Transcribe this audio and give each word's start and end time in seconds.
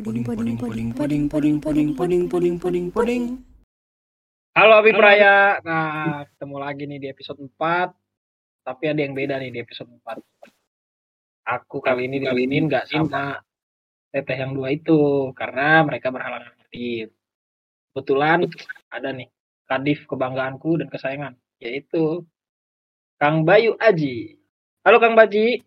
Puding, 0.00 0.24
puding, 0.24 0.56
puding, 0.56 0.88
puding, 0.96 1.24
puding, 1.28 1.54
puding, 1.60 1.92
puding, 1.92 2.24
puding, 2.24 2.56
puding, 2.56 2.86
puding. 2.88 3.24
Halo 4.56 4.80
Abi 4.80 4.96
Praya. 4.96 5.60
Nah, 5.60 6.24
ketemu 6.24 6.56
lagi 6.56 6.88
nih 6.88 6.98
di 7.04 7.08
episode 7.12 7.36
4. 7.36 7.92
Tapi 8.64 8.84
ada 8.88 8.96
yang 9.04 9.12
beda 9.12 9.36
nih 9.36 9.52
di 9.52 9.60
episode 9.60 9.92
4. 9.92 10.16
Aku 11.52 11.84
kali 11.84 12.08
ini 12.08 12.24
kali 12.24 12.48
ini 12.48 12.64
nggak 12.64 12.88
sama 12.88 13.44
teteh 14.08 14.40
yang 14.40 14.56
dua 14.56 14.72
itu 14.72 15.36
karena 15.36 15.84
mereka 15.84 16.08
berhalangan 16.08 16.56
hadir. 16.64 17.12
Kebetulan 17.92 18.48
ada 18.88 19.08
nih 19.12 19.28
kadif 19.68 20.08
kebanggaanku 20.08 20.80
dan 20.80 20.88
kesayangan 20.88 21.36
yaitu 21.60 22.24
Kang 23.20 23.44
Bayu 23.44 23.76
Aji. 23.76 24.40
Halo 24.80 24.96
Kang 24.96 25.12
Baji. 25.12 25.60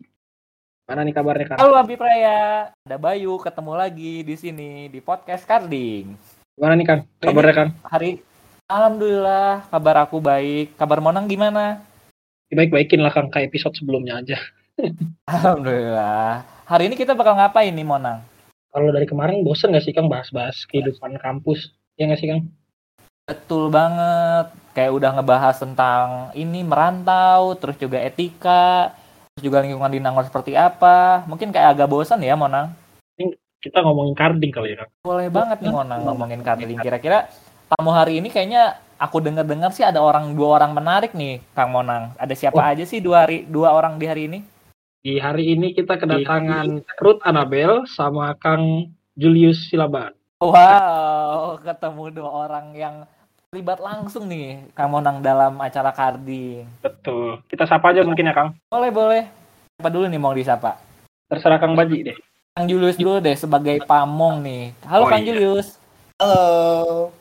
Mana 0.84 1.07
nih 1.07 1.15
kabarnya 1.15 1.47
Kang? 1.47 1.59
Halo 1.63 1.79
Abi 1.79 1.95
Praya, 1.95 2.68
ada 2.75 2.97
Bayu 3.00 3.39
ketemu 3.39 3.71
lagi 3.71 4.20
di 4.20 4.36
sini 4.36 4.91
di 4.91 5.00
podcast 5.00 5.47
Karding. 5.47 6.11
Gimana 6.60 6.75
nih 6.75 6.83
Kang? 6.83 7.01
Kabarnya 7.24 7.55
Kang? 7.55 7.69
Hari 7.87 8.19
Alhamdulillah 8.68 9.64
kabar 9.71 10.04
aku 10.04 10.19
baik. 10.19 10.75
Kabar 10.75 11.00
Monang 11.00 11.32
gimana? 11.32 11.79
Baik-baikin 12.51 13.00
lah 13.00 13.15
Kang 13.15 13.32
kayak 13.32 13.55
episode 13.55 13.79
sebelumnya 13.79 14.19
aja. 14.19 14.36
Alhamdulillah. 15.32 16.43
Hari 16.68 16.91
ini 16.91 17.00
kita 17.00 17.15
bakal 17.15 17.39
ngapain 17.39 17.71
nih 17.71 17.88
Monang? 17.88 18.19
Kalau 18.68 18.91
dari 18.91 19.07
kemarin 19.07 19.39
bosen 19.39 19.71
gak 19.71 19.88
sih 19.88 19.96
Kang 19.96 20.11
bahas-bahas 20.11 20.68
kehidupan 20.68 21.15
kampus? 21.15 21.71
Ya 21.96 22.11
gak 22.11 22.19
sih 22.19 22.27
Kang? 22.27 22.52
Betul 23.24 23.71
banget. 23.71 24.52
Kayak 24.75 25.00
udah 25.00 25.10
ngebahas 25.15 25.55
tentang 25.63 26.36
ini 26.36 26.60
merantau, 26.60 27.55
terus 27.55 27.79
juga 27.79 28.04
etika, 28.04 28.91
terus 29.33 29.50
juga 29.50 29.65
lingkungan 29.65 29.89
di 29.89 29.97
Nangor 29.97 30.29
seperti 30.29 30.54
apa. 30.54 31.25
Mungkin 31.25 31.50
kayak 31.50 31.74
agak 31.74 31.89
bosan 31.89 32.22
ya 32.22 32.38
Monang. 32.38 32.69
Kita 33.64 33.81
ngomongin 33.81 34.14
karding 34.14 34.52
kali 34.53 34.78
ya. 34.78 34.86
Boleh 35.02 35.33
banget 35.33 35.66
nih 35.66 35.73
Monang 35.73 36.05
ngomongin 36.05 36.45
Karding. 36.45 36.78
Kira-kira 36.83 37.31
tamu 37.72 37.95
hari 37.95 38.19
ini 38.21 38.27
kayaknya 38.30 38.77
aku 38.99 39.23
dengar-dengar 39.23 39.71
sih 39.73 39.81
ada 39.81 40.03
orang 40.03 40.35
dua 40.38 40.61
orang 40.61 40.75
menarik 40.77 41.16
nih 41.17 41.41
Kang 41.58 41.73
Monang. 41.73 42.13
Ada 42.21 42.35
siapa 42.38 42.59
Oh. 42.59 42.69
aja 42.69 42.83
sih 42.85 43.02
dua 43.02 43.25
hari 43.25 43.47
dua 43.49 43.73
orang 43.73 43.97
di 43.97 44.05
hari 44.05 44.27
ini? 44.30 44.39
Di 44.99 45.16
hari 45.17 45.55
ini 45.55 45.73
kita 45.73 45.97
kedatangan 45.97 46.83
Ruth 47.02 47.23
Annabel 47.25 47.88
sama 47.89 48.36
Kang 48.38 48.93
Julius 49.15 49.71
Silaban. 49.71 50.13
Wow, 50.43 51.58
ketemu 51.63 52.19
dua 52.19 52.30
orang 52.45 52.75
yang 52.75 52.95
terlibat 53.53 53.77
langsung 53.77 54.25
nih 54.25 54.65
Kang 54.73 54.89
Monang 54.89 55.21
dalam 55.21 55.61
acara 55.61 55.93
Karding. 55.93 56.65
Betul. 56.81 57.37
Kita 57.45 57.69
sapa 57.69 57.93
aja 57.93 58.01
mungkin 58.01 58.25
ya 58.25 58.33
Kang. 58.33 58.57
Boleh, 58.65 58.89
boleh. 58.89 59.23
Siapa 59.77 59.93
dulu 59.93 60.09
nih 60.09 60.17
mau 60.17 60.33
disapa? 60.33 60.81
Terserah 61.29 61.61
Kang 61.61 61.77
Baji 61.77 62.01
deh. 62.01 62.17
Kang 62.57 62.65
Julius 62.65 62.97
dulu 62.97 63.21
deh 63.21 63.37
sebagai 63.37 63.77
pamong 63.85 64.41
nih. 64.41 64.73
Halo 64.89 65.05
Oh, 65.05 65.09
Kang 65.13 65.21
iya. 65.21 65.29
Julius. 65.29 65.77
Halo. 66.17 67.13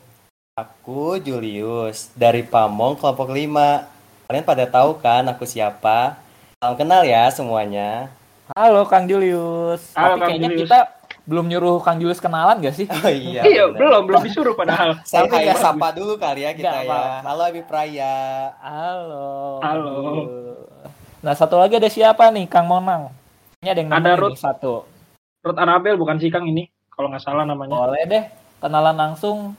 Aku 0.57 1.21
Julius 1.21 2.09
dari 2.17 2.41
Pamong 2.41 2.97
kelompok 2.97 3.29
5. 3.29 3.85
Kalian 4.25 4.41
pada 4.41 4.65
tahu 4.65 4.97
kan 4.97 5.21
aku 5.29 5.45
siapa? 5.45 6.17
Salam 6.57 6.73
kenal 6.73 7.05
ya 7.05 7.29
semuanya. 7.29 8.09
Halo 8.57 8.89
Kang 8.89 9.05
Julius. 9.05 9.93
Halo, 9.93 10.17
Tapi 10.17 10.17
Kang 10.17 10.29
kayaknya 10.33 10.49
Julius. 10.49 10.61
kita 10.65 10.79
belum 11.23 11.47
nyuruh 11.47 11.79
Kang 11.79 12.03
Julius 12.03 12.19
kenalan 12.19 12.59
gak 12.59 12.75
sih? 12.75 12.87
Oh 12.87 13.07
iya. 13.07 13.47
Iya, 13.47 13.71
belum, 13.71 14.11
belum 14.11 14.21
disuruh 14.27 14.55
padahal. 14.59 14.99
Saya 15.07 15.27
Tapi 15.27 15.39
kayak 15.39 15.55
sapa 15.55 15.95
dulu 15.95 16.19
kali 16.19 16.43
ya 16.43 16.51
kita 16.51 16.83
ya. 16.83 17.23
Halo 17.23 17.43
Abi 17.47 17.63
Praya. 17.63 18.15
Halo. 18.59 19.59
Halo. 19.63 19.95
Nah, 21.23 21.31
satu 21.31 21.55
lagi 21.55 21.79
ada 21.79 21.87
siapa 21.87 22.27
nih 22.27 22.51
Kang 22.51 22.67
Monang? 22.67 23.07
Ini 23.63 23.71
ada 23.71 23.79
yang 23.79 23.91
Ada 23.95 24.19
Ruth. 24.19 24.35
satu. 24.35 24.83
Ruth 25.39 25.59
Annabel 25.59 25.95
bukan 25.95 26.19
sih 26.19 26.27
Kang 26.27 26.43
ini? 26.43 26.67
Kalau 26.91 27.07
nggak 27.07 27.23
salah 27.23 27.47
namanya. 27.47 27.71
Boleh 27.71 28.03
deh 28.03 28.23
kenalan 28.59 28.95
langsung. 28.95 29.55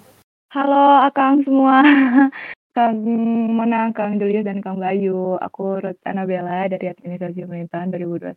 Halo 0.53 1.01
Akang 1.01 1.41
semua. 1.48 1.81
Kang 2.75 3.07
Monang, 3.55 3.95
Kang 3.95 4.19
Julius, 4.19 4.42
dan 4.42 4.59
Kang 4.59 4.83
Bayu. 4.83 5.39
Aku 5.39 5.79
Ruth 5.79 6.02
Annabella 6.05 6.67
dari 6.67 6.91
Administrasi 6.91 7.46
Pemerintahan 7.46 7.95
2021. 7.95 8.35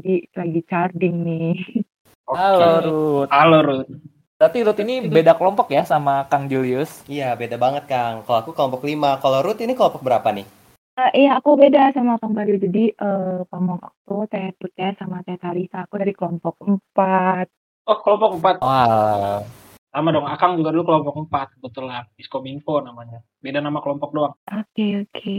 Jadi 0.00 0.14
lagi 0.32 0.60
charging 0.64 1.16
nih. 1.22 1.56
Oke. 2.28 2.36
Halo 2.36 2.68
Ruth. 2.84 3.30
Halo 3.32 3.58
Ruth. 3.64 3.88
Berarti 4.36 4.58
Ruth 4.60 4.80
ini 4.84 5.00
beda 5.08 5.32
kelompok 5.32 5.72
ya 5.72 5.88
sama 5.88 6.28
Kang 6.28 6.44
Julius. 6.44 7.00
Iya, 7.08 7.32
beda 7.32 7.56
banget 7.56 7.88
Kang. 7.88 8.20
Kalau 8.28 8.44
aku 8.44 8.52
kelompok 8.52 8.84
5. 8.84 9.16
Kalau 9.16 9.40
Ruth 9.40 9.64
ini 9.64 9.72
kelompok 9.72 10.04
berapa 10.04 10.28
nih? 10.36 10.44
Eh, 10.98 11.24
iya, 11.24 11.40
aku 11.40 11.56
beda 11.56 11.88
sama 11.96 12.20
Kang 12.20 12.36
Bayu. 12.36 12.60
Jadi 12.60 12.92
eh 12.92 13.40
pamong 13.48 13.80
aku, 13.80 14.28
Teh 14.28 14.52
Putih, 14.60 14.92
sama 15.00 15.24
Teh 15.24 15.40
Tarisa. 15.40 15.88
Aku 15.88 15.96
dari 15.96 16.12
kelompok 16.12 16.60
4. 16.60 17.48
Oh, 17.88 17.98
kelompok 18.04 18.30
4. 18.36 18.60
Wah. 18.60 19.40
Sama 19.98 20.14
dong. 20.14 20.30
Akang 20.30 20.54
juga 20.54 20.70
dulu 20.70 20.86
kelompok 20.86 21.26
4 21.26 21.58
kebetulan. 21.58 22.06
Diskominfo 22.14 22.78
namanya. 22.78 23.18
Beda 23.42 23.58
nama 23.58 23.82
kelompok 23.82 24.14
doang. 24.14 24.30
Oke, 24.46 25.02
oke. 25.02 25.34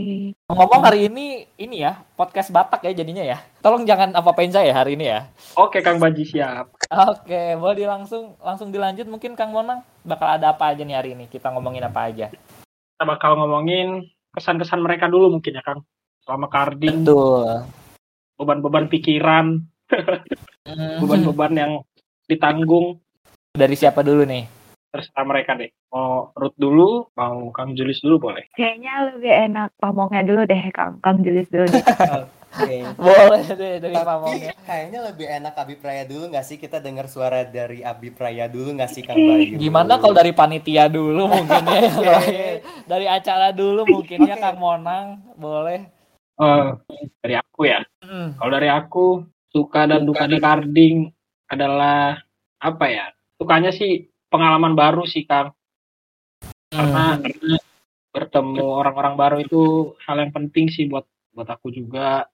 Ngomong 0.51 0.83
hari 0.83 1.07
ini 1.07 1.47
ini 1.55 1.79
ya 1.79 2.03
podcast 2.19 2.51
Batak 2.51 2.83
ya 2.83 2.91
jadinya 2.91 3.23
ya. 3.23 3.39
Tolong 3.63 3.87
jangan 3.87 4.11
apa-apain 4.11 4.51
saya 4.51 4.75
hari 4.75 4.99
ini 4.99 5.15
ya. 5.15 5.31
Oke, 5.55 5.79
Kang 5.79 5.95
Baji 5.95 6.27
siap. 6.27 6.75
Oke, 6.91 7.55
boleh 7.55 7.79
di 7.79 7.87
langsung 7.87 8.35
langsung 8.43 8.67
dilanjut 8.67 9.07
mungkin 9.07 9.39
Kang 9.39 9.55
Monang 9.55 9.79
bakal 10.03 10.27
ada 10.27 10.51
apa 10.51 10.75
aja 10.75 10.83
nih 10.83 10.97
hari 10.99 11.15
ini? 11.15 11.31
Kita 11.31 11.55
ngomongin 11.55 11.87
apa 11.87 12.11
aja? 12.11 12.27
Kita 12.27 13.07
bakal 13.07 13.39
ngomongin 13.39 14.11
kesan-kesan 14.35 14.83
mereka 14.83 15.07
dulu 15.07 15.39
mungkin 15.39 15.55
ya 15.55 15.63
Kang. 15.63 15.87
Selama 16.27 16.51
karding, 16.51 17.07
Betul. 17.07 17.63
beban-beban 18.35 18.91
pikiran, 18.91 19.63
beban-beban 20.99 21.53
yang 21.55 21.71
ditanggung. 22.27 22.99
Dari 23.49 23.73
siapa 23.73 24.05
dulu 24.05 24.29
nih? 24.29 24.45
Terserah 24.93 25.25
mereka 25.25 25.57
deh. 25.57 25.69
Mau 25.89 26.29
Ruth 26.37 26.57
dulu, 26.57 27.09
mau 27.17 27.49
Kang 27.49 27.73
Julius 27.73 28.01
dulu 28.01 28.29
boleh. 28.29 28.45
Kayaknya 28.53 28.93
lebih 29.13 29.33
enak 29.49 29.69
pamongnya 29.81 30.21
dulu 30.21 30.41
deh, 30.45 30.63
Kang. 30.69 31.01
Kang 31.01 31.25
Julius 31.25 31.49
dulu 31.49 31.65
deh. 31.65 31.81
Oke. 32.49 32.81
Boleh 32.97 33.45
deh 33.45 33.73
dari 33.77 33.93
Tapi 33.93 34.05
pamongnya. 34.05 34.53
kayaknya 34.65 34.99
lebih 35.05 35.27
enak 35.29 35.53
Abi 35.53 35.75
Praya 35.77 36.05
dulu 36.05 36.33
nggak 36.33 36.45
sih? 36.45 36.57
Kita 36.57 36.81
dengar 36.81 37.05
suara 37.05 37.45
dari 37.45 37.85
Abi 37.85 38.09
Praya 38.09 38.49
dulu 38.49 38.73
nggak 38.73 38.89
sih 38.89 39.01
Kang 39.05 39.17
Bayu? 39.17 39.57
Gimana 39.57 40.01
kalau 40.01 40.13
dari 40.17 40.33
panitia 40.33 40.85
dulu 40.89 41.29
mungkin 41.33 41.63
ya? 41.69 42.61
dari 42.89 43.05
acara 43.05 43.49
dulu 43.53 43.85
mungkin 43.85 44.25
ya 44.25 44.37
Kang 44.37 44.57
Monang, 44.57 45.21
boleh. 45.37 45.85
Eh, 46.41 46.65
dari 47.21 47.35
aku 47.37 47.65
ya. 47.65 47.81
Hmm. 48.01 48.33
Kalau 48.37 48.51
dari 48.53 48.69
aku, 48.69 49.05
suka 49.53 49.85
dan 49.89 50.05
duka 50.05 50.25
di 50.25 50.37
karding 50.37 50.97
adalah 51.49 52.17
apa 52.57 52.85
ya? 52.89 53.05
Sukanya 53.39 53.71
sih 53.71 54.11
pengalaman 54.27 54.75
baru 54.75 55.07
sih 55.07 55.23
Kang. 55.23 55.55
Karena, 56.69 57.15
karena 57.15 57.57
bertemu 58.11 58.67
orang-orang 58.67 59.15
baru 59.15 59.37
itu 59.39 59.61
hal 60.03 60.19
yang 60.19 60.35
penting 60.35 60.67
sih 60.67 60.91
buat 60.91 61.07
buat 61.31 61.47
aku 61.47 61.71
juga. 61.71 62.27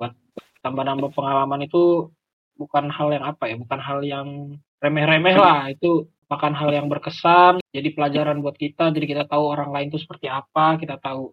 Buat 0.00 0.16
tambah-nambah 0.64 1.12
pengalaman 1.12 1.68
itu 1.68 2.08
bukan 2.56 2.88
hal 2.88 3.12
yang 3.12 3.28
apa 3.28 3.44
ya? 3.52 3.60
Bukan 3.60 3.76
hal 3.76 4.00
yang 4.00 4.56
remeh-remeh 4.80 5.36
lah. 5.36 5.68
Itu 5.68 6.08
bahkan 6.32 6.56
hal 6.56 6.72
yang 6.72 6.88
berkesan. 6.88 7.60
Jadi 7.68 7.92
pelajaran 7.92 8.40
buat 8.40 8.56
kita. 8.56 8.88
Jadi 8.88 9.04
kita 9.04 9.28
tahu 9.28 9.52
orang 9.52 9.68
lain 9.68 9.92
itu 9.92 10.00
seperti 10.00 10.32
apa. 10.32 10.80
Kita 10.80 10.96
tahu 10.96 11.28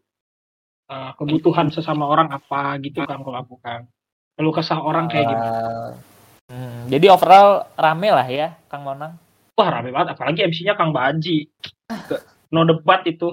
eh, 0.91 1.11
kebutuhan 1.15 1.71
sesama 1.71 2.03
orang 2.03 2.35
apa 2.35 2.75
gitu 2.83 3.07
kan 3.07 3.23
kalau 3.23 3.39
aku 3.39 3.55
kan. 3.63 3.87
Lalu 4.35 4.51
kesah 4.59 4.83
orang 4.83 5.07
kayak 5.07 5.31
gitu. 5.31 5.47
Hmm, 6.49 6.89
jadi 6.89 7.13
overall 7.13 7.69
rame 7.77 8.09
lah 8.09 8.25
ya 8.25 8.57
Kang 8.65 8.81
Monang. 8.81 9.13
Wah 9.53 9.69
rame 9.69 9.93
banget. 9.93 10.17
Apalagi 10.17 10.39
MC-nya 10.49 10.73
Kang 10.73 10.89
Baji. 10.89 11.45
No 12.49 12.65
debat 12.65 13.05
itu. 13.05 13.29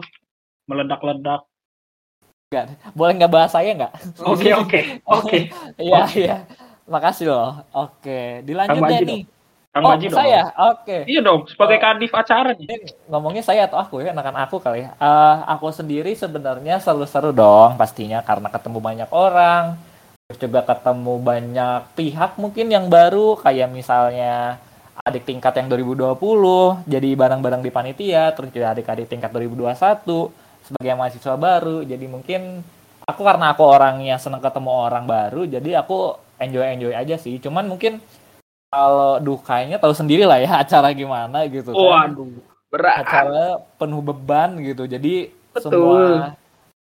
Meledak-ledak. 0.69 1.49
Boleh 2.93 3.13
nggak 3.17 3.33
bahas 3.33 3.51
saya 3.57 3.73
nggak? 3.75 3.93
Oke 4.23 4.51
oke 4.53 4.81
oke. 5.03 5.39
Iya 5.83 6.03
iya. 6.15 6.37
Makasih 6.87 7.27
loh. 7.27 7.67
Oke, 7.75 8.47
dilanjut 8.47 8.79
Kang 8.79 8.91
deh 8.91 9.01
nih. 9.03 9.23
Kang 9.75 9.85
oh, 9.85 9.93
Baji 9.93 10.09
dong. 10.09 10.17
saya. 10.17 10.43
Oke. 10.73 10.99
Iya 11.05 11.21
dong. 11.21 11.45
Sebagai 11.51 11.77
kadif 11.77 12.13
acara 12.15 12.57
nih. 12.57 12.65
Ini 12.65 12.77
ngomongnya 13.11 13.45
saya 13.45 13.69
atau 13.69 13.77
aku 13.77 14.01
ya, 14.01 14.15
enakan 14.15 14.39
aku 14.41 14.57
kali 14.57 14.89
ya. 14.89 14.97
Eh, 14.97 15.37
aku 15.53 15.69
sendiri 15.69 16.17
sebenarnya 16.17 16.81
seru-seru 16.81 17.35
dong 17.35 17.77
pastinya 17.77 18.25
karena 18.25 18.49
ketemu 18.49 18.79
banyak 18.81 19.11
orang. 19.13 19.77
Terus 20.27 20.43
juga 20.43 20.67
ketemu 20.67 21.23
banyak 21.23 21.81
pihak 21.95 22.35
mungkin 22.43 22.67
yang 22.67 22.91
baru 22.91 23.39
kayak 23.39 23.71
misalnya 23.71 24.59
adik 25.07 25.23
tingkat 25.23 25.55
yang 25.55 25.71
2020 25.71 26.83
jadi 26.83 27.09
bareng-bareng 27.15 27.63
di 27.63 27.71
panitia, 27.71 28.35
terus 28.35 28.51
juga 28.51 28.75
adik-adik 28.75 29.07
tingkat 29.07 29.31
2021 29.31 30.03
sebagai 30.67 30.99
mahasiswa 30.99 31.39
baru. 31.39 31.87
Jadi 31.87 32.11
mungkin 32.11 32.59
aku 33.07 33.23
karena 33.23 33.55
aku 33.55 33.63
orang 33.71 34.03
yang 34.03 34.19
senang 34.19 34.43
ketemu 34.43 34.75
orang 34.75 35.07
baru, 35.07 35.47
jadi 35.47 35.87
aku 35.87 36.19
enjoy-enjoy 36.43 36.91
aja 36.91 37.15
sih. 37.23 37.39
Cuman 37.39 37.71
mungkin 37.71 38.03
kalau 38.67 39.23
dukanya 39.23 39.79
tahu 39.79 39.95
sendiri 39.95 40.27
lah 40.27 40.43
ya 40.43 40.59
acara 40.67 40.91
gimana 40.91 41.47
gitu 41.47 41.71
kan 41.71 42.11
Waduh. 42.11 42.43
Berat. 42.67 43.07
acara 43.07 43.63
penuh 43.79 44.03
beban 44.03 44.59
gitu. 44.59 44.91
Jadi 44.91 45.31
Betul. 45.55 45.71
semua 45.71 46.35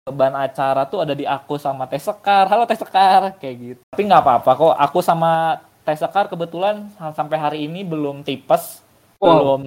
beban 0.03 0.35
acara 0.35 0.83
tuh 0.83 0.99
ada 1.07 1.15
di 1.15 1.23
aku 1.23 1.55
sama 1.55 1.87
Teh 1.87 1.99
Sekar. 1.99 2.51
Halo 2.51 2.67
Teh 2.67 2.75
Sekar, 2.75 3.39
kayak 3.39 3.55
gitu. 3.55 3.81
Tapi 3.95 4.03
nggak 4.03 4.19
apa-apa 4.19 4.51
kok. 4.59 4.75
Aku 4.75 4.99
sama 4.99 5.63
Teh 5.87 5.95
Sekar 5.95 6.27
kebetulan 6.27 6.91
sampai 7.15 7.37
hari 7.39 7.59
ini 7.71 7.87
belum 7.87 8.21
tipes, 8.27 8.83
Wow. 9.23 9.39
belum 9.39 9.61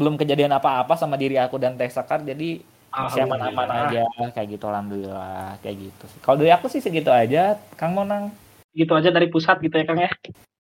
belum 0.00 0.14
kejadian 0.16 0.56
apa-apa 0.56 0.96
sama 0.96 1.20
diri 1.20 1.36
aku 1.36 1.60
dan 1.60 1.76
Teh 1.76 1.92
Sekar, 1.92 2.24
jadi 2.24 2.64
masih 2.92 3.24
aman-aman 3.24 3.88
aja 3.88 4.04
kayak 4.32 4.56
gitu 4.56 4.64
alhamdulillah 4.68 5.60
kayak 5.60 5.76
gitu 5.76 6.04
sih. 6.08 6.20
Kalau 6.24 6.40
dari 6.40 6.48
aku 6.48 6.72
sih 6.72 6.80
segitu 6.80 7.12
aja, 7.12 7.60
Kang 7.76 7.92
Monang. 7.92 8.32
Gitu 8.72 8.88
aja 8.96 9.12
dari 9.12 9.28
pusat 9.28 9.60
gitu 9.60 9.76
ya 9.76 9.84
Kang 9.84 10.00
ya. 10.00 10.10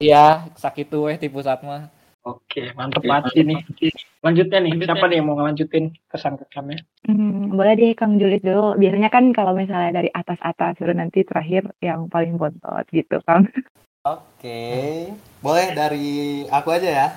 Iya, 0.01 0.27
sakit 0.57 0.89
tuh 0.89 1.13
eh 1.13 1.21
di 1.21 1.29
pusat 1.29 1.61
mah. 1.61 1.93
Oke, 2.25 2.73
mantep 2.73 3.05
banget 3.05 3.37
sih 4.19 4.27
nih. 4.27 4.27
Lanjutnya 4.27 4.59
nih, 4.59 4.73
siapa 4.83 5.05
nih 5.07 5.17
yang 5.23 5.27
mau 5.27 5.37
ngelanjutin 5.39 5.85
kesan-kesannya? 6.11 6.79
Hmm, 7.07 7.55
boleh 7.55 7.73
deh 7.79 7.93
Kang 7.95 8.19
Julius 8.19 8.43
dulu. 8.43 8.75
Biasanya 8.75 9.11
kan 9.11 9.31
kalau 9.31 9.55
misalnya 9.55 10.03
dari 10.03 10.11
atas-atas, 10.11 10.77
baru 10.83 10.95
nanti 10.99 11.23
terakhir 11.23 11.71
yang 11.79 12.11
paling 12.11 12.35
bontot 12.37 12.85
gitu 12.91 13.23
Kang. 13.23 13.47
Oke, 14.09 15.13
boleh 15.43 15.67
dari 15.75 16.43
aku 16.49 16.69
aja 16.73 16.89
ya. 16.89 17.09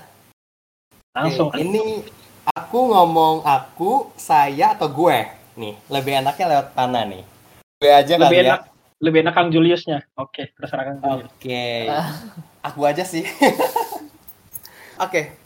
Langsung. 1.17 1.49
Oke, 1.49 1.61
ini 1.61 2.03
aku 2.51 2.79
ngomong 2.91 3.43
aku, 3.45 4.13
saya 4.15 4.77
atau 4.77 4.91
gue 4.91 5.17
nih. 5.57 5.75
Lebih 5.89 6.13
enaknya 6.21 6.45
lewat 6.57 6.67
mana 6.77 7.05
nih? 7.07 7.23
Gue 7.81 7.91
aja 7.91 8.13
lebih 8.17 8.37
kali 8.37 8.45
ya. 8.45 8.49
enak 8.53 8.61
lebih 9.01 9.19
enak 9.25 9.33
Kang 9.33 9.49
Juliusnya. 9.49 10.05
Oke, 10.13 10.53
terserah 10.53 10.85
Kang 10.85 10.97
Julius. 11.01 11.25
Oke, 11.33 11.65
aku 12.61 12.79
aja 12.85 13.01
sih. 13.01 13.25
Oke, 15.05 15.40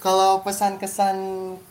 kalau 0.00 0.40
pesan-kesan 0.40 1.16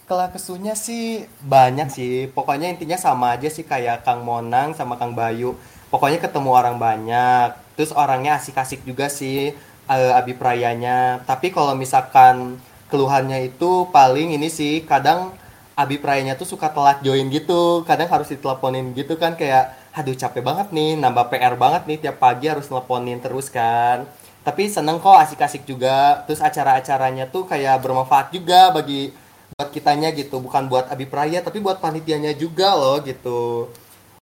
kelakesunya 0.06 0.78
sih 0.78 1.26
banyak 1.42 1.90
sih. 1.90 2.30
Pokoknya 2.30 2.70
intinya 2.70 2.96
sama 2.96 3.34
aja 3.36 3.50
sih 3.50 3.66
kayak 3.66 4.06
Kang 4.06 4.22
Monang 4.22 4.78
sama 4.78 4.96
Kang 5.02 5.18
Bayu. 5.18 5.58
Pokoknya 5.90 6.22
ketemu 6.22 6.50
orang 6.54 6.78
banyak. 6.78 7.58
Terus 7.74 7.90
orangnya 7.92 8.38
asik-asik 8.38 8.86
juga 8.86 9.10
sih 9.10 9.58
eh, 9.90 10.12
Abi 10.14 10.38
Prayanya. 10.38 11.26
Tapi 11.26 11.50
kalau 11.50 11.74
misalkan 11.74 12.62
keluhannya 12.94 13.50
itu 13.50 13.90
paling 13.90 14.38
ini 14.38 14.48
sih 14.54 14.86
kadang 14.86 15.34
Abi 15.74 15.98
Prayanya 15.98 16.38
tuh 16.38 16.46
suka 16.46 16.70
telat 16.70 17.02
join 17.02 17.26
gitu. 17.34 17.82
Kadang 17.90 18.14
harus 18.14 18.30
diteleponin 18.30 18.94
gitu 18.94 19.18
kan 19.18 19.34
kayak 19.34 19.74
aduh 19.90 20.14
capek 20.14 20.46
banget 20.46 20.70
nih, 20.70 20.96
nambah 21.02 21.34
PR 21.34 21.58
banget 21.58 21.90
nih 21.90 21.98
tiap 21.98 22.22
pagi 22.22 22.46
harus 22.46 22.70
teleponin 22.70 23.18
terus 23.20 23.50
kan 23.50 24.06
tapi 24.50 24.66
seneng 24.66 24.98
kok 24.98 25.14
asik-asik 25.14 25.62
juga. 25.70 26.26
Terus 26.26 26.42
acara-acaranya 26.42 27.30
tuh 27.30 27.46
kayak 27.46 27.86
bermanfaat 27.86 28.34
juga 28.34 28.74
bagi 28.74 29.14
buat 29.54 29.70
kitanya 29.70 30.10
gitu. 30.18 30.42
Bukan 30.42 30.66
buat 30.66 30.90
Abi 30.90 31.06
Praya 31.06 31.46
tapi 31.46 31.62
buat 31.62 31.78
panitianya 31.78 32.34
juga 32.34 32.74
loh 32.74 32.98
gitu. 33.06 33.70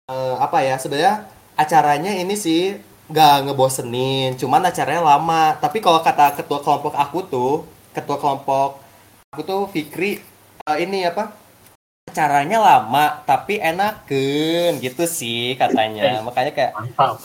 Eh, 0.07 0.35
apa 0.39 0.63
ya 0.63 0.79
sebenarnya 0.79 1.27
acaranya 1.59 2.15
ini 2.15 2.39
sih 2.39 2.79
nggak 3.11 3.51
ngebosenin 3.51 4.39
cuman 4.39 4.63
acaranya 4.71 5.03
lama. 5.03 5.59
Tapi 5.59 5.83
kalau 5.83 5.99
kata 5.99 6.39
ketua 6.39 6.63
kelompok 6.63 6.95
aku 6.95 7.19
tuh 7.27 7.53
ketua 7.91 8.15
kelompok 8.15 8.79
aku 9.35 9.41
tuh 9.43 9.61
Fikri 9.67 10.23
eh, 10.63 10.77
ini 10.79 11.03
apa 11.03 11.35
acaranya 12.07 12.63
lama 12.63 13.19
tapi 13.27 13.59
enaken 13.59 14.79
gitu 14.79 15.03
sih 15.03 15.59
katanya. 15.59 16.15
Makanya 16.27 16.55
kayak 16.55 16.71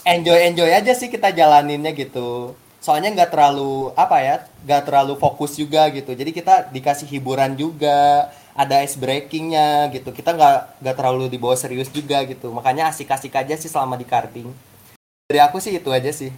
enjoy 0.02 0.38
enjoy 0.50 0.70
aja 0.74 0.90
sih 0.98 1.06
kita 1.06 1.30
jalaninnya 1.30 1.94
gitu 1.94 2.58
soalnya 2.78 3.10
nggak 3.10 3.30
terlalu 3.30 3.90
apa 3.94 4.16
ya 4.22 4.34
nggak 4.64 4.82
terlalu 4.86 5.14
fokus 5.18 5.54
juga 5.54 5.90
gitu 5.90 6.14
jadi 6.14 6.30
kita 6.30 6.54
dikasih 6.70 7.10
hiburan 7.10 7.58
juga 7.58 8.30
ada 8.54 8.82
ice 8.82 8.94
breakingnya 8.94 9.90
gitu 9.90 10.10
kita 10.10 10.34
nggak 10.34 10.82
nggak 10.82 10.96
terlalu 10.96 11.26
dibawa 11.26 11.54
serius 11.54 11.90
juga 11.90 12.22
gitu 12.22 12.50
makanya 12.50 12.90
asik-asik 12.90 13.34
aja 13.34 13.54
sih 13.54 13.70
selama 13.70 13.94
di 13.94 14.06
karting 14.06 14.48
dari 15.26 15.38
aku 15.38 15.58
sih 15.58 15.74
itu 15.74 15.90
aja 15.90 16.10
sih 16.10 16.30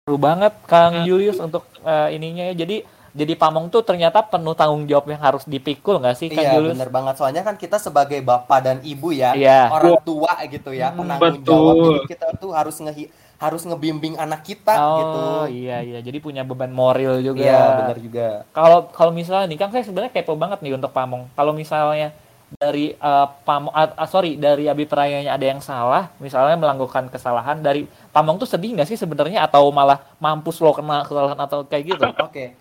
Seru 0.00 0.16
banget 0.18 0.52
Kang 0.66 1.04
Julius 1.04 1.38
untuk 1.38 1.62
eh, 1.84 2.16
ininya 2.16 2.50
ya. 2.50 2.54
Jadi 2.56 2.76
jadi 3.10 3.34
pamong 3.34 3.68
tuh 3.68 3.82
ternyata 3.82 4.22
penuh 4.22 4.54
tanggung 4.54 4.86
jawab 4.86 5.10
yang 5.10 5.18
harus 5.18 5.42
dipikul 5.44 5.98
nggak 5.98 6.14
sih 6.14 6.28
Kang 6.30 6.40
iya 6.40 6.54
Julius? 6.56 6.72
bener 6.78 6.90
banget 6.90 7.14
soalnya 7.18 7.42
kan 7.42 7.58
kita 7.58 7.76
sebagai 7.76 8.22
bapak 8.22 8.58
dan 8.62 8.76
ibu 8.82 9.10
ya 9.10 9.34
Iya. 9.34 9.66
orang 9.68 9.98
tua 10.02 10.32
gitu 10.46 10.70
ya 10.70 10.94
Hmm, 10.94 10.98
penanggung 11.04 11.42
betul. 11.42 11.46
jawab 11.46 11.74
jadi 11.76 12.00
kita 12.06 12.26
tuh 12.38 12.50
harus 12.54 12.76
nge 12.78 13.10
harus 13.40 13.64
ngebimbing 13.64 14.14
anak 14.14 14.44
kita 14.44 14.68
gitu 14.70 15.18
Oh 15.34 15.48
iya 15.48 15.80
iya, 15.80 15.98
jadi 15.98 16.18
punya 16.18 16.44
beban 16.44 16.68
moral 16.70 17.18
juga. 17.18 17.40
iya 17.40 17.60
bener 17.74 17.96
juga 17.98 18.28
Kalau 18.50 18.86
kalau 18.90 19.10
misalnya 19.10 19.48
nih 19.48 19.56
Kang 19.56 19.72
saya 19.72 19.80
sebenarnya 19.80 20.12
kepo 20.12 20.36
banget 20.36 20.60
nih 20.60 20.76
untuk 20.76 20.92
pamong. 20.92 21.24
Kalau 21.32 21.50
misalnya 21.52 22.12
dari 22.52 22.92
eh, 22.92 23.26
pamong 23.40 23.70
ah, 23.70 24.04
sorry 24.04 24.36
dari 24.36 24.66
abi 24.66 24.84
perayanya 24.84 25.32
ada 25.32 25.46
yang 25.46 25.58
salah, 25.58 26.12
misalnya 26.18 26.54
melakukan 26.54 27.08
kesalahan 27.08 27.58
dari 27.58 27.84
pamong 28.10 28.36
tuh 28.36 28.46
sedih 28.46 28.74
nggak 28.74 28.86
sih 28.86 28.98
sebenarnya 28.98 29.40
atau 29.40 29.70
malah 29.70 30.04
mampus 30.18 30.58
lo 30.58 30.70
kena 30.70 31.00
kesalahan 31.02 31.38
atau 31.38 31.64
kayak 31.64 31.84
gitu? 31.88 32.04
Oke. 32.28 32.52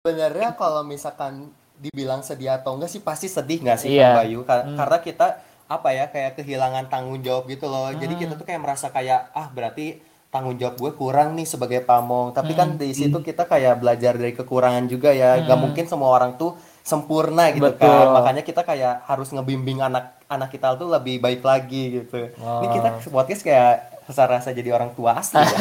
Sebenarnya 0.00 0.52
kalau 0.52 0.82
misalkan 0.82 1.48
dibilang 1.76 2.20
sedih 2.20 2.54
atau 2.54 2.74
enggak 2.74 2.88
sih 2.88 3.00
pasti 3.00 3.26
sedih 3.26 3.62
nggak 3.62 3.78
sih 3.78 3.88
Iya. 3.92 4.02
Kang 4.08 4.18
Bayu? 4.18 4.38
Ka- 4.42 4.64
Hmm. 4.64 4.76
Karena 4.76 4.98
kita 4.98 5.26
apa 5.64 5.88
ya 5.90 6.04
kayak 6.06 6.36
kehilangan 6.36 6.84
tanggung 6.88 7.20
jawab 7.20 7.46
gitu 7.46 7.66
loh. 7.66 7.88
Jadi 7.90 8.10
Hmm. 8.10 8.20
kita 8.20 8.32
tuh 8.34 8.44
kayak 8.44 8.60
merasa 8.60 8.88
kayak 8.88 9.30
ah 9.30 9.46
berarti 9.48 10.00
tanggung 10.34 10.58
jawab 10.58 10.74
gue 10.82 10.90
kurang 10.98 11.38
nih 11.38 11.46
sebagai 11.46 11.86
pamong. 11.86 12.34
Tapi 12.34 12.58
kan 12.58 12.74
di 12.74 12.90
situ 12.90 13.22
kita 13.22 13.46
kayak 13.46 13.78
belajar 13.78 14.18
dari 14.18 14.34
kekurangan 14.34 14.90
juga 14.90 15.14
ya. 15.14 15.38
Gak 15.38 15.46
Hmm. 15.54 15.62
mungkin 15.62 15.86
semua 15.86 16.10
orang 16.10 16.34
tuh 16.34 16.58
sempurna 16.82 17.54
gitu 17.54 17.70
Betul. 17.70 17.86
kan. 17.86 18.06
Makanya 18.18 18.42
kita 18.42 18.66
kayak 18.66 19.06
harus 19.06 19.30
ngebimbing 19.30 19.78
anak 19.78 20.18
anak 20.26 20.50
kita 20.50 20.74
tuh 20.74 20.90
lebih 20.90 21.22
baik 21.22 21.46
lagi 21.46 22.02
gitu. 22.02 22.34
Ini 22.34 22.66
kita 22.66 22.88
podcast 23.14 23.46
kayak 23.46 23.74
rasa-rasa 24.10 24.50
jadi 24.50 24.74
orang 24.74 24.90
tua 24.98 25.14
asli 25.16 25.38
ya. 25.38 25.58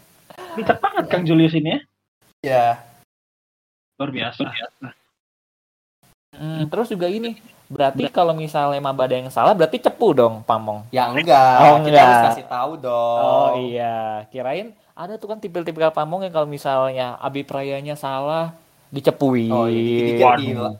Bijak 0.56 0.80
banget 0.80 1.04
Kang 1.12 1.28
Julius 1.28 1.52
ini 1.52 1.76
ya. 1.76 1.80
ya. 2.40 2.66
Luar 4.00 4.10
biasa. 4.10 4.42
Hmm, 6.36 6.68
terus 6.68 6.92
juga 6.92 7.08
ini, 7.08 7.36
berarti 7.66 8.06
kalau 8.08 8.30
misalnya 8.30 8.78
maba 8.78 9.04
ada 9.04 9.14
yang 9.14 9.26
salah 9.26 9.50
berarti 9.50 9.78
cepu 9.78 10.12
dong 10.12 10.42
pamong. 10.42 10.86
Ya 10.88 11.06
enggak, 11.06 11.58
Oh, 11.60 11.82
kita 11.82 11.90
enggak. 11.90 12.04
harus 12.04 12.20
kasih 12.30 12.46
tahu 12.46 12.72
dong. 12.78 13.20
Oh 13.20 13.50
iya, 13.58 14.22
kirain 14.28 14.70
ada 14.92 15.14
tuh 15.14 15.28
kan 15.28 15.38
tipil-tipikal 15.38 15.90
pamong 15.90 16.24
yang 16.24 16.32
kalau 16.32 16.46
misalnya 16.46 17.18
abi 17.18 17.42
prayanya 17.42 17.94
salah 17.94 18.54
dicepuin. 18.88 19.50
Oh, 19.50 19.66
iya, 19.66 20.32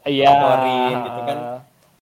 Iya. 0.06 0.31
gitu 1.03 1.21
kan. 1.23 1.38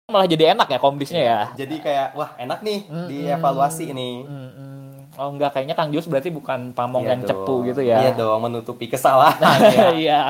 Malah 0.04 0.28
jadi 0.28 0.52
enak 0.52 0.68
ya 0.68 0.78
kondisinya 0.78 1.24
ya. 1.24 1.40
Jadi 1.56 1.80
kayak 1.80 2.12
wah 2.12 2.36
enak 2.36 2.60
nih 2.60 2.84
Mm-mm. 2.84 3.08
dievaluasi 3.08 3.88
ini. 3.88 4.20
Mm-mm. 4.22 4.63
Oh 5.14 5.30
enggak, 5.30 5.50
kayaknya 5.52 5.72
Kang 5.72 5.90
Jus 5.90 6.04
berarti 6.04 6.28
bukan 6.28 6.70
pamong 6.70 7.02
Iya 7.02 7.10
yang 7.10 7.20
dong. 7.22 7.30
cepu 7.30 7.54
gitu 7.64 7.80
ya. 7.80 7.98
Iya 8.00 8.12
dong, 8.14 8.38
menutupi 8.40 8.86
kesalahan 8.86 9.58
ya. 9.62 9.88
Iya. 10.02 10.20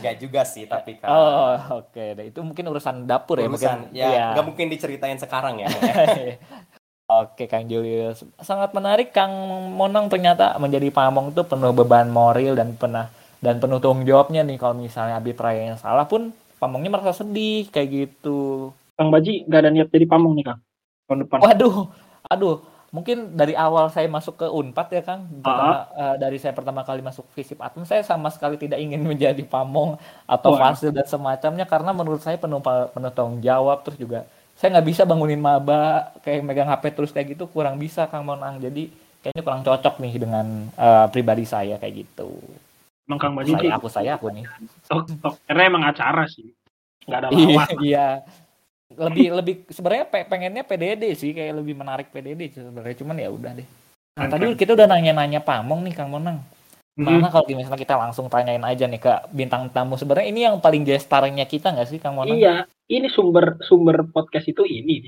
Enggak 0.00 0.14
juga 0.16 0.40
sih 0.42 0.64
tapi 0.64 0.96
kan. 0.96 1.08
Oh, 1.08 1.52
oke. 1.78 2.04
deh. 2.16 2.26
Itu 2.26 2.40
mungkin 2.40 2.64
urusan 2.66 3.04
dapur 3.04 3.36
ya 3.36 3.46
urusan 3.46 3.56
mungkin. 3.86 3.92
ya 3.92 4.06
Iya. 4.08 4.26
nggak 4.32 4.46
mungkin 4.46 4.66
diceritain 4.68 5.16
sekarang 5.16 5.60
ya. 5.60 5.68
Oke, 7.10 7.44
Kang 7.44 7.66
Julius. 7.66 8.22
Sangat 8.38 8.70
menarik 8.70 9.10
Kang 9.10 9.34
Monang 9.74 10.06
ternyata 10.06 10.54
menjadi 10.56 10.88
pamong 10.88 11.34
tuh 11.34 11.42
penuh 11.42 11.74
beban 11.74 12.06
moral 12.06 12.54
dan 12.54 12.72
pernah 12.72 13.10
dan 13.38 13.58
penuh 13.58 13.82
tanggung 13.82 14.06
jawabnya 14.06 14.40
nih 14.40 14.54
kalau 14.54 14.78
misalnya 14.78 15.18
Abi 15.18 15.34
Praya 15.34 15.66
yang 15.66 15.74
salah 15.74 16.06
pun 16.06 16.30
pamongnya 16.56 16.86
merasa 16.88 17.10
sedih 17.16 17.66
kayak 17.66 17.88
gitu. 17.90 18.70
Kang 18.94 19.10
Baji 19.10 19.42
nggak 19.42 19.58
ada 19.58 19.70
niat 19.70 19.88
jadi 19.90 20.06
pamong 20.06 20.38
nih 20.38 20.44
Kang. 20.46 20.60
Tahun 21.04 21.18
depan. 21.26 21.38
Waduh, 21.42 21.76
aduh. 22.24 22.56
Mungkin 22.90 23.38
dari 23.38 23.54
awal 23.54 23.86
saya 23.86 24.10
masuk 24.10 24.34
ke 24.34 24.46
Unpad 24.46 24.88
ya 24.90 24.98
Kang, 25.00 25.22
pertama, 25.38 25.86
eh, 25.94 26.14
dari 26.18 26.36
saya 26.36 26.50
pertama 26.50 26.82
kali 26.82 26.98
masuk 27.00 27.22
Visip 27.32 27.62
Atom, 27.62 27.86
saya 27.86 28.02
sama 28.02 28.26
sekali 28.28 28.58
tidak 28.58 28.82
ingin 28.82 28.98
menjadi 29.10 29.38
pamong 29.42 29.94
atau 30.26 30.58
fasil 30.58 30.90
dan 30.90 31.06
semacamnya 31.06 31.62
karena 31.64 31.90
menurut 31.90 32.18
saya 32.18 32.34
penuh 32.34 32.58
penuh 32.62 33.12
tanggung 33.14 33.38
jawab 33.38 33.86
terus 33.86 33.94
juga 33.94 34.26
saya 34.54 34.74
nggak 34.74 34.88
bisa 34.90 35.02
bangunin 35.04 35.38
maba 35.38 36.10
kayak 36.20 36.42
megang 36.42 36.66
HP 36.66 36.84
terus 36.92 37.10
kayak 37.10 37.32
gitu 37.32 37.46
kurang 37.46 37.78
bisa 37.78 38.10
Kang 38.10 38.26
Monang 38.26 38.58
jadi 38.58 38.90
kayaknya 39.22 39.42
kurang 39.42 39.62
cocok 39.62 39.94
nih 40.02 40.14
dengan 40.18 40.46
eh, 40.68 41.06
pribadi 41.08 41.46
saya 41.46 41.78
kayak 41.78 41.94
gitu. 41.94 42.42
Emang 43.06 43.18
Kang 43.18 43.34
Baji 43.34 43.54
Saya 43.54 43.70
aku 43.74 43.86
saya 43.86 44.12
aku 44.18 44.30
nih. 44.30 44.44
tok 44.86 45.06
tok. 45.18 45.34
Karena 45.46 45.62
emang 45.66 45.82
acara 45.86 46.26
sih. 46.26 46.50
Nggak 47.06 47.18
ada 47.18 47.28
Iya, 47.30 47.46
lawan. 47.46 47.68
iya. 47.82 48.08
Lebih 48.90 49.26
lebih 49.32 49.54
sebenarnya 49.70 50.04
pe- 50.04 50.26
pengennya 50.26 50.66
PDD 50.66 51.14
sih 51.14 51.30
kayak 51.30 51.62
lebih 51.62 51.78
menarik 51.78 52.10
PDD 52.10 52.50
sebenarnya 52.50 52.96
cuman 52.98 53.16
ya 53.16 53.30
udah 53.30 53.52
deh. 53.54 53.68
Nah, 54.18 54.26
tadi 54.26 54.44
kita 54.58 54.74
udah 54.74 54.90
nanya-nanya 54.90 55.40
pamong 55.40 55.86
nih 55.86 55.94
Kang 55.94 56.10
Monang. 56.10 56.42
Hmm. 56.98 57.06
Mana 57.06 57.30
kalau 57.30 57.46
misalnya 57.46 57.78
kita 57.78 57.94
langsung 57.94 58.26
tanyain 58.26 58.60
aja 58.60 58.84
nih 58.84 58.98
ke 58.98 59.12
bintang 59.30 59.70
tamu 59.70 59.94
sebenarnya 59.94 60.28
ini 60.28 60.40
yang 60.42 60.58
paling 60.58 60.82
gestarnya 60.82 61.46
kita 61.46 61.70
nggak 61.70 61.88
sih 61.88 62.02
Kang 62.02 62.18
Monang? 62.18 62.34
Iya, 62.34 62.66
ini 62.90 63.06
sumber 63.06 63.62
sumber 63.62 64.02
podcast 64.10 64.50
itu 64.50 64.66
ini. 64.66 65.06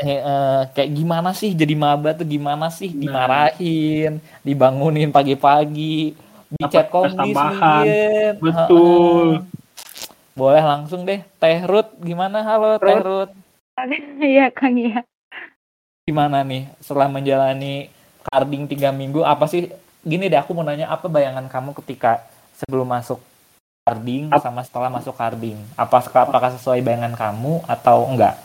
Eh, 0.00 0.16
eh, 0.16 0.62
kayak 0.72 0.90
gimana 0.96 1.36
sih 1.36 1.52
jadi 1.52 1.76
maba 1.76 2.16
tuh 2.16 2.24
gimana 2.24 2.72
sih 2.72 2.88
Nah. 2.88 3.04
dimarahin, 3.04 4.16
dibangunin 4.40 5.12
pagi-pagi, 5.12 6.16
di 6.48 6.56
Dapat 6.56 6.72
chat 6.72 6.86
tugas 6.88 7.12
komdis 7.12 7.36
tambahan. 7.36 7.84
mungkin. 7.84 8.32
Betul. 8.40 9.28
Boleh 10.34 10.62
langsung 10.62 11.02
deh. 11.02 11.20
Teh 11.42 11.60
Ruth 11.66 11.90
gimana? 12.00 12.42
Halo 12.46 12.78
Teh 12.78 12.98
Ruth. 13.00 13.30
Ruth. 13.30 13.34
Iya 14.20 14.52
Kang 14.52 14.76
iya. 14.76 15.00
Gimana 16.04 16.44
nih 16.44 16.68
setelah 16.84 17.08
menjalani 17.08 17.88
carding 18.28 18.68
tiga 18.68 18.92
minggu 18.92 19.24
apa 19.24 19.48
sih? 19.48 19.72
Gini 20.04 20.28
deh 20.28 20.40
aku 20.40 20.52
mau 20.52 20.64
nanya 20.64 20.88
apa 20.92 21.08
bayangan 21.08 21.48
kamu 21.48 21.72
ketika 21.80 22.24
sebelum 22.56 22.88
masuk 22.88 23.20
carding 23.84 24.28
sama 24.38 24.60
setelah 24.62 24.92
masuk 24.92 25.16
carding? 25.16 25.56
Apakah 25.76 26.28
apakah 26.28 26.52
sesuai 26.56 26.84
bayangan 26.84 27.16
kamu 27.16 27.64
atau 27.64 28.04
enggak? 28.08 28.36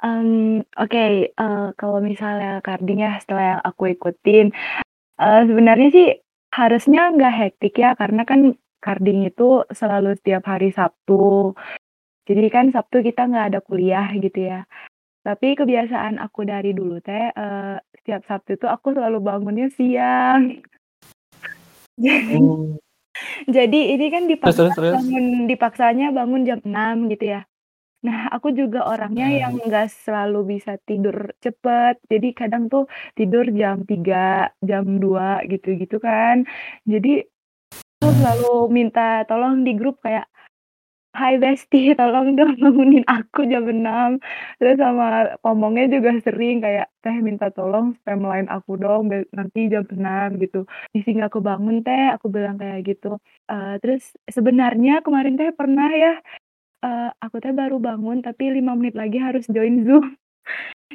Um, 0.00 0.64
Oke, 0.80 1.28
eh, 1.28 1.68
kalau 1.76 2.00
misalnya 2.00 2.64
carding 2.64 3.04
ya 3.04 3.20
setelah 3.20 3.56
yang 3.56 3.62
aku 3.68 3.92
ikutin, 3.92 4.48
uh, 5.20 5.44
sebenarnya 5.44 5.88
sih 5.92 6.08
harusnya 6.50 7.12
nggak 7.14 7.36
hektik 7.36 7.76
ya 7.76 7.92
karena 7.94 8.24
kan 8.24 8.56
carding 8.80 9.28
itu 9.28 9.62
selalu 9.70 10.16
setiap 10.18 10.48
hari 10.48 10.72
Sabtu. 10.72 11.52
Jadi 12.26 12.48
kan 12.48 12.72
Sabtu 12.72 13.04
kita 13.04 13.28
nggak 13.28 13.46
ada 13.54 13.60
kuliah 13.60 14.08
gitu 14.16 14.48
ya. 14.50 14.64
Tapi 15.20 15.52
kebiasaan 15.52 16.16
aku 16.16 16.48
dari 16.48 16.72
dulu 16.72 16.96
teh 17.04 17.28
uh, 17.36 17.76
setiap 18.00 18.24
Sabtu 18.24 18.56
itu 18.56 18.66
aku 18.66 18.96
selalu 18.96 19.20
bangunnya 19.20 19.68
siang. 19.68 20.64
Jadi, 22.00 22.40
Oh. 22.40 22.80
jadi 23.44 23.92
ini 23.92 24.06
kan 24.08 24.24
dipaksa 24.24 24.72
terus 24.72 24.72
terus. 24.72 24.94
bangun 24.96 25.44
dipaksanya 25.44 26.08
bangun 26.16 26.48
jam 26.48 26.60
6 26.64 27.12
gitu 27.12 27.36
ya. 27.36 27.44
Nah, 28.00 28.32
aku 28.32 28.56
juga 28.56 28.88
orangnya 28.88 29.28
yang 29.28 29.60
Hmm. 29.60 29.68
nggak 29.68 29.92
selalu 29.92 30.56
bisa 30.56 30.80
tidur 30.88 31.36
cepet. 31.44 32.00
Jadi 32.08 32.32
kadang 32.32 32.72
tuh 32.72 32.88
tidur 33.12 33.44
jam 33.52 33.84
3, 33.84 34.48
jam 34.64 34.96
2 34.96 35.44
gitu-gitu 35.44 36.00
kan. 36.00 36.48
Jadi. 36.88 37.28
Selalu 38.20 38.68
minta 38.68 39.24
tolong 39.28 39.64
di 39.64 39.72
grup 39.80 39.98
kayak, 40.04 40.28
"Hai 41.16 41.36
Besti, 41.42 41.92
tolong 41.98 42.36
dong 42.38 42.56
bangunin 42.62 43.04
aku 43.08 43.46
jam 43.50 43.64
6." 43.70 44.10
Terus 44.60 44.76
sama 44.80 45.34
ngomongnya 45.44 45.86
juga 46.00 46.12
sering 46.24 46.62
kayak, 46.64 46.88
"Teh 47.04 47.16
minta 47.24 47.48
tolong 47.54 47.96
spam 48.00 48.22
line 48.26 48.48
aku 48.52 48.76
dong 48.80 49.10
nanti 49.36 49.68
jam 49.72 49.84
6," 49.90 50.36
gitu. 50.42 50.64
"Isi 50.96 51.16
nggak 51.18 51.34
kebangun 51.40 51.82
Teh," 51.86 52.14
aku 52.16 52.28
bilang 52.32 52.56
kayak 52.62 52.80
gitu. 52.88 53.18
Eee, 53.50 53.80
terus 53.82 54.14
sebenarnya 54.30 55.02
kemarin 55.06 55.34
teh 55.40 55.50
pernah 55.56 55.90
ya, 55.94 56.12
eee, 56.84 57.10
aku 57.24 57.36
teh 57.44 57.52
baru 57.56 57.78
bangun 57.82 58.20
tapi 58.26 58.50
5 58.56 58.74
menit 58.78 58.94
lagi 58.98 59.18
harus 59.22 59.46
join 59.50 59.84
Zoom. 59.86 60.16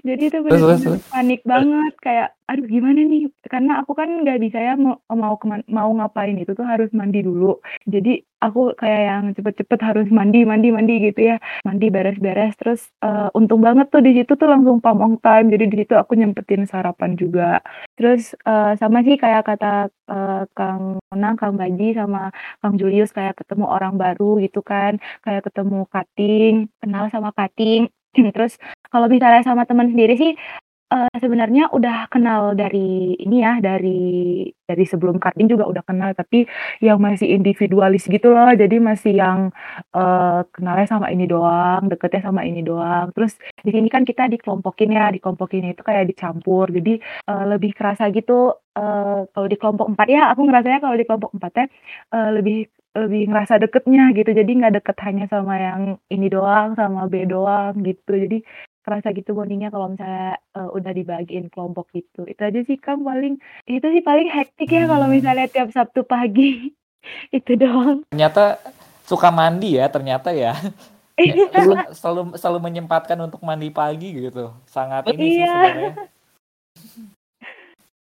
Jadi 0.03 0.27
itu 0.27 0.37
Terus 0.43 0.59
terus 0.59 0.59
bener-bener 0.59 0.99
terus. 0.99 1.03
panik 1.07 1.41
banget 1.47 1.93
kayak, 2.03 2.27
"Aduh 2.51 2.67
gimana 2.67 2.99
nih?" 3.07 3.31
Karena 3.47 3.79
aku 3.79 3.95
kan 3.95 4.09
nggak 4.11 4.39
bisa 4.43 4.59
ya 4.59 4.75
mau 4.75 4.99
mau 5.07 5.39
keman 5.39 5.63
mau 5.71 5.87
ngapain 5.95 6.35
itu 6.35 6.51
tuh 6.51 6.67
harus 6.67 6.91
mandi 6.91 7.23
dulu. 7.23 7.63
Jadi 7.87 8.19
aku 8.43 8.75
kayak 8.75 9.01
yang 9.07 9.23
cepet-cepet 9.39 9.79
harus 9.81 10.07
mandi 10.11 10.43
mandi 10.43 10.67
mandi 10.75 10.93
gitu 10.99 11.31
ya. 11.31 11.35
Mandi 11.63 11.87
beres-beres 11.95 12.53
terus, 12.59 12.81
eee, 12.99 13.31
untung 13.39 13.63
banget 13.63 13.87
tuh 13.87 14.03
di 14.03 14.11
situ 14.19 14.35
tuh 14.35 14.45
langsung 14.51 14.83
pam 14.83 14.99
on 14.99 15.15
time. 15.23 15.47
Jadi 15.47 15.63
di 15.71 15.75
situ 15.87 15.95
aku 15.95 16.11
nyempetin 16.19 16.67
sarapan 16.67 17.15
juga. 17.15 17.63
Terus, 17.95 18.35
eee, 18.43 18.75
sama 18.75 18.99
sih 19.07 19.15
kayak 19.15 19.47
kata, 19.47 19.87
eee, 20.11 20.41
Kang 20.59 20.99
Monang, 21.09 21.39
Kang 21.39 21.55
Baji, 21.55 21.95
sama 21.95 22.29
Kang 22.59 22.75
Julius 22.75 23.15
kayak 23.15 23.39
ketemu 23.39 23.63
orang 23.71 23.95
baru 23.95 24.43
gitu 24.43 24.59
kan, 24.59 24.99
kayak 25.23 25.47
ketemu 25.47 25.87
cutting, 25.87 26.67
kenal 26.83 27.07
sama 27.09 27.31
cutting. 27.31 27.87
Terus 28.36 28.55
kalau 28.91 29.07
misalnya 29.12 29.41
sama 29.43 29.63
teman 29.69 29.91
sendiri 29.91 30.15
sih, 30.19 30.31
eee, 30.93 31.10
sebenarnya 31.24 31.72
udah 31.75 32.07
kenal 32.13 32.53
dari 32.60 33.15
ini 33.19 33.41
ya, 33.45 33.60
dari 33.63 34.45
dari 34.69 34.86
sebelum 34.88 35.17
cutting 35.22 35.48
juga 35.51 35.65
udah 35.69 35.84
kenal, 35.88 36.12
tapi 36.17 36.45
yang 36.84 36.98
masih 37.03 37.29
individualis 37.34 38.05
gitu 38.10 38.31
loh. 38.36 38.50
Jadi 38.55 38.77
masih 38.81 39.13
yang, 39.19 39.39
eee, 39.95 40.41
kenalnya 40.55 40.88
sama 40.89 41.07
ini 41.13 41.25
doang, 41.29 41.88
deketnya 41.91 42.22
sama 42.31 42.43
ini 42.48 42.62
doang. 42.65 43.12
Terus 43.15 43.36
di 43.65 43.72
sini 43.75 43.89
kan 43.93 44.03
kita 44.07 44.27
dikelompokin 44.31 44.89
ya, 44.95 45.10
dikelompokinnya 45.15 45.74
itu 45.77 45.84
kayak 45.86 46.05
dicampur. 46.12 46.69
Jadi, 46.74 47.00
eee, 47.01 47.45
lebih 47.51 47.72
kerasa 47.77 48.10
gitu, 48.13 48.53
eee, 48.77 49.27
kalau 49.34 49.48
di 49.51 49.57
kelompok 49.62 49.88
4 49.95 50.07
ya 50.12 50.24
aku 50.34 50.41
ngerasanya 50.48 50.79
kalau 50.84 50.95
di 51.00 51.05
kelompok 51.10 51.31
4 51.38 51.51
teh, 51.57 51.67
eee, 52.15 52.29
lebih 52.41 52.57
lebih 52.95 53.27
ngerasa 53.29 53.59
deketnya 53.59 54.15
gitu. 54.15 54.31
Jadi 54.31 54.51
nggak 54.63 54.75
deket 54.81 54.97
hanya 55.03 55.25
sama 55.27 55.53
yang 55.59 55.81
ini 56.07 56.27
doang, 56.31 56.73
sama 56.79 57.05
B 57.11 57.27
doang 57.27 57.75
gitu. 57.83 58.15
Jadi 58.15 58.39
kerasa 58.85 59.11
gitu 59.11 59.33
bonding-nya 59.35 59.73
kalau 59.73 59.91
misalnya, 59.91 60.39
eee, 60.55 60.69
udah 60.71 60.91
dibagiin 60.95 61.47
kelompok 61.51 61.89
gitu. 61.91 62.23
Itu 62.23 62.41
aja 62.41 62.59
sih 62.63 62.77
Kang 62.79 63.03
paling. 63.03 63.41
Itu 63.67 63.87
sih 63.91 63.99
paling 64.05 64.29
hektik 64.31 64.69
ya 64.71 64.87
kalau 64.87 65.09
misalnya 65.11 65.51
tiap 65.51 65.69
Sabtu 65.75 66.07
pagi. 66.07 66.71
Itu 67.37 67.53
doang. 67.59 68.07
Ternyata 68.09 68.57
suka 69.05 69.29
mandi 69.29 69.77
ya 69.77 69.85
ternyata 69.91 70.33
ya. 70.33 70.55
Ya, 71.15 71.33
Iya. 71.35 71.47
selalu 71.51 71.75
selalu 71.95 72.21
selalu 72.39 72.59
menyempatkan 72.71 73.17
untuk 73.21 73.39
mandi 73.43 73.71
pagi 73.71 74.13
gitu. 74.15 74.51
Sangat 74.67 75.07
ini 75.11 75.31
sih 75.31 75.43
Iya. 75.43 75.49
sebenarnya. 75.51 75.91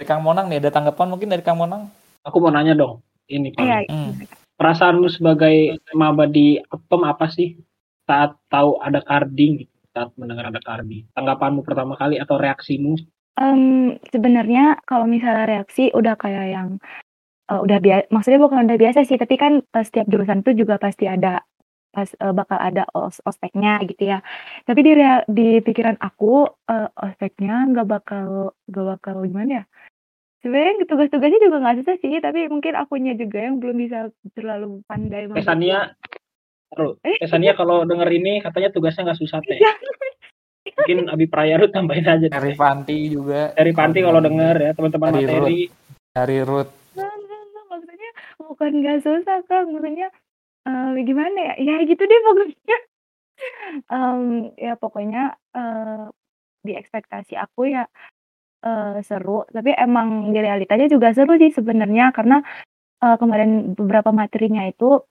Dari 0.01 0.07
Kang 0.09 0.23
Monang 0.27 0.51
nih, 0.51 0.59
ada 0.59 0.71
tanggapan 0.75 1.07
mungkin 1.15 1.31
dari 1.31 1.43
Kang 1.47 1.61
Monang? 1.61 1.87
Aku 2.27 2.43
mau 2.43 2.51
nanya 2.51 2.75
dong, 2.75 3.03
ini 3.31 3.55
Iya. 3.55 3.87
paling. 3.87 3.87
Hmm. 3.87 4.42
Perasaan 4.63 5.03
lu 5.03 5.11
sebagai 5.11 5.75
maba 5.99 6.23
di 6.31 6.55
Apem 6.71 7.03
apa 7.03 7.27
sih 7.27 7.59
saat 8.07 8.39
tahu 8.47 8.79
ada 8.79 9.03
carding 9.03 9.67
gitu, 9.67 9.75
saat 9.91 10.15
mendengar 10.15 10.55
ada 10.55 10.63
carding? 10.63 11.03
Tanggapanmu 11.19 11.67
pertama 11.67 11.99
kali 11.99 12.23
atau 12.23 12.39
reaksimu? 12.39 12.95
Mmm, 13.43 13.99
sebenarnya 14.15 14.79
kalau 14.87 15.11
misalnya 15.11 15.51
reaksi 15.51 15.91
udah 15.91 16.15
kayak 16.15 16.47
yang, 16.55 16.69
eee, 17.51 17.61
udah 17.67 17.79
bia 17.85 17.97
maksudnya 18.15 18.41
bukan 18.43 18.67
udah 18.71 18.79
biasa 18.79 19.05
sih, 19.09 19.19
tapi 19.19 19.35
kan, 19.41 19.63
eee, 19.63 19.85
setiap 19.87 20.07
jurusan 20.11 20.47
tuh 20.47 20.55
juga 20.55 20.79
pasti 20.79 21.07
ada 21.11 21.43
pas 21.95 22.09
eee, 22.09 22.33
bakal 22.37 22.59
ada 22.63 22.85
os 22.95 23.19
ospeknya 23.27 23.83
gitu 23.91 24.11
ya. 24.15 24.23
Tapi 24.69 24.81
di 24.87 24.93
di 25.31 25.49
pikiran 25.65 25.99
aku, 26.03 26.47
eee, 26.71 26.89
ospeknya 26.99 27.69
nggak 27.75 27.89
bakal 27.91 28.55
nggak 28.71 28.87
bakal 28.99 29.17
gimana 29.27 29.53
ya, 29.63 29.65
sebenarnya 30.43 30.85
tugas-tugasnya 30.91 31.41
juga 31.41 31.57
nggak 31.63 31.77
susah 31.83 31.95
sih, 32.03 32.19
tapi 32.19 32.51
mungkin 32.51 32.75
akunya 32.75 33.15
juga 33.15 33.39
yang 33.47 33.63
belum 33.63 33.77
bisa 33.79 34.11
terlalu 34.35 34.83
pandai 34.91 35.31
membuat 35.31 35.47
Sania 35.47 35.81
taruh, 36.73 36.99
Eh? 37.07 37.17
Sania 37.25 37.55
kalau 37.55 37.87
denger 37.87 38.09
ini 38.11 38.43
katanya 38.43 38.75
tugasnya 38.75 39.11
nggak 39.11 39.21
susah 39.23 39.39
Teh. 39.47 39.63
Iya. 39.63 39.73
Mungkin 40.63 40.99
Abi 41.11 41.27
Prayaru 41.27 41.71
tambahin 41.71 42.07
aja. 42.07 42.27
Dari 42.31 42.55
Fanti 42.55 43.11
juga. 43.11 43.51
Dari 43.55 43.73
Panti 43.75 43.99
kalau 43.99 44.23
denger 44.23 44.57
ya 44.63 44.71
teman-teman 44.75 45.11
Dari 45.15 45.27
materi. 45.27 45.61
Dari 46.15 46.39
Ruth. 46.43 46.71
Enggak 46.95 47.13
enggak, 47.19 47.65
maksudnya 47.71 48.11
bukan 48.39 48.71
nggak 48.83 48.99
susah 49.03 49.39
Kang, 49.47 49.67
maksudnya, 49.75 50.09
eee, 50.67 51.03
gimana 51.07 51.39
ya, 51.39 51.55
ya 51.61 51.77
gitu 51.87 52.03
deh 52.03 52.21
pokoknya. 52.27 52.79
Mmm, 53.91 54.55
ya 54.55 54.73
pokoknya, 54.79 55.23
eee, 55.55 56.05
di 56.63 56.73
ekspektasi 56.79 57.35
aku 57.35 57.75
ya, 57.75 57.91
eee, 58.67 59.03
seru, 59.09 59.45
tapi 59.55 59.71
emang 59.77 60.31
di 60.35 60.39
realitanya 60.43 60.87
juga 60.91 61.11
seru 61.17 61.35
sih 61.43 61.51
sebenarnya 61.55 62.11
karena, 62.17 62.41
eee, 63.05 63.17
kemarin 63.21 63.51
beberapa 63.79 64.11
materinya 64.15 64.63
itu 64.71 65.05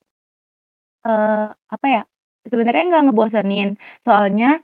eee, 1.05 1.45
apa 1.73 1.87
ya, 1.89 2.01
sebenarnya 2.45 2.83
nggak 2.93 3.03
ngebosenin. 3.09 3.69
Soalnya, 4.05 4.61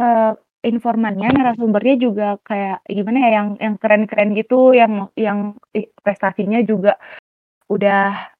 eee, 0.00 0.32
informannya, 0.66 1.28
narasumbernya 1.34 1.94
juga 2.02 2.26
kayak 2.46 2.82
gimana 2.90 3.18
ya, 3.26 3.30
yang 3.42 3.48
yang 3.62 3.74
keren-keren 3.82 4.30
gitu, 4.38 4.74
yang 4.74 5.10
yang 5.18 5.54
prestasinya 6.02 6.58
juga 6.66 6.98
udah 7.72 8.30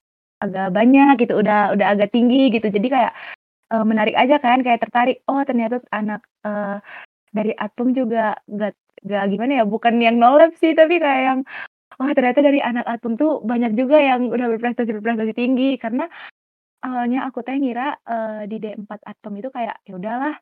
agak 0.43 0.67
banyak 0.75 1.13
gitu, 1.23 1.39
udah 1.41 1.73
udah 1.77 1.87
agak 1.97 2.11
tinggi 2.15 2.51
gitu. 2.55 2.67
Jadi 2.71 2.87
kayak, 2.91 3.13
eee, 3.73 3.85
menarik 3.87 4.15
aja 4.19 4.37
kan, 4.43 4.61
kayak 4.65 4.81
tertarik, 4.85 5.17
oh 5.29 5.41
ternyata 5.47 5.81
anak, 5.95 6.21
eee, 6.45 6.77
dari 7.35 7.53
Atom 7.59 7.93
juga 7.97 8.35
nggak 8.49 8.73
nggak 9.05 9.23
gimana 9.33 9.51
ya, 9.61 9.65
bukan 9.67 9.95
yang 10.01 10.15
no 10.21 10.37
lab 10.39 10.53
sih, 10.61 10.73
tapi 10.77 10.97
kayak 11.03 11.21
yang, 11.29 11.39
wah 11.99 12.11
ternyata 12.17 12.41
dari 12.45 12.59
anak 12.63 12.85
Atom 12.89 13.15
tuh 13.19 13.41
banyak 13.45 13.73
juga 13.79 13.97
yang 14.01 14.29
udah 14.33 14.47
berprestasi-berprestasi 14.57 15.33
tinggi. 15.37 15.77
Karena 15.81 16.05
awalnya 16.85 17.27
aku 17.29 17.41
teh 17.45 17.57
ngira, 17.59 17.97
eee, 18.07 18.41
di 18.51 18.57
D4 18.63 19.01
Atom 19.07 19.33
itu 19.41 19.49
kayak, 19.53 19.77
ya 19.87 19.93
udahlah 19.99 20.35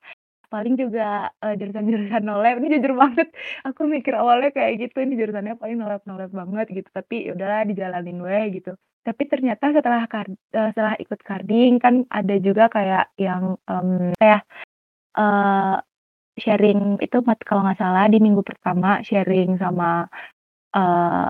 paling 0.54 0.76
juga, 0.80 1.30
eee, 1.44 1.56
jurusan-jurusan 1.62 2.24
no 2.28 2.40
lab. 2.44 2.58
Ini 2.64 2.80
jujur 2.82 2.94
banget, 3.00 3.30
aku 3.68 3.82
mikir 3.90 4.14
awalnya 4.18 4.50
kayak 4.56 4.74
gitu, 4.90 4.98
ini 5.06 5.16
jurusannya 5.20 5.56
paling 5.62 5.78
no 5.82 5.88
lab 5.92 6.04
no 6.10 6.16
lab 6.20 6.32
banget 6.34 6.68
gitu, 6.74 6.90
tapi 6.94 7.30
ya 7.30 7.34
udahlah 7.38 7.64
dijalanin 7.70 8.20
we 8.24 8.60
gitu. 8.62 8.74
Tapi 9.06 9.24
ternyata 9.32 9.72
setelah 9.76 10.06
kar 10.12 10.28
eee, 10.30 10.70
setelah 10.76 10.96
ikut 11.02 11.20
carding 11.26 11.80
kan 11.84 12.06
ada 12.14 12.36
juga 12.42 12.68
kayak 12.74 13.12
yang, 13.22 13.58
apa 13.70 14.16
ya, 14.24 14.40
eee, 15.20 15.76
sharing 16.36 17.00
itu 17.00 17.18
kalau 17.48 17.64
nggak 17.66 17.80
salah 17.80 18.06
di 18.12 18.20
minggu 18.20 18.44
pertama 18.44 19.00
sharing 19.04 19.56
sama, 19.60 20.08
eee, 20.76 21.28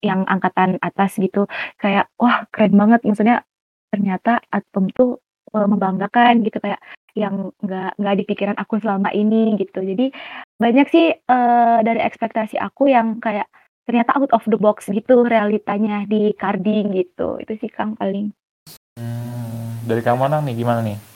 yang 0.00 0.24
angkatan 0.28 0.80
atas 0.80 1.20
gitu, 1.20 1.44
kayak 1.76 2.08
wah 2.16 2.48
keren 2.52 2.72
banget, 2.76 3.04
maksudnya 3.04 3.44
ternyata 3.92 4.40
Atom 4.48 4.88
tuh, 4.96 5.20
eee, 5.52 5.66
membanggakan 5.68 6.40
gitu, 6.44 6.56
kayak 6.60 6.80
yang 7.18 7.50
nggak 7.60 7.98
nggak 7.98 8.16
di 8.16 8.24
pikiran 8.24 8.56
aku 8.56 8.78
selama 8.80 9.10
ini 9.12 9.58
gitu. 9.60 9.82
Jadi 9.82 10.08
banyak 10.56 10.86
sih, 10.88 11.12
eee, 11.12 11.78
dari 11.84 12.00
ekspektasi 12.00 12.56
aku 12.56 12.88
yang 12.88 13.20
kayak 13.20 13.48
ternyata 13.84 14.14
out 14.16 14.30
of 14.30 14.44
the 14.46 14.56
box 14.56 14.86
gitu 14.88 15.26
realitanya 15.26 16.06
di 16.06 16.30
carding 16.38 16.94
gitu. 16.94 17.40
Itu 17.42 17.58
sih 17.58 17.68
Kang 17.72 17.98
paling. 17.98 18.30
Hmm, 18.96 19.82
dari 19.84 20.00
Kang 20.00 20.20
Monang 20.22 20.46
nih 20.46 20.54
gimana 20.54 20.80
nih? 20.84 21.09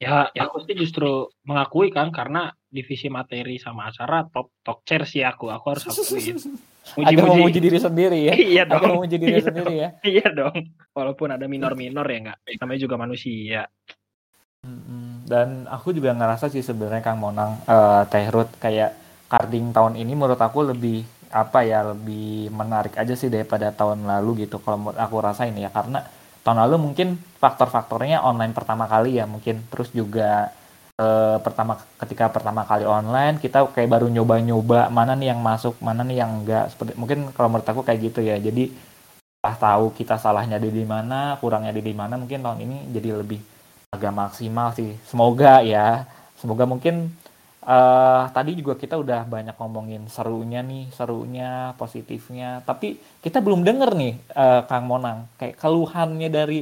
Ya, 0.00 0.32
aku 0.32 0.64
sih 0.64 0.72
justru 0.72 1.28
mengakui 1.44 1.92
kan 1.92 2.08
karena 2.08 2.56
divisi 2.72 3.12
materi 3.12 3.60
sama 3.60 3.92
acara 3.92 4.24
top 4.32 4.48
top 4.64 4.80
chair 4.88 5.04
sih 5.04 5.20
aku. 5.20 5.52
Aku 5.52 5.76
harus 5.76 5.84
akuin. 5.84 6.40
Agak 7.04 7.28
memuji 7.28 7.60
diri 7.60 7.76
sendiri 7.76 8.18
ya. 8.24 8.34
Iya 8.56 8.62
Agak 8.64 8.80
dong. 8.80 8.96
memuji 8.96 9.16
diri 9.20 9.36
Iya 9.36 9.44
sendiri 9.44 9.74
ya. 9.76 9.88
Iya 10.00 10.26
dong. 10.32 10.56
Walaupun 10.96 11.36
ada 11.36 11.44
minor-minor 11.44 12.08
ya 12.08 12.18
nggak. 12.24 12.38
Namanya 12.64 12.80
juga 12.80 12.96
manusia. 12.96 13.68
Dan 15.28 15.68
aku 15.68 15.92
juga 15.92 16.16
ngerasa 16.16 16.48
sih 16.48 16.64
sebenarnya 16.64 17.04
Kang 17.04 17.20
Monang 17.20 17.60
eh 17.68 18.02
Teh 18.08 18.24
Ruth 18.32 18.56
kayak 18.56 18.96
carding 19.28 19.76
tahun 19.76 20.00
ini 20.00 20.16
menurut 20.16 20.40
aku 20.40 20.64
lebih 20.72 21.04
apa 21.30 21.62
ya 21.62 21.94
lebih 21.94 22.50
menarik 22.50 22.98
aja 22.98 23.14
sih 23.14 23.30
daripada 23.30 23.70
tahun 23.70 24.02
lalu 24.02 24.48
gitu 24.48 24.58
kalau 24.58 24.82
menurut 24.82 24.98
aku 24.98 25.22
rasain 25.22 25.54
ya 25.54 25.70
karena 25.70 26.02
tahun 26.50 26.66
lalu 26.66 26.90
mungkin 26.90 27.14
faktor-faktornya 27.38 28.26
online 28.26 28.50
pertama 28.50 28.90
kali 28.90 29.22
ya 29.22 29.30
mungkin 29.30 29.62
terus 29.70 29.94
juga 29.94 30.50
eh, 30.98 31.38
pertama 31.38 31.78
ketika 32.02 32.26
pertama 32.26 32.66
kali 32.66 32.82
online 32.82 33.38
kita 33.38 33.70
kayak 33.70 33.86
baru 33.86 34.10
nyoba-nyoba 34.10 34.90
mana 34.90 35.14
nih 35.14 35.30
yang 35.30 35.40
masuk 35.40 35.78
mana 35.78 36.02
nih 36.02 36.26
yang 36.26 36.42
enggak 36.42 36.74
seperti 36.74 36.98
mungkin 36.98 37.30
kalau 37.30 37.54
menurut 37.54 37.70
aku 37.70 37.86
kayak 37.86 38.10
gitu 38.10 38.26
ya 38.26 38.34
jadi 38.42 38.68
setelah 39.40 39.56
tahu 39.56 39.84
kita 39.96 40.20
salahnya 40.20 40.60
di 40.60 40.68
di 40.68 40.84
mana 40.84 41.38
kurangnya 41.40 41.72
di 41.72 41.80
di 41.80 41.96
mana 41.96 42.20
mungkin 42.20 42.44
tahun 42.44 42.60
ini 42.60 42.92
jadi 42.92 43.24
lebih 43.24 43.40
agak 43.90 44.12
maksimal 44.12 44.70
sih. 44.76 44.94
Semoga 45.08 45.64
ya. 45.64 46.04
Semoga 46.36 46.68
mungkin 46.68 47.08
eh 47.60 48.22
tadi 48.32 48.56
juga 48.56 48.74
kita 48.76 48.96
udah 48.96 49.28
banyak 49.28 49.56
ngomongin 49.60 50.08
serunya 50.08 50.64
nih, 50.64 50.88
serunya, 50.96 51.76
positifnya. 51.76 52.64
Tapi 52.64 52.96
kita 53.20 53.44
belum 53.44 53.60
denger 53.64 53.90
nih 53.96 54.14
eh, 54.32 54.60
Kang 54.64 54.88
Monang 54.88 55.28
kayak 55.36 55.60
keluhannya 55.60 56.28
dari 56.32 56.60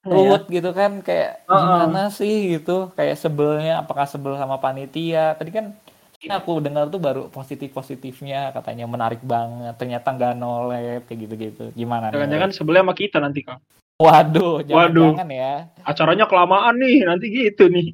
Ruth 0.00 0.48
gitu 0.48 0.72
kan 0.72 1.04
kayak 1.04 1.44
Heeh. 1.44 1.60
gimana 1.60 2.08
sih 2.08 2.56
gitu 2.56 2.88
kayak 2.96 3.20
sebelnya 3.20 3.84
apakah 3.84 4.08
sebel 4.08 4.32
sama 4.40 4.56
panitia 4.56 5.36
tadi 5.36 5.52
kan 5.52 5.76
ini 6.20 6.32
aku 6.32 6.56
dengar 6.60 6.88
tuh 6.88 7.00
baru 7.00 7.28
positif 7.28 7.68
positifnya 7.72 8.48
katanya 8.56 8.88
menarik 8.88 9.20
banget 9.20 9.76
ternyata 9.76 10.08
nggak 10.08 10.32
nolep 10.40 11.04
kayak 11.04 11.18
gitu 11.20 11.34
gitu 11.36 11.64
gimana 11.76 12.08
nih? 12.08 12.16
Jangan-jangan 12.16 12.50
sebelnya 12.56 12.82
sama 12.84 12.94
kita 12.96 13.16
nanti 13.20 13.40
Kang. 13.44 13.60
waduh 14.00 14.64
jangan 14.64 14.88
Waduh. 14.88 15.12
jangan 15.20 15.28
ya 15.28 15.54
Acaranya 15.84 16.24
kelamaan 16.24 16.74
nih. 16.80 16.96
Nanti 17.04 17.26
gitu 17.28 17.68
nih. 17.68 17.92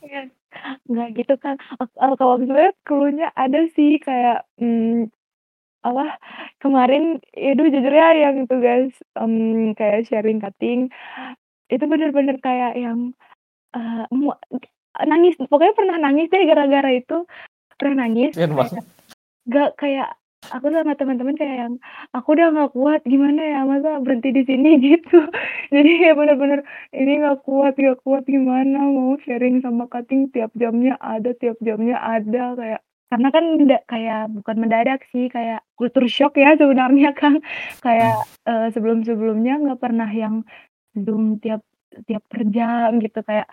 Iya, 0.00 0.32
nggak 0.86 1.08
gitu 1.16 1.34
kan. 1.40 1.56
Eh, 1.78 1.88
Kalau 2.16 2.36
sebenarnya 2.38 2.74
keluhnya 2.86 3.28
ada 3.34 3.66
sih 3.74 3.98
kayak 4.00 4.44
hmm, 4.60 5.08
apa 5.80 6.20
kemarin 6.60 7.24
itu 7.32 7.62
jujur 7.72 7.92
ya 7.92 8.12
yang 8.12 8.44
itu 8.44 8.56
guys 8.60 8.92
em, 9.16 9.72
kayak 9.72 10.12
sharing 10.12 10.36
cutting 10.36 10.92
itu 11.72 11.84
bener-bener 11.88 12.36
kayak 12.44 12.76
yang 12.76 13.16
mu- 14.12 14.36
nangis 15.00 15.40
pokoknya 15.40 15.72
pernah 15.72 15.96
nangis 15.96 16.28
deh 16.28 16.44
gara-gara 16.44 16.90
itu 16.92 17.24
pernah 17.80 18.04
nangis 18.04 18.36
Mas. 18.36 18.68
kayak 18.76 18.84
gak 19.48 19.70
kayak 19.80 20.19
aku 20.48 20.72
sama 20.72 20.96
teman-teman 20.96 21.36
kayak 21.36 21.56
yang 21.68 21.74
aku 22.16 22.32
udah 22.32 22.48
nggak 22.56 22.72
kuat 22.72 23.00
gimana 23.04 23.40
ya? 23.44 23.60
Masa 23.68 24.00
berhenti 24.00 24.32
di 24.32 24.42
sini? 24.48 24.70
Gitu. 24.90 25.18
Jadi 25.68 25.90
kayak 26.00 26.16
bener-bener 26.16 26.60
ini 26.96 27.20
nggak 27.20 27.44
kuat 27.44 27.76
nggak 27.76 28.00
kuat 28.00 28.24
gimana? 28.24 28.80
Mau 28.88 29.20
sharing 29.20 29.60
sama 29.60 29.84
cutting 29.92 30.32
tiap 30.32 30.50
jamnya 30.56 30.96
ada 30.98 31.36
tiap 31.36 31.60
jamnya 31.60 32.00
ada. 32.00 32.56
Kayak 32.56 32.80
karena 33.10 33.28
kan 33.34 33.44
menda- 33.58 33.86
kayak 33.90 34.22
bukan 34.38 34.56
mendadak 34.62 35.00
sih 35.10 35.26
kayak 35.28 35.66
kultur 35.74 36.06
shock 36.06 36.38
ya 36.38 36.54
sebenarnya 36.54 37.10
kan 37.20 37.42
kayak 37.84 38.24
eh, 38.48 38.66
sebelum-sebelumnya 38.72 39.60
nggak 39.66 39.80
pernah 39.82 40.08
yang 40.08 40.46
zoom 40.94 41.42
tiap 41.42 41.60
tiap 42.06 42.22
per 42.30 42.46
jam 42.54 43.02
gitu 43.02 43.18
kayak 43.26 43.50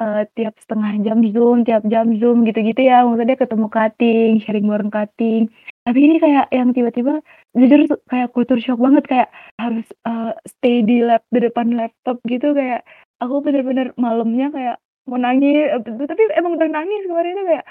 eh, 0.00 0.22
tiap 0.36 0.54
setengah 0.60 1.00
jam 1.00 1.18
zoom 1.32 1.64
tiap 1.66 1.82
jam 1.88 2.06
zoom 2.20 2.44
gitu-gitu 2.46 2.80
ya. 2.86 3.02
Maksudnya 3.08 3.36
ketemu 3.40 3.66
cutting 3.72 4.30
sharing 4.44 4.66
bareng 4.70 4.92
cutting 4.92 5.50
tapi 5.90 6.06
ini 6.06 6.22
kayak 6.22 6.54
yang 6.54 6.70
tiba-tiba 6.70 7.18
jujur 7.58 7.90
tuh 7.90 7.98
kayak 8.06 8.30
kultur 8.30 8.62
shock 8.62 8.78
banget 8.78 9.02
kayak 9.10 9.28
harus 9.58 9.82
eh, 10.06 10.32
stay 10.46 10.86
di 10.86 11.02
lap 11.02 11.26
di 11.34 11.42
depan 11.42 11.74
laptop 11.74 12.22
gitu 12.30 12.54
kayak 12.54 12.86
aku 13.18 13.42
bener-bener 13.42 13.90
malamnya 13.98 14.54
kayak 14.54 14.76
mau 15.10 15.18
nangis 15.18 15.74
tapi 15.82 16.22
emang 16.38 16.54
udah 16.54 16.70
nangis 16.70 17.02
kemarin 17.10 17.34
itu 17.34 17.44
kayak 17.50 17.66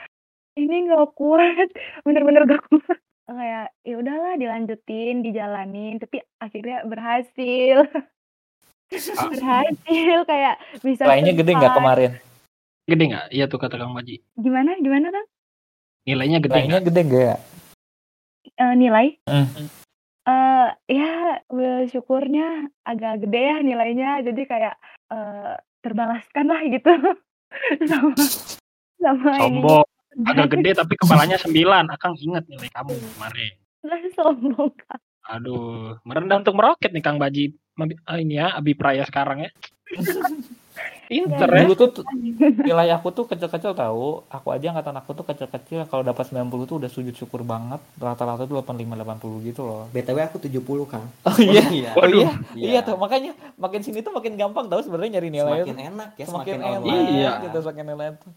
ini 0.60 0.75
nggak 0.91 1.15
kuat 1.15 1.69
bener-bener 2.05 2.43
gak 2.43 2.67
kuat 2.67 2.99
kayak 3.23 3.71
ya 3.88 3.95
udahlah 3.95 4.36
dilanjutin 4.36 5.23
dijalanin 5.23 5.95
tapi 6.03 6.19
akhirnya 6.43 6.84
berhasil 6.84 7.88
berhasil 9.32 10.17
kayak 10.25 10.55
bisa 10.82 11.08
Nilainya 11.08 11.34
gede 11.38 11.51
nggak 11.55 11.73
kemarin? 11.77 12.12
Gede 12.89 13.03
nggak? 13.05 13.25
Iya 13.29 13.45
tuh 13.45 13.62
kata 13.62 13.77
Kang 13.77 13.93
Maji. 13.93 14.17
gimana 14.34 14.73
gimana 14.82 15.13
kan 15.13 15.25
Nilainya 16.10 16.41
gede 16.41 16.58
Nilainya 16.58 16.79
nggak? 16.82 16.88
gede 16.89 17.01
nggak? 17.05 17.38
Eh, 18.60 18.74
nilai 18.76 19.15
Hmm. 19.24 19.72
eh 20.30 20.69
ya 20.91 21.39
syukurnya 21.89 22.67
agak 22.84 23.24
gede 23.24 23.39
ya 23.39 23.58
nilainya 23.63 24.19
jadi 24.19 24.41
kayak 24.45 24.76
eh, 25.10 25.56
terbalaskan 25.80 26.45
lah 26.52 26.62
gitu 26.67 26.91
sama 27.89 28.13
sama 29.00 29.32
ini 29.48 29.63
Sombong. 29.63 29.88
Agak 30.28 30.48
gede 30.60 30.76
tapi 30.76 30.93
kepalanya 31.00 31.39
sembilan. 31.39 31.88
Akang 31.88 32.19
ingat 32.19 32.43
nilai 32.52 32.67
kamu 32.67 32.93
kemarin. 33.15 33.54
sombong 34.12 34.76
Kak. 34.76 35.00
Aduh, 35.30 35.95
merendah 36.04 36.41
untuk 36.43 36.58
meroket 36.58 36.91
nih 36.91 37.04
Kang 37.06 37.15
Baji. 37.22 37.56
Ah, 38.04 38.19
ini 38.19 38.36
ya, 38.36 38.52
Abi 38.60 38.76
Praya 38.76 39.08
sekarang 39.08 39.48
ya. 39.48 39.52
Pinter 41.10 41.50
ya. 41.50 41.65
Dulu 41.65 41.74
tuh 41.74 42.06
nilai 42.62 42.93
aku 42.93 43.10
tuh 43.10 43.26
kecil-kecil 43.26 43.74
tahu. 43.74 44.22
Aku 44.30 44.48
aja 44.54 44.69
angkatan 44.69 44.93
aku 44.93 45.17
tuh 45.17 45.26
kecil-kecil 45.26 45.89
kalau 45.89 46.06
dapat 46.06 46.30
90 46.30 46.69
tuh 46.69 46.78
udah 46.78 46.86
sujud 46.86 47.17
syukur 47.17 47.41
banget. 47.41 47.82
Rata-rata 47.98 48.45
tuh 48.45 48.62
85 48.62 48.93
80 48.93 49.50
gitu 49.50 49.62
loh. 49.65 49.89
BTW 49.89 50.17
aku 50.30 50.38
70 50.38 50.62
Kang. 50.86 51.10
Oh 51.26 51.38
iya. 51.41 51.65
iya. 51.74 51.91
Oh 51.98 52.06
iya. 52.06 52.30
Iya. 52.54 52.67
Iya 52.69 52.80
tuh 52.86 52.95
makanya 53.02 53.34
makin 53.58 53.82
sini 53.82 54.06
tuh 54.06 54.13
makin 54.13 54.38
gampang 54.38 54.69
tahu 54.69 54.86
sebenarnya 54.86 55.17
nyari 55.17 55.30
nilai 55.34 55.65
Semakin 55.65 55.74
tuh. 55.74 55.89
enak 55.89 56.10
ya, 56.13 56.26
Semakin 56.30 56.30
semakin, 56.30 56.56
enak 56.62 56.80
online. 56.86 57.10
Iya. 57.10 57.32
gitu 57.41 57.58
semakin 57.65 57.86
nilai 57.89 58.08
tuh. 58.22 58.32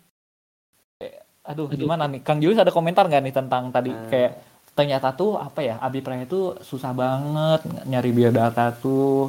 Kayak, 0.96 1.16
Aduh, 1.42 1.66
Aduh. 1.68 1.76
gimana 1.76 2.04
nih? 2.08 2.20
Kang 2.24 2.38
Julius 2.40 2.56
ada 2.56 2.72
komentar 2.72 3.04
nggak 3.04 3.20
nih 3.20 3.34
tentang 3.36 3.68
tadi 3.68 3.92
Hmm. 3.92 4.08
kayak 4.08 4.32
ternyata 4.72 5.12
tuh 5.12 5.36
apa 5.36 5.60
ya 5.60 5.76
Abi 5.76 6.00
itu 6.00 6.56
susah 6.64 6.96
banget 6.96 7.60
nyari 7.84 8.10
biodata 8.16 8.72
tuh 8.72 9.28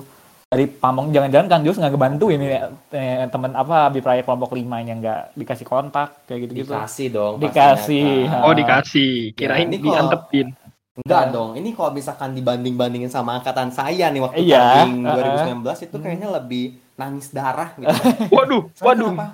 dari 0.53 0.65
pamong 0.67 1.09
jangan-jangan 1.09 1.47
Kang 1.47 1.61
Julius 1.61 1.77
nggak 1.77 1.91
ngebantu 1.91 2.25
ini 2.29 2.45
eh, 2.91 3.25
temen 3.25 3.51
apa 3.51 3.89
Abi 3.89 3.99
Praya 3.99 4.21
kelompok 4.21 4.53
lima 4.53 4.77
yang 4.79 4.97
nggak 4.99 5.33
dikasih 5.33 5.65
kontak 5.65 6.23
kayak 6.23 6.39
gitu-gitu 6.43 6.69
Dikasih 6.69 7.07
dong. 7.09 7.33
Dikasih, 7.37 8.05
pastinya. 8.29 8.39
Oh 8.43 8.53
dikasih. 8.53 9.13
Kirain 9.33 9.65
ini 9.65 9.77
kok- 9.77 9.85
diantepin. 9.87 10.47
Enggak 10.95 11.23
dong. 11.29 11.49
Ini 11.53 11.69
kalau 11.73 11.89
misalkan 11.91 12.31
dibanding-bandingin 12.31 13.09
sama 13.09 13.33
angkatan 13.35 13.69
saya 13.69 14.07
nih 14.07 14.21
waktu 14.21 14.45
Iya, 14.45 14.61
tanding 14.85 15.01
uh-uh. 15.01 15.57
2019 15.65 15.83
itu 15.83 15.95
Hmm. 15.95 16.03
kayaknya 16.05 16.29
lebih 16.31 16.65
nangis 16.93 17.27
darah 17.27 17.73
gitu. 17.73 17.89
Waduh, 18.31 18.69
Soalnya 18.71 18.85
waduh. 18.85 19.09
kenapa? 19.11 19.27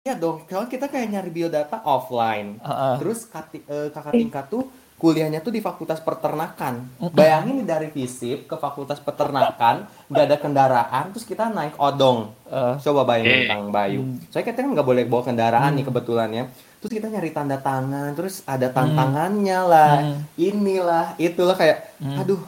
Iya 0.00 0.14
dong. 0.16 0.36
Kalau 0.44 0.64
kita 0.64 0.86
kayak 0.86 1.08
nyari 1.10 1.30
biodata 1.30 1.76
offline. 1.82 2.56
Heeh. 2.58 2.94
Terus 2.98 3.20
kati- 3.26 3.64
eh, 3.64 3.88
kakak 3.90 4.12
tingkat 4.12 4.44
tuh 4.48 4.64
kuliahnya 4.94 5.38
tuh 5.38 5.50
di 5.50 5.58
Fakultas 5.58 5.98
Peternakan. 5.98 6.88
Bayangin 7.10 7.60
nih 7.60 7.66
dari 7.66 7.88
FISIP 7.88 8.46
ke 8.46 8.56
Fakultas 8.56 8.98
Peternakan, 8.98 9.84
nggak 10.06 10.24
ada 10.24 10.36
kendaraan, 10.38 11.04
terus 11.10 11.22
kita 11.22 11.48
naik 11.48 11.76
odong. 11.76 12.32
Eh, 12.46 12.74
Coba 12.80 13.04
bayangin 13.04 13.44
Eh. 13.44 13.46
Kang 13.46 13.68
Bayu. 13.68 14.00
Hmm. 14.00 14.16
Soalnya 14.28 14.46
kita 14.48 14.58
kan 14.60 14.70
nggak 14.72 14.86
boleh 14.86 15.04
bawa 15.04 15.22
kendaraan 15.24 15.70
Hmm. 15.70 15.76
nih 15.76 15.84
kebetulan 15.84 16.30
ya. 16.30 16.44
Terus 16.78 16.92
kita 16.94 17.08
nyari 17.08 17.30
tanda 17.30 17.56
tangan, 17.56 18.12
terus 18.12 18.44
ada 18.44 18.68
tantangannya 18.68 19.58
lah, 19.62 19.92
hmm, 20.00 20.18
inilah, 20.36 21.06
itulah 21.16 21.54
kayak, 21.54 21.96
hmm. 21.96 22.20
aduh, 22.20 22.40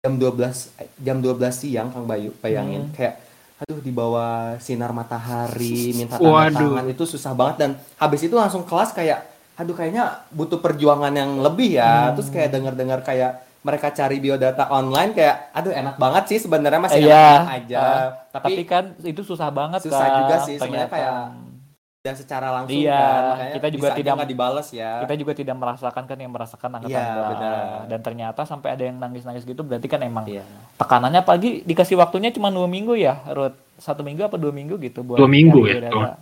jam 0.00 0.14
12 0.14 0.70
eh, 0.78 0.88
jam 0.96 1.18
12 1.18 1.36
siang 1.52 1.90
Kang 1.90 2.06
Bayu, 2.06 2.32
bayangin 2.34 2.88
Hmm. 2.88 2.94
kayak 2.96 3.14
aduh 3.60 3.76
di 3.78 3.92
bawah 3.92 4.56
sinar 4.56 4.88
matahari 4.90 5.92
minta 5.92 6.16
tanda 6.16 6.32
Waduh. 6.48 6.56
tangan 6.72 6.86
itu 6.88 7.04
susah 7.04 7.36
banget 7.36 7.56
dan 7.58 7.70
habis 7.94 8.24
itu 8.24 8.32
langsung 8.32 8.64
kelas 8.64 8.90
kayak 8.90 9.20
aduh 9.60 9.74
kayaknya 9.74 10.04
butuh 10.30 10.56
perjuangan 10.56 11.12
yang 11.12 11.36
lebih 11.38 11.76
ya 11.76 12.08
Hmm. 12.08 12.14
terus 12.16 12.28
kayak 12.28 12.48
dengar-dengar 12.50 13.00
kayak 13.00 13.32
mereka 13.60 13.92
cari 13.92 14.16
biodata 14.16 14.72
online 14.72 15.12
kayak 15.12 15.52
aduh 15.52 15.68
enak 15.70 15.94
banget 15.94 16.24
sih 16.26 16.38
sebenarnya 16.40 16.80
masih 16.80 17.04
Iya. 17.04 17.24
enak 17.36 17.50
aja 17.54 17.78
Ah, 17.78 18.08
tapi, 18.32 18.44
Tapi 18.50 18.62
kan 18.64 18.84
itu 19.02 19.20
susah 19.20 19.52
banget 19.52 19.84
Susah 19.84 20.00
Kang, 20.00 20.16
juga 20.18 20.36
sih, 20.40 20.56
sebenarnya 20.56 20.88
kayak- 20.88 21.28
dan 22.00 22.14
secara 22.16 22.48
langsung 22.50 22.80
Iya, 22.80 22.96
kan 22.96 23.22
makanya 23.28 23.52
kita 23.52 23.68
juga 23.68 23.76
bisa 23.78 23.92
aja 23.92 24.00
tidak- 24.00 24.16
nggak 24.16 24.30
dibales 24.32 24.68
ya 24.72 24.90
kita 25.04 25.14
juga 25.14 25.32
tidak 25.36 25.56
merasakan 25.60 26.02
kan 26.02 26.16
yang 26.16 26.32
merasakan 26.32 26.70
angkatan 26.72 26.96
Iya, 26.96 27.28
benar. 27.28 27.64
dan 27.84 28.00
ternyata 28.00 28.40
sampai 28.42 28.68
ada 28.72 28.82
yang 28.82 28.96
nangis-nangis 28.96 29.44
gitu 29.44 29.60
berarti 29.60 29.84
kan 29.84 30.00
emang 30.00 30.24
iya 30.24 30.40
tekanannya 30.74 31.20
pagi 31.20 31.60
dikasih 31.60 32.00
waktunya 32.00 32.32
cuma 32.32 32.48
dua 32.48 32.64
minggu 32.64 32.96
ya 32.96 33.20
Ruth 33.28 33.52
satu 33.76 34.00
minggu 34.00 34.24
apa 34.24 34.40
dua 34.40 34.48
minggu 34.48 34.80
gitu 34.80 35.04
buat 35.04 35.20
Dua 35.20 35.28
minggu 35.28 35.60
ya. 35.66 36.16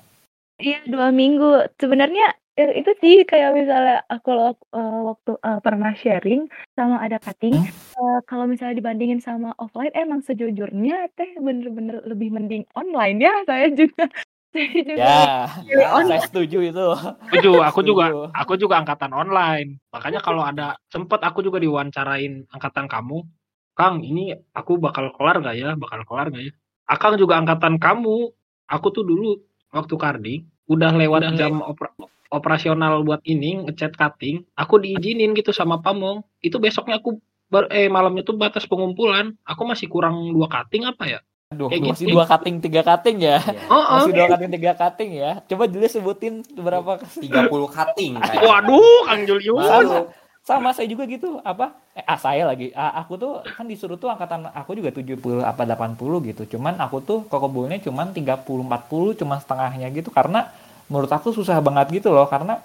Iya 0.58 0.82
dua 0.84 1.14
minggu. 1.14 1.70
Sebenarnya 1.72 2.34
eh, 2.58 2.72
itu 2.74 2.90
sih 2.98 3.16
kayak 3.22 3.54
misalnya 3.54 4.02
aku 4.10 4.30
eh, 4.74 4.98
waktu 5.06 5.32
eh, 5.38 5.58
pernah 5.62 5.92
sharing 5.94 6.50
sama 6.74 6.98
ada 6.98 7.22
cutting. 7.22 7.54
Hmm? 7.54 7.70
eh, 7.98 8.20
kalau 8.26 8.44
misalnya 8.44 8.74
dibandingin 8.76 9.22
sama 9.22 9.54
offline, 9.56 9.94
emang 9.94 10.20
sejujurnya 10.26 11.10
teh 11.14 11.38
bener-bener 11.38 12.02
lebih 12.02 12.34
mending 12.34 12.66
online 12.74 13.22
ya 13.22 13.34
saya 13.46 13.70
juga. 13.70 14.10
Saya 14.48 14.64
juga 14.80 14.96
Ya, 14.96 15.44
pilih 15.60 15.84
saya 15.84 15.92
online. 15.92 16.24
setuju 16.24 16.58
itu. 16.72 16.86
Setuju, 17.28 17.50
aku 17.68 17.80
juga 17.84 18.04
aku 18.32 18.52
juga 18.56 18.80
angkatan 18.80 19.12
online. 19.12 19.76
Makanya 19.92 20.24
kalau 20.24 20.40
ada 20.40 20.72
sempet 20.88 21.20
aku 21.20 21.44
juga 21.44 21.60
diwawancarain 21.60 22.48
angkatan 22.48 22.88
kamu, 22.88 23.28
Kang, 23.76 24.00
ini 24.00 24.32
aku 24.56 24.80
bakal 24.80 25.12
kelar 25.12 25.44
gak 25.44 25.52
ya? 25.52 25.76
Bakal 25.76 26.00
kelar 26.08 26.32
gak 26.32 26.48
ya? 26.48 26.52
Akang 26.88 27.20
juga 27.20 27.36
angkatan 27.36 27.76
kamu. 27.76 28.32
Aku 28.72 28.88
tuh 28.88 29.04
dulu 29.04 29.36
waktu 29.68 29.94
karding 30.00 30.40
udah 30.64 30.96
lewat 30.96 31.20
Udah 31.28 31.32
jam 31.36 31.60
opera- 31.60 31.92
operasional 32.28 33.00
buat 33.02 33.24
ini 33.24 33.64
ngechat 33.64 33.96
cutting, 33.96 34.44
aku 34.54 34.78
diizinin 34.78 35.32
gitu 35.32 35.50
sama 35.50 35.80
pamong. 35.80 36.20
Itu 36.40 36.60
besoknya 36.60 37.00
aku 37.00 37.18
bar- 37.48 37.72
eh 37.72 37.88
malamnya 37.88 38.22
tuh 38.22 38.36
batas 38.36 38.68
pengumpulan. 38.68 39.32
Aku 39.44 39.64
masih 39.64 39.88
kurang 39.88 40.32
dua 40.32 40.46
cutting 40.46 40.84
apa 40.84 41.04
ya? 41.08 41.20
Aduh, 41.48 41.72
Kayak 41.72 41.96
masih 41.96 42.04
gitu. 42.04 42.12
dua 42.12 42.24
cutting, 42.28 42.54
tiga 42.60 42.80
cutting 42.84 43.16
ya. 43.24 43.40
Oh. 43.72 44.04
Masih 44.04 44.12
dua 44.12 44.26
cutting, 44.28 44.50
tiga 44.52 44.72
cutting 44.76 45.10
ya. 45.16 45.30
Coba 45.48 45.64
dulu 45.64 45.86
sebutin 45.88 46.34
berapa 46.52 47.00
30 47.24 47.48
cutting 47.48 48.12
kayak. 48.20 48.42
Waduh, 48.44 49.00
Kang 49.08 49.22
Julius. 49.24 49.64
Sama, 49.64 49.96
sama 50.44 50.68
saya 50.76 50.84
juga 50.92 51.08
gitu. 51.08 51.40
Apa? 51.40 51.72
Eh, 51.96 52.04
ah, 52.04 52.20
saya 52.20 52.44
lagi. 52.44 52.68
Ah, 52.76 53.00
aku 53.00 53.16
tuh 53.16 53.40
kan 53.48 53.64
disuruh 53.64 53.96
tuh 53.96 54.12
angkatan 54.12 54.44
aku 54.52 54.76
juga 54.76 54.92
70 54.92 55.40
apa 55.40 55.64
80 55.64 55.96
gitu. 56.28 56.42
Cuman 56.52 56.76
aku 56.84 57.00
tuh 57.00 57.24
kokobulnya 57.32 57.80
cuman 57.80 58.12
30 58.12 58.44
40 58.68 59.16
cuma 59.16 59.40
setengahnya 59.40 59.88
gitu 59.88 60.12
karena 60.12 60.52
menurut 60.88 61.08
aku 61.08 61.30
susah 61.30 61.60
banget 61.60 62.02
gitu 62.02 62.10
loh 62.10 62.26
karena 62.26 62.60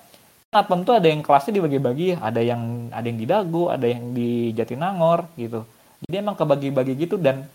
Advent 0.54 0.86
tuh 0.86 0.94
ada 0.94 1.10
yang 1.10 1.26
kelasnya 1.26 1.58
dibagi-bagi, 1.58 2.14
ada 2.22 2.38
yang 2.38 2.88
ada 2.94 3.02
yang 3.10 3.18
di 3.18 3.26
Dago, 3.26 3.74
ada 3.74 3.90
yang 3.90 4.14
di 4.14 4.54
Jatinangor 4.54 5.26
gitu. 5.34 5.66
Jadi 6.06 6.16
emang 6.22 6.38
kebagi-bagi 6.38 6.94
gitu 6.94 7.18
dan 7.18 7.50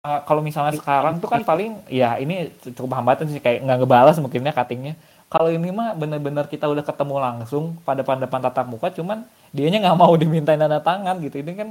uh, 0.00 0.20
kalau 0.24 0.40
misalnya 0.40 0.72
sekarang 0.72 1.20
tuh 1.20 1.28
kan 1.28 1.44
paling 1.44 1.84
ya 1.92 2.16
ini 2.16 2.48
cukup 2.72 2.96
hambatan 2.96 3.28
sih 3.28 3.36
kayak 3.36 3.60
nggak 3.68 3.78
ngebalas 3.84 4.16
mungkinnya 4.16 4.56
cuttingnya. 4.56 4.96
Kalau 5.28 5.48
ini 5.52 5.68
mah 5.72 5.92
bener-bener 5.92 6.48
kita 6.48 6.68
udah 6.72 6.80
ketemu 6.80 7.16
langsung 7.20 7.76
pada 7.84 8.00
depan 8.00 8.40
tatap 8.40 8.64
muka, 8.64 8.88
cuman 8.92 9.28
dianya 9.52 9.84
nggak 9.88 9.98
mau 10.00 10.12
dimintain 10.16 10.56
tanda 10.56 10.80
tangan 10.80 11.20
gitu. 11.20 11.36
Ini 11.40 11.52
kan 11.52 11.68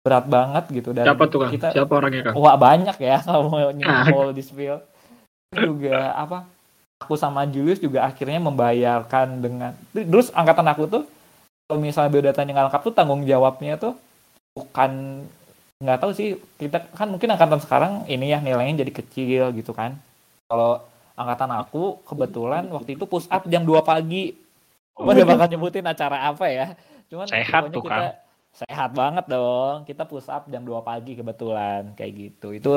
berat 0.00 0.24
banget 0.24 0.64
gitu 0.72 0.96
dan 0.96 1.04
Siapa 1.12 1.28
tuh, 1.28 1.44
Kang? 1.44 1.52
kita 1.52 1.68
Siapa 1.76 1.92
orangnya, 1.92 2.32
Kang? 2.32 2.40
Wah 2.40 2.56
banyak 2.56 2.96
ya 2.96 3.20
kalau 3.28 3.52
mau 3.52 3.60
Ah. 3.84 4.08
mau 4.08 4.32
di 4.32 4.40
spill. 4.40 4.80
Juga 5.52 6.16
apa? 6.16 6.48
Aku 7.00 7.16
sama 7.16 7.48
Julius 7.48 7.80
juga 7.80 8.04
akhirnya 8.04 8.38
membayarkan 8.38 9.40
dengan 9.40 9.72
terus 9.92 10.28
angkatan 10.36 10.68
aku 10.68 10.84
tuh 10.86 11.04
kalau 11.66 11.80
misalnya 11.80 12.12
biodatanya 12.12 12.50
nggak 12.52 12.66
lengkap 12.70 12.82
tuh 12.82 12.94
tanggung 12.94 13.22
jawabnya 13.24 13.80
tuh 13.80 13.94
bukan 14.52 15.24
nggak 15.80 15.96
tahu 15.96 16.12
sih 16.12 16.36
kita 16.60 16.92
kan 16.92 17.08
mungkin 17.08 17.32
angkatan 17.32 17.60
sekarang 17.64 17.92
ini 18.04 18.36
ya 18.36 18.38
nilainya 18.44 18.84
jadi 18.84 18.92
kecil 18.92 19.44
gitu 19.56 19.72
kan. 19.72 19.96
Kalau 20.50 20.84
angkatan 21.16 21.50
aku 21.56 22.04
kebetulan 22.04 22.68
waktu 22.68 23.00
itu 23.00 23.08
push 23.08 23.24
up 23.32 23.48
jam 23.48 23.64
2 23.64 23.80
pagi. 23.80 24.36
Cuma 24.92 25.16
udah 25.16 25.24
bakal 25.24 25.46
nyebutin 25.48 25.88
acara 25.88 26.28
apa 26.28 26.46
ya. 26.52 26.66
Cuman 27.08 27.26
Sehat 27.28 27.62
pokoknya 27.64 27.72
tuh, 27.72 27.82
kita 27.88 28.06
sehat 28.50 28.90
banget 28.92 29.24
dong. 29.30 29.76
Kita 29.88 30.02
push 30.04 30.28
up 30.28 30.44
jam 30.52 30.62
2 30.68 30.84
pagi 30.84 31.12
kebetulan 31.16 31.96
kayak 31.96 32.12
gitu. 32.12 32.48
Itu 32.52 32.72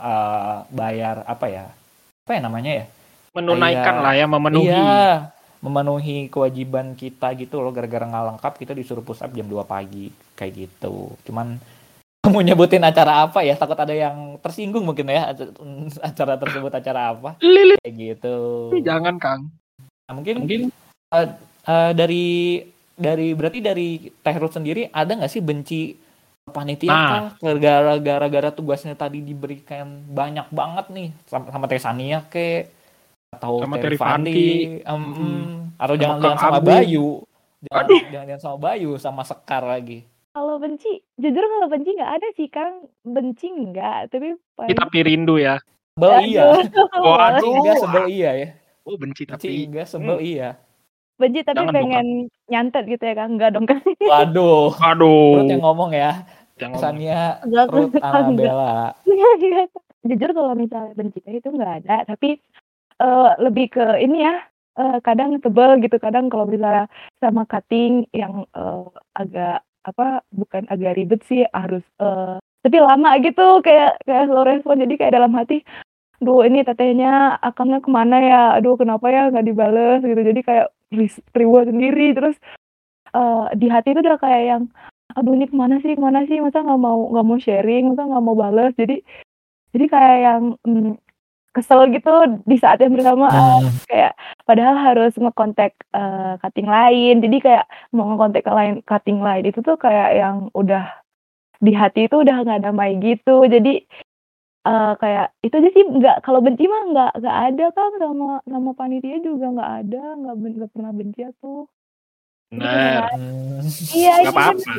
eh, 0.00 0.56
bayar 0.72 1.28
apa 1.28 1.46
ya? 1.52 1.66
Apa 2.24 2.30
ya 2.36 2.40
namanya 2.40 2.72
ya? 2.72 2.86
Menunaikan 3.36 3.84
Kayak- 3.92 4.02
lah 4.02 4.12
ya, 4.14 4.26
memenuhi. 4.26 4.66
Iya, 4.66 5.30
memenuhi 5.58 6.16
kewajiban 6.26 6.92
kita 6.92 7.32
gitu 7.34 7.58
loh 7.58 7.70
gara-gara 7.70 8.02
nggak 8.02 8.24
lengkap 8.32 8.52
kita 8.56 8.72
disuruh 8.72 9.00
push 9.00 9.20
up 9.20 9.30
jam 9.30 9.44
2 9.44 9.60
pagi 9.62 10.08
kayak 10.32 10.52
gitu. 10.56 11.12
Cuman 11.22 11.60
mau 12.32 12.40
nyebutin 12.40 12.82
acara 12.82 13.22
apa 13.22 13.40
ya 13.40 13.54
takut 13.54 13.76
ada 13.76 13.92
yang 13.92 14.40
tersinggung 14.40 14.82
mungkin 14.82 15.06
ya 15.06 15.30
acara 16.08 16.34
tersebut 16.34 16.72
acara 16.72 17.12
apa 17.12 17.30
Lilit. 17.38 17.78
kayak 17.78 17.94
gitu. 17.94 18.36
Jangan, 18.80 19.14
Kang. 19.16 19.52
Nah, 20.06 20.12
mungkin 20.12 20.42
Mungkin 20.42 20.60
eh, 21.12 21.28
dari 21.92 22.26
dari 22.92 23.28
berarti 23.30 23.58
dari 23.60 23.88
Teh 24.08 24.36
Ruth 24.36 24.54
sendiri 24.54 24.88
ada 24.88 25.12
nggak 25.12 25.28
sih 25.28 25.38
benci 25.38 25.92
panitia 26.46 26.88
Nah. 26.88 27.06
kah 27.06 27.24
gara-gara 27.42 27.94
gara-gara 27.98 28.50
tugasnya 28.50 28.94
tadi 28.94 29.18
diberikan 29.18 29.84
banyak 30.06 30.46
banget 30.48 30.86
nih 30.88 31.08
sama, 31.26 31.50
sama 31.50 31.66
Teh 31.66 31.76
Sania 31.76 32.22
ke 32.24 32.70
atau 33.32 33.58
Sama. 33.58 33.76
Rifandi, 33.76 34.42
em, 34.80 35.02
Mm-mm. 35.02 35.18
em, 35.18 35.34
atau 35.76 35.94
Sama 35.94 36.02
jangan-jangan 36.02 36.22
Kang 36.22 36.38
sama 36.38 36.56
Agung. 36.56 36.68
Bayu 36.68 37.06
jangan, 37.60 37.82
Aduh. 37.84 38.00
jangan 38.08 38.38
sama 38.38 38.56
Bayu 38.58 38.90
sama 38.96 39.22
Sekar 39.22 39.62
lagi 39.62 39.98
Kalau 40.30 40.60
benci, 40.60 40.92
jujur 41.16 41.40
kalau 41.40 41.64
benci 41.66 41.96
nggak 41.96 42.12
ada 42.12 42.28
sih, 42.36 42.48
Kang. 42.52 42.84
Benci 43.02 43.48
nggak, 43.48 44.12
tapi 44.12 44.36
paling 44.52 44.68
kita 44.68 44.84
pirindu 44.92 45.40
ya. 45.40 45.56
sebel 45.96 46.12
iya 46.22 46.44
Waduh. 46.92 47.40
benci 47.40 47.48
enggak 47.56 47.76
sebel 47.80 48.04
iya 48.06 48.30
ya 48.36 48.48
Oh, 48.86 48.94
benci 48.94 49.24
benci 49.24 49.32
tapi 49.32 49.64
enggak 49.64 49.86
sebel 49.88 50.18
iya 50.20 50.60
benci 51.16 51.40
tapi 51.40 51.56
Jangan, 51.58 51.72
pengen 51.72 52.06
nyantet 52.46 52.84
gitu 52.84 53.00
ya, 53.00 53.14
Kang. 53.16 53.40
Enggak 53.40 53.50
dong, 53.56 53.64
Kang. 53.64 53.80
waduh 54.12 54.76
aduh. 54.76 55.40
Ruth 55.40 55.48
yang 55.48 55.64
ngomong 55.64 55.90
ya 55.90 56.12
Jangan 56.60 56.76
Kang. 56.76 56.96
Annabella 57.00 58.92
Enggak. 59.08 59.66
jujur 60.08 60.30
kalau 60.30 60.52
misalnya 60.52 60.92
benci 60.94 61.18
itu 61.24 61.48
nggak 61.48 61.72
ada, 61.82 61.96
tapi 62.06 62.38
eh, 63.02 63.30
lebih 63.44 63.66
ke 63.74 63.84
ini 64.04 64.26
ya, 64.26 64.34
eh, 64.80 64.98
kadang 65.06 65.38
sebel 65.44 65.80
gitu, 65.84 65.96
kadang 66.00 66.28
kalau 66.32 66.46
misalnya 66.48 66.86
sama 67.22 67.44
cutting 67.48 68.06
yang 68.14 68.44
eh, 68.56 68.84
agak 69.16 69.62
apa 69.86 70.20
bukan 70.34 70.66
agak 70.66 70.98
ribet 70.98 71.22
sih 71.30 71.46
harus 71.54 71.84
eh, 72.02 72.36
tapi 72.66 72.76
lama 72.82 73.14
gitu 73.22 73.62
kayak 73.62 74.02
kayak 74.02 74.26
slow 74.26 74.42
respon 74.42 74.82
jadi 74.82 74.94
kayak 74.98 75.14
dalam 75.14 75.30
hati 75.38 75.62
duh 76.20 76.40
ini 76.48 76.64
tetehnya 76.64 77.36
akangnya 77.44 77.84
ke 77.84 77.90
mana 77.92 78.16
ya? 78.20 78.42
Aduh 78.56 78.76
kenapa 78.80 79.06
ya 79.12 79.28
nggak 79.28 79.46
dibales? 79.46 80.00
Gitu. 80.00 80.20
Jadi 80.20 80.40
kayak 80.44 80.66
reward 81.36 81.68
sendiri. 81.68 82.16
Terus 82.16 82.36
eh, 83.12 83.44
di 83.56 83.66
hati 83.68 83.92
itu 83.92 84.00
udah 84.00 84.18
kayak 84.20 84.42
yang 84.50 84.62
aduh 85.16 85.32
ini 85.32 85.48
ke 85.48 85.56
mana 85.56 85.80
sih 85.80 85.92
ke 85.96 86.02
mana 86.02 86.24
sih? 86.28 86.40
Masa 86.40 86.64
nggak 86.64 86.80
mau 86.80 87.12
nggak 87.12 87.26
mau 87.26 87.38
sharing 87.40 87.84
masa 87.92 88.02
nggak 88.08 88.24
mau 88.24 88.36
bales? 88.36 88.72
Jadi 88.80 88.96
jadi 89.76 89.84
kayak 89.92 90.16
yang 90.24 90.42
mm, 90.64 90.90
kesel 91.56 91.88
gitu 91.88 92.12
di 92.44 92.60
saat 92.60 92.76
yang 92.78 92.92
bersamaan 92.92 93.72
kayak 93.88 94.12
padahal 94.44 94.76
harus 94.76 95.16
ngekontak 95.16 95.72
eh, 95.90 96.32
cutting 96.44 96.68
lain 96.68 97.24
jadi 97.24 97.36
kayak 97.40 97.64
mau 97.96 98.12
ngekontak 98.12 98.44
ke 98.44 98.52
lain 98.52 98.74
cutting 98.84 99.24
lain 99.24 99.48
itu 99.48 99.64
tuh 99.64 99.80
kayak 99.80 100.12
yang 100.12 100.36
udah 100.52 100.84
di 101.56 101.72
hati 101.72 102.04
itu 102.04 102.20
udah 102.20 102.44
nggak 102.44 102.68
damai 102.68 103.00
gitu 103.00 103.48
jadi 103.48 103.80
eh, 104.68 104.92
kayak 105.00 105.32
itu 105.40 105.54
aja 105.56 105.70
sih 105.72 105.84
nggak 105.88 106.16
kalau 106.20 106.44
benci 106.44 106.68
mah 106.68 106.82
nggak 106.92 107.12
nggak 107.24 107.36
ada 107.48 107.66
kan 107.72 107.90
sama 107.96 108.28
sama 108.44 108.70
panitia 108.76 109.16
juga 109.24 109.46
nggak 109.56 109.72
ada 109.80 110.02
nggak 110.20 110.36
ben- 110.36 110.56
nggak 110.60 110.72
pernah 110.76 110.92
benci 110.92 111.20
aku 111.24 111.64
Benar. 112.46 113.10
Hmm. 113.10 113.58
iya 113.90 114.22
Nggak 114.22 114.30
ini 114.30 114.38
apa-apa. 114.38 114.70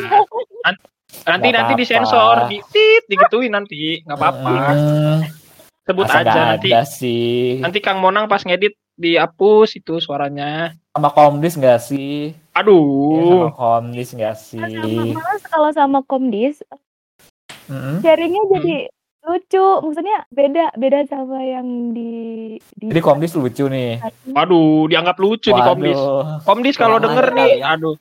Nanti 1.27 1.47
Nggak 1.51 1.55
nanti 1.55 1.71
apa-apa. 1.71 1.81
disensor, 1.83 2.35
di 2.47 2.59
tit, 2.71 3.03
digituin 3.07 3.51
nanti, 3.51 4.03
nggak 4.03 4.15
apa-apa. 4.15 4.55
Hmm, 5.87 5.95
Sebut 5.95 6.03
masa 6.03 6.19
aja 6.19 6.41
nanti. 6.51 6.67
ada 6.67 6.81
sih 6.83 7.57
Nanti 7.57 7.79
Kang 7.79 7.97
Monang 7.97 8.27
pas 8.27 8.43
ngedit 8.43 8.75
dihapus 8.93 9.77
itu 9.77 9.97
suaranya. 9.97 10.75
sama 10.91 11.07
komdis 11.09 11.53
nggak 11.53 11.79
sih 11.79 12.33
ya, 12.33 12.59
Aduh. 12.59 13.15
sama 13.15 13.51
komdis 13.53 14.09
nggak 14.11 14.35
sih 14.35 14.59
sama 14.59 15.13
malah 15.13 15.39
kalau 15.45 15.69
sama 15.71 15.99
komdis 16.01 16.59
Mm-mm. 17.67 18.01
sharingnya 18.01 18.43
jadi 18.49 18.75
lucu 19.21 19.65
maksudnya 19.81 20.23
beda 20.29 20.71
beda 20.73 21.05
sama 21.05 21.39
yang 21.39 21.67
di 21.91 22.11
di 22.73 22.85
jadi 22.87 22.99
komdis 22.99 23.31
lucu 23.31 23.67
nih 23.67 24.01
Waduh, 24.27 24.87
dianggap 24.87 25.15
lucu 25.17 25.49
nih 25.49 25.63
Komdis. 25.63 25.99
Komdis 26.43 26.75
kalau 26.75 26.97
denger 26.97 27.31
nih, 27.31 27.59
ya. 27.59 27.75
aduh. 27.75 27.95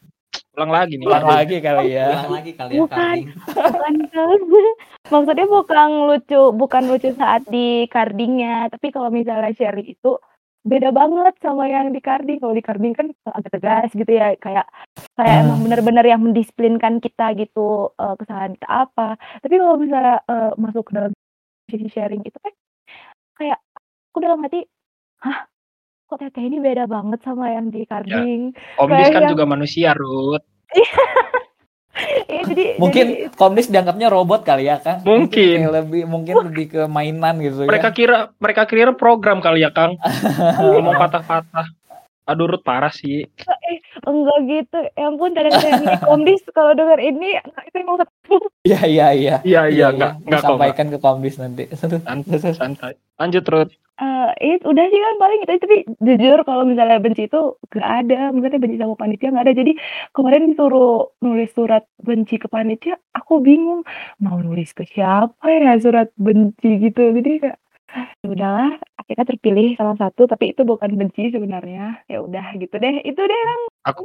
Ulang 0.52 0.72
lagi 0.72 0.94
nih. 0.96 1.06
ulang 1.06 1.26
lagi 1.26 1.56
kali 1.58 1.86
ya. 1.92 2.08
Ulang 2.10 2.32
lagi 2.32 2.52
kali 2.52 2.72
ya 2.72 2.80
Bukan. 2.82 3.16
bukan. 3.46 4.38
Maksudnya 5.12 5.46
bukan 5.46 5.88
lucu 6.08 6.40
bukan 6.52 6.82
lucu 6.86 7.08
saat 7.12 7.42
di 7.46 7.66
cardingnya. 7.86 8.68
Tapi 8.68 8.86
kalau 8.88 9.08
misalnya 9.08 9.52
sharing 9.52 9.86
itu 9.86 10.16
beda 10.62 10.90
banget 10.90 11.34
sama 11.38 11.66
yang 11.66 11.90
di 11.90 12.00
carding. 12.00 12.38
Kalau 12.38 12.50
di 12.50 12.60
carding 12.60 12.92
kan 12.92 13.06
agak 13.28 13.52
tegas 13.52 13.90
gitu 13.92 14.08
ya. 14.08 14.34
Kayak 14.36 14.66
kayak 15.14 15.36
Hmm. 15.36 15.44
emang 15.46 15.60
benar-benar 15.62 16.04
yang 16.04 16.20
mendisiplinkan 16.20 16.98
kita 16.98 17.36
gitu 17.36 17.92
eh, 17.94 18.14
kesalahan 18.16 18.56
kita 18.56 18.68
apa. 18.68 19.08
Tapi 19.38 19.54
kalau 19.54 19.76
misalnya 19.76 20.24
eh, 20.24 20.52
masuk 20.56 20.88
ke 20.88 20.92
dalam 20.92 21.12
sisi 21.66 21.86
sharing 21.86 22.22
itu 22.22 22.38
kan 22.38 22.52
kayak 23.36 23.58
aku 24.08 24.18
dalam 24.18 24.40
hati 24.40 24.64
hah 25.20 25.44
kok 26.06 26.18
teteh 26.18 26.38
ini 26.40 26.58
beda 26.58 26.86
banget 26.86 27.18
sama 27.20 27.50
yang 27.50 27.66
di 27.66 27.82
carding 27.82 28.54
Komdis 28.76 29.06
kan 29.08 29.20
Kayak- 29.20 29.32
juga 29.32 29.44
manusia, 29.44 29.90
Ruth. 29.92 30.44
Iya, 32.28 32.42
jadi 32.44 32.64
mungkin 32.76 33.06
jadi- 33.08 33.32
komdis 33.32 33.72
dianggapnya 33.72 34.12
robot 34.12 34.44
kali 34.44 34.68
ya 34.68 34.76
kan 34.76 35.00
Mungkin. 35.00 35.64
kayak 35.64 35.72
lebih 35.74 36.02
mungkin 36.04 36.34
lebih 36.44 36.64
ke 36.68 36.82
mainan 36.86 37.40
gitu 37.40 37.64
Mereka 37.64 37.88
ya 37.88 37.96
kira 37.96 38.16
mereka 38.36 38.68
kira 38.68 38.92
program 38.92 39.40
kali 39.40 39.64
ya, 39.64 39.72
Kang. 39.72 39.96
Ngomong 40.60 40.92
patah-patah. 40.92 41.64
Aduh, 42.26 42.52
Ruth 42.52 42.60
parah 42.60 42.92
sih. 42.92 43.24
enggak 44.04 44.38
gitu 44.44 44.78
ya 44.92 45.08
ampun 45.08 45.32
kadang-kadang 45.32 45.72
ini 45.80 45.86
komdis 45.98 46.42
kalau 46.50 46.74
dengar 46.74 47.00
ini 47.00 47.38
itu 47.40 47.74
yang 47.80 47.86
mau 47.86 47.96
iya 48.60 48.80
iya 48.84 49.06
iya 49.10 49.36
Iya, 49.40 49.60
iya, 49.66 49.86
enggak 49.88 50.12
enggak 50.20 50.36
kok. 50.36 50.44
Kak. 50.44 50.50
sampaikan 50.52 50.86
ke 50.90 50.98
komdis 51.00 51.34
nanti 51.38 51.64
Santai. 52.52 52.92
Lanjut, 53.16 53.44
Ruth. 53.46 53.72
Eh, 53.96 54.30
it 54.44 54.60
udah 54.60 54.84
sih 54.92 55.00
kan 55.00 55.14
paling 55.16 55.40
itu 55.40 55.52
tapi 55.56 55.76
jujur 56.04 56.44
kalau 56.44 56.68
misalnya 56.68 57.00
benci 57.00 57.32
itu 57.32 57.56
gak 57.72 58.04
ada, 58.04 58.28
misalnya 58.28 58.60
benci 58.60 58.76
sama 58.76 58.92
panitia 58.92 59.32
nggak 59.32 59.44
ada. 59.48 59.54
Jadi 59.56 59.72
kemarin 60.12 60.52
disuruh 60.52 61.16
nulis 61.24 61.48
surat 61.56 61.88
benci 62.04 62.36
ke 62.36 62.44
panitia, 62.44 63.00
aku 63.16 63.40
bingung 63.40 63.88
mau 64.20 64.36
nulis 64.36 64.76
ke 64.76 64.84
siapa 64.84 65.48
ya 65.48 65.80
surat 65.80 66.12
benci 66.20 66.76
gitu. 66.76 67.08
Jadi 67.08 67.40
kayak 67.40 67.58
ya 68.20 68.26
udahlah, 68.28 68.76
akhirnya 69.00 69.24
terpilih 69.32 69.80
salah 69.80 69.96
satu 69.96 70.28
tapi 70.28 70.52
itu 70.52 70.60
bukan 70.68 70.92
benci 70.92 71.32
sebenarnya. 71.32 72.04
Ya 72.04 72.20
udah 72.20 72.52
gitu 72.60 72.76
deh. 72.76 73.00
Itu 73.00 73.24
deh 73.24 73.40
kan. 73.48 73.60
Aku 73.96 74.04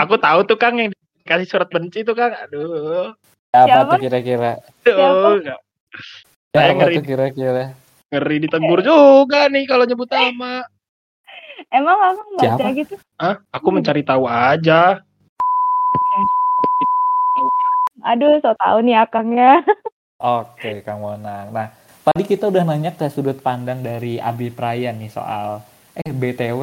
aku 0.00 0.14
tahu 0.16 0.48
tuh 0.48 0.56
Kang 0.56 0.80
yang 0.80 0.96
dikasih 1.28 1.44
surat 1.44 1.68
benci 1.68 2.08
tuh 2.08 2.16
Kang. 2.16 2.32
Aduh. 2.32 3.12
Siapa 3.52 3.68
Siapa? 3.68 3.92
tuh 3.92 4.00
kira-kira? 4.00 4.52
Saya 4.80 4.96
Siapa 6.56 6.72
ngeri. 6.72 6.96
tuh 6.96 7.04
kira-kira? 7.04 7.64
Ngeri 8.06 8.46
ditegur 8.46 8.80
juga 8.86 9.50
nih 9.50 9.66
kalau 9.66 9.82
nyebut 9.82 10.06
nama. 10.06 10.62
Emang 11.74 11.98
abang 11.98 12.30
baca 12.38 12.54
Siapa? 12.54 12.78
gitu? 12.78 12.94
Hah? 13.18 13.42
Aku 13.50 13.68
mencari 13.74 14.06
tahu 14.06 14.30
aja. 14.30 15.02
Aduh, 18.06 18.38
so 18.38 18.54
tau 18.54 18.78
nih 18.78 18.94
akangnya. 19.02 19.66
Oke, 20.22 20.86
Kang 20.86 21.02
Monang. 21.02 21.50
Nah, 21.50 21.74
tadi 22.06 22.22
kita 22.22 22.46
udah 22.46 22.62
nanya 22.62 22.94
ke 22.94 23.10
sudut 23.10 23.42
pandang 23.42 23.82
dari 23.82 24.22
Abi 24.22 24.54
Praya 24.54 24.94
nih 24.94 25.10
soal 25.10 25.58
eh 25.96 26.12
BTW 26.14 26.62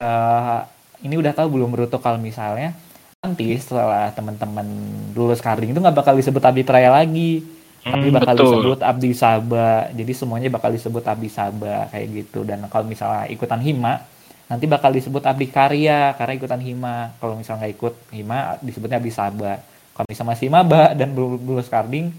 eh, 0.00 0.58
ini 1.04 1.14
udah 1.20 1.36
tahu 1.36 1.60
belum 1.60 1.68
Bruto 1.74 2.00
kalau 2.00 2.16
misalnya 2.16 2.72
nanti 3.20 3.52
setelah 3.60 4.08
teman-teman 4.16 4.64
lulus 5.12 5.44
karding 5.44 5.76
itu 5.76 5.80
nggak 5.82 5.92
bakal 6.00 6.16
disebut 6.16 6.40
Abi 6.40 6.64
Praya 6.64 6.88
lagi, 6.88 7.44
tapi 7.80 8.06
Hmm, 8.06 8.14
bakal 8.14 8.34
betul. 8.34 8.44
disebut 8.46 8.80
Abdi 8.82 9.10
Saba. 9.12 9.68
Jadi 9.90 10.12
semuanya 10.12 10.48
bakal 10.48 10.70
disebut 10.70 11.00
Abdi 11.02 11.28
Saba 11.28 11.88
kayak 11.88 12.06
gitu. 12.10 12.42
Dan 12.42 12.64
kalau 12.66 12.84
misalnya 12.84 13.24
ikutan 13.26 13.58
hima 13.58 14.04
nanti 14.46 14.66
bakal 14.66 14.90
disebut 14.90 15.22
Abdi 15.22 15.46
Karya 15.46 16.12
karena 16.12 16.32
ikutan 16.34 16.58
hima. 16.58 17.16
Kalau 17.16 17.34
misalnya 17.34 17.64
nggak 17.64 17.74
ikut 17.74 17.94
hima 18.10 18.38
disebutnya 18.58 18.96
Abdi 18.96 19.10
Saba. 19.10 19.52
Kalau 19.90 20.06
misalnya 20.06 20.30
masih 20.30 20.48
maba 20.48 20.84
dan 20.92 21.08
belum 21.10 21.40
lulus 21.40 21.66
karding 21.66 22.12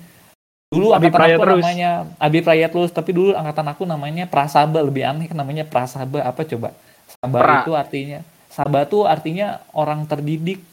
dulu 0.69 0.95
Abi 0.95 1.12
angkatan 1.12 1.19
aku 1.28 1.43
terus. 1.43 1.60
namanya 1.60 1.91
Abi 2.15 2.39
Praya 2.39 2.67
terus 2.67 2.89
tapi 2.89 3.12
dulu 3.12 3.36
angkatan 3.36 3.67
aku 3.67 3.84
namanya 3.84 4.24
Prasaba 4.24 4.80
lebih 4.80 5.04
aneh 5.04 5.28
kan 5.28 5.36
namanya 5.36 5.67
Prasaba 5.67 6.24
apa 6.24 6.47
coba 6.47 6.71
Saba 7.12 7.38
Pra. 7.38 7.56
itu 7.60 7.76
artinya 7.76 8.19
Saba 8.47 8.88
tuh 8.88 9.04
artinya 9.04 9.60
orang 9.71 10.08
terdidik 10.08 10.63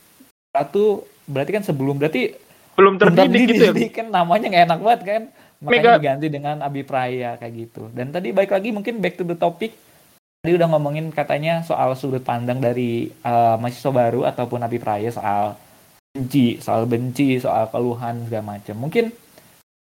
Pra 0.48 0.62
tuh 0.62 1.03
berarti 1.24 1.51
kan 1.51 1.62
sebelum 1.62 1.98
berarti 1.98 2.31
Belum 2.78 2.94
terdidik 2.94 3.58
gitu 3.58 3.74
ya. 3.74 3.90
Kan 3.90 4.14
namanya 4.14 4.46
nggak 4.46 4.64
enak 4.70 4.78
banget 4.78 5.02
kan 5.02 5.22
makanya 5.58 5.82
Mega. 5.82 5.98
diganti 5.98 6.26
dengan 6.30 6.56
Abi 6.62 6.86
Praya 6.86 7.34
kayak 7.34 7.54
gitu 7.58 7.90
dan 7.90 8.14
tadi 8.14 8.30
baik 8.30 8.54
lagi 8.54 8.70
mungkin 8.70 9.02
back 9.02 9.18
to 9.18 9.26
the 9.26 9.34
topic 9.34 9.74
tadi 10.38 10.54
udah 10.54 10.70
ngomongin 10.70 11.10
katanya 11.10 11.66
soal 11.66 11.98
sudut 11.98 12.22
pandang 12.22 12.62
dari 12.62 13.10
eh, 13.10 13.54
mahasiswa 13.58 13.90
baru 13.90 14.22
ataupun 14.22 14.62
Abi 14.62 14.78
Praya 14.78 15.10
soal 15.10 15.58
benci 16.14 16.62
soal 16.62 16.86
benci 16.86 17.42
soal 17.42 17.66
keluhan 17.74 18.30
segala 18.30 18.54
macam 18.54 18.78
mungkin 18.78 19.10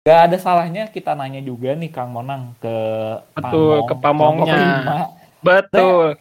nggak 0.03 0.21
ada 0.27 0.37
salahnya 0.43 0.91
kita 0.91 1.15
nanya 1.15 1.39
juga 1.39 1.79
nih 1.79 1.95
Kang 1.95 2.11
Monang 2.11 2.59
ke 2.59 2.75
Betul, 3.39 3.87
ke 3.87 3.95
kelompok 3.95 4.03
Pamongnya. 4.03 4.59
lima. 4.59 4.99
Betul. 5.47 6.19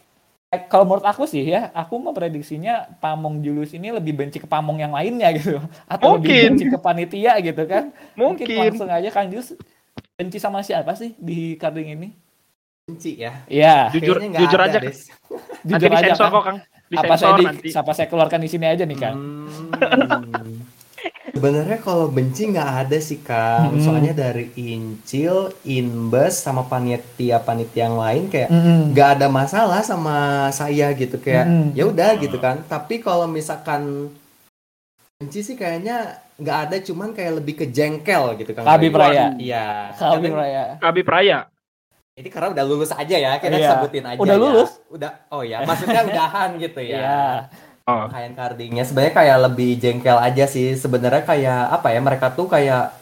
Eh, 0.51 0.67
kalau 0.67 0.83
menurut 0.83 1.07
aku 1.07 1.23
sih 1.23 1.47
ya, 1.47 1.71
aku 1.71 1.95
memprediksinya 1.95 2.83
Pamong 2.99 3.39
Julius 3.39 3.71
ini 3.71 3.87
lebih 3.87 4.11
benci 4.11 4.35
ke 4.35 4.43
Pamong 4.43 4.75
yang 4.77 4.91
lainnya 4.91 5.31
gitu, 5.31 5.63
atau 5.87 6.19
lebih 6.19 6.27
Mungkin. 6.27 6.47
benci 6.51 6.65
ke 6.67 6.75
panitia 6.77 7.33
gitu 7.39 7.63
kan? 7.63 7.95
Mungkin 8.19 8.45
Mungkin. 8.45 8.59
langsung 8.75 8.91
aja 8.91 9.07
Kang 9.09 9.31
Julius 9.31 9.55
benci 10.19 10.43
sama 10.43 10.59
siapa 10.59 10.91
sih 10.93 11.15
di 11.15 11.55
karding 11.55 11.95
ini? 11.95 12.09
benci 12.83 13.15
ya 13.15 13.47
Iya, 13.47 13.95
Jujur- 13.95 14.19
jujur 14.19 14.59
ada, 14.59 14.67
aja. 14.67 14.79
Des. 14.83 15.07
Nanti 15.63 15.87
jujur 15.87 15.91
aja 15.95 16.11
kan. 16.11 16.27
kok 16.27 16.43
Kang. 16.43 16.57
Apa 16.91 17.13
saya 17.15 17.33
di, 17.39 17.43
nanti. 17.47 17.67
siapa 17.71 17.91
saya 17.95 18.07
keluarkan 18.11 18.39
di 18.43 18.49
sini 18.51 18.65
aja 18.67 18.83
nih 18.83 18.97
Kang? 18.99 19.15
Hmm. 19.15 20.50
Sebenarnya 21.31 21.79
kalau 21.79 22.11
benci 22.11 22.43
nggak 22.45 22.69
ada 22.85 22.97
sih 22.99 23.23
Kang. 23.23 23.71
Hmm. 23.71 23.79
Soalnya 23.79 24.11
dari 24.11 24.51
Incil, 24.53 25.55
Inbes 25.63 26.37
sama 26.37 26.67
panitia-panitia 26.67 27.87
yang 27.87 27.95
lain 27.95 28.27
kayak 28.27 28.51
nggak 28.91 29.09
ada 29.15 29.27
masalah 29.27 29.79
sama 29.79 30.17
saya 30.51 30.91
gitu 30.91 31.15
kayak 31.17 31.47
Mm-mm. 31.47 31.67
ya 31.71 31.87
udah 31.87 32.19
gitu 32.19 32.35
kan. 32.35 32.67
Tapi 32.67 32.99
kalau 32.99 33.25
misalkan 33.25 34.11
benci 35.17 35.39
sih 35.41 35.55
kayaknya 35.55 36.19
nggak 36.35 36.57
ada 36.67 36.75
cuman 36.81 37.13
kayak 37.13 37.39
lebih 37.39 37.63
ke 37.63 37.65
jengkel 37.69 38.35
gitu 38.35 38.51
Kang. 38.51 38.67
Kabi. 38.67 38.91
Praya. 38.91 39.31
Iya. 39.39 39.95
Kabi 39.95 40.27
Karena- 40.27 40.37
Raya. 40.37 40.63
Kabi 40.77 41.01
Praya. 41.01 41.39
Ini 42.11 42.27
karena 42.27 42.51
udah 42.51 42.65
lulus 42.67 42.91
aja 42.91 43.15
ya, 43.15 43.39
kita 43.39 43.55
Iya. 43.55 43.69
sebutin 43.71 44.03
aja. 44.03 44.19
Udah 44.19 44.35
ya. 44.35 44.41
lulus? 44.43 44.71
Udah. 44.91 45.11
Oh 45.31 45.47
ya, 45.47 45.63
maksudnya 45.63 46.03
udahan 46.03 46.59
gitu 46.59 46.83
ya. 46.83 46.99
Iya. 46.99 47.23
Oh. 47.85 48.05
Kain 48.07 48.33
cardingnya 48.33 48.85
sebenarnya 48.85 49.13
kayak 49.15 49.37
lebih 49.49 49.69
jengkel 49.77 50.17
aja 50.17 50.45
sih. 50.45 50.77
Sebenarnya 50.77 51.25
kayak 51.25 51.61
apa 51.71 51.87
ya? 51.89 51.99
Mereka 51.99 52.33
tuh 52.33 52.45
kayak 52.45 52.93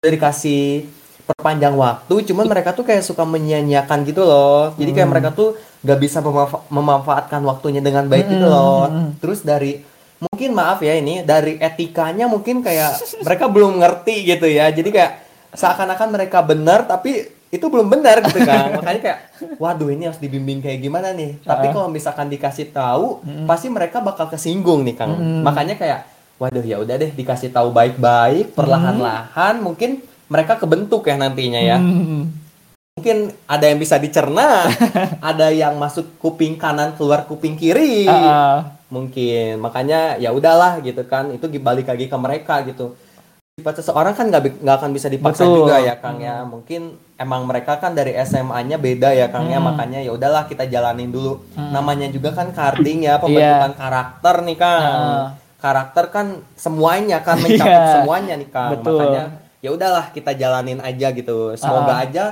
udah 0.00 0.10
dikasih 0.12 0.88
perpanjang 1.24 1.72
waktu, 1.72 2.14
cuman 2.28 2.44
mereka 2.44 2.76
tuh 2.76 2.84
kayak 2.84 3.00
suka 3.00 3.24
menyia-nyiakan 3.24 4.04
gitu 4.04 4.28
loh. 4.28 4.76
Jadi 4.76 4.90
kayak 4.92 5.08
Hmm. 5.08 5.12
mereka 5.16 5.28
tuh 5.32 5.56
gak 5.80 5.96
bisa 5.96 6.20
memanfa- 6.20 6.64
memanfaatkan 6.68 7.40
waktunya 7.40 7.80
dengan 7.80 8.04
baik 8.04 8.28
gitu 8.28 8.44
Hmm, 8.44 8.52
loh. 8.52 8.84
hmm, 8.84 8.92
hmm. 8.92 9.08
Terus 9.24 9.40
dari 9.40 9.80
mungkin 10.20 10.52
maaf 10.52 10.80
ya 10.80 10.96
ini 10.96 11.24
dari 11.24 11.56
etikanya 11.56 12.28
mungkin 12.28 12.60
kayak 12.60 13.00
mereka 13.24 13.48
belum 13.48 13.80
ngerti 13.80 14.24
gitu 14.28 14.44
ya. 14.48 14.68
Jadi 14.68 14.88
kayak 14.92 15.12
seakan-akan 15.56 16.08
mereka 16.12 16.44
benar 16.44 16.84
tapi 16.84 17.24
itu 17.54 17.66
belum 17.70 17.86
benar 17.86 18.18
gitu 18.26 18.42
kan. 18.42 18.70
Makanya 18.82 19.00
kayak 19.00 19.18
waduh 19.62 19.88
ini 19.94 20.10
harus 20.10 20.18
dibimbing 20.18 20.58
kayak 20.58 20.82
gimana 20.82 21.14
nih. 21.14 21.38
Tapi 21.40 21.70
Ah. 21.70 21.72
kalau 21.72 21.88
misalkan 21.88 22.26
dikasih 22.26 22.74
tahu 22.74 23.22
Mm-mm. 23.22 23.46
pasti 23.46 23.70
mereka 23.70 24.02
bakal 24.02 24.26
kesinggung 24.26 24.82
nih 24.82 24.98
Kang. 24.98 25.14
Mm-mm. 25.14 25.46
Makanya 25.46 25.78
kayak 25.78 26.00
waduh 26.34 26.66
ya 26.66 26.82
udah 26.82 26.98
deh 26.98 27.14
dikasih 27.14 27.54
tahu 27.54 27.70
baik-baik, 27.70 28.58
perlahan-lahan 28.58 29.62
mungkin 29.62 30.02
mereka 30.26 30.58
kebentuk 30.58 31.06
ya 31.06 31.14
nantinya 31.14 31.62
ya. 31.62 31.78
Hmm. 31.78 32.34
Mungkin 32.98 33.30
ada 33.46 33.64
yang 33.70 33.78
bisa 33.78 33.98
dicerna, 33.98 34.66
ada 35.30 35.50
yang 35.54 35.78
masuk 35.78 36.18
kuping 36.18 36.58
kanan 36.58 36.94
keluar 36.98 37.22
kuping 37.26 37.54
kiri. 37.54 38.06
Ah. 38.10 38.74
Mungkin 38.90 39.58
makanya 39.62 40.18
ya 40.18 40.34
udahlah 40.34 40.82
gitu 40.82 41.06
kan. 41.06 41.30
Itu 41.30 41.46
balik 41.62 41.86
lagi 41.86 42.10
ke 42.10 42.16
mereka 42.18 42.62
gitu. 42.66 42.98
Sifat 43.54 43.78
seseorang 43.78 44.18
kan 44.18 44.26
nggak 44.34 44.66
nggak 44.66 44.76
akan 44.82 44.90
bisa 44.90 45.06
dipaksa 45.06 45.46
Betul. 45.46 45.70
juga 45.70 45.78
ya 45.78 45.94
Kang 46.02 46.18
ya. 46.18 46.42
Mungkin 46.42 46.98
emang 47.14 47.46
mereka 47.46 47.78
kan 47.78 47.94
dari 47.94 48.10
SMA-nya 48.18 48.82
beda 48.82 49.14
ya 49.14 49.30
Kang 49.30 49.46
ya. 49.46 49.62
Hmm. 49.62 49.70
Makanya 49.70 50.02
ya 50.02 50.10
udahlah 50.10 50.50
kita 50.50 50.66
jalanin 50.66 51.14
dulu. 51.14 51.38
Hmm. 51.54 51.70
Namanya 51.70 52.10
juga 52.10 52.34
kan 52.34 52.50
carding 52.50 53.06
ya, 53.06 53.22
pembentukan 53.22 53.78
karakter 53.78 54.34
nih 54.42 54.56
Kang. 54.58 54.82
Ah. 54.82 55.26
Karakter 55.62 56.04
kan 56.10 56.26
semuanya 56.58 57.22
kan 57.22 57.38
mencakup 57.46 57.78
Iya. 57.78 57.92
semuanya 58.02 58.34
nih 58.34 58.50
Kang. 58.50 58.70
Betul. 58.74 58.98
Makanya 58.98 59.24
ya 59.62 59.70
udahlah 59.70 60.04
kita 60.10 60.34
jalanin 60.34 60.82
aja 60.82 61.14
gitu. 61.14 61.54
Semoga 61.54 61.94
Ah. 61.94 62.04
aja 62.10 62.24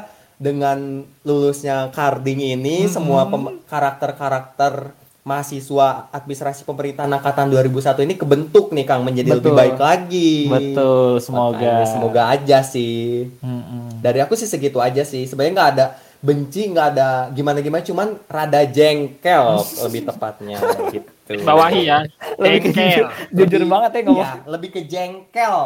dengan 0.42 1.06
lulusnya 1.22 1.86
carding 1.94 2.58
ini 2.58 2.90
Hmm. 2.90 2.98
semua 2.98 3.30
karakter-karakter 3.70 4.90
mahasiswa 5.22 6.10
administrasi 6.10 6.62
pemerintahan 6.62 7.06
angkatan 7.08 7.46
2001 7.46 8.02
ini 8.02 8.14
kebentuk 8.14 8.70
nih 8.70 8.82
Kang 8.82 9.06
menjadi 9.06 9.38
lebih 9.38 9.54
Betul. 9.54 9.60
baik 9.60 9.78
lagi. 9.78 10.32
Betul, 10.46 11.10
semoga. 11.18 11.62
Makanya 11.62 11.86
semoga 11.86 12.22
aja 12.28 12.58
sih. 12.60 13.30
Mm-mm. 13.38 14.02
Dari 14.02 14.18
aku 14.18 14.34
sih 14.34 14.46
segitu 14.46 14.78
aja 14.78 15.02
sih. 15.02 15.22
Sebenarnya 15.24 15.54
nggak 15.54 15.70
ada 15.72 15.86
benci, 16.18 16.66
nggak 16.68 16.86
ada 16.92 17.08
gimana-gimana, 17.30 17.82
cuman 17.82 18.18
rada 18.26 18.62
jengkel 18.64 19.62
lebih 19.86 20.00
tepatnya 20.04 20.58
gitu. 20.90 21.10
Bawahi 21.40 21.82
ya. 21.84 22.02
Lebih 22.36 22.58
ke 22.60 22.70
Jengkel. 22.72 23.06
jujur 23.30 23.58
Lebih- 23.58 23.70
banget 23.70 23.90
ya 23.92 24.00
ngomong. 24.02 24.18
Iya, 24.20 24.30
lebih 24.44 24.68
ke 24.70 24.80
jengkel. 24.84 25.56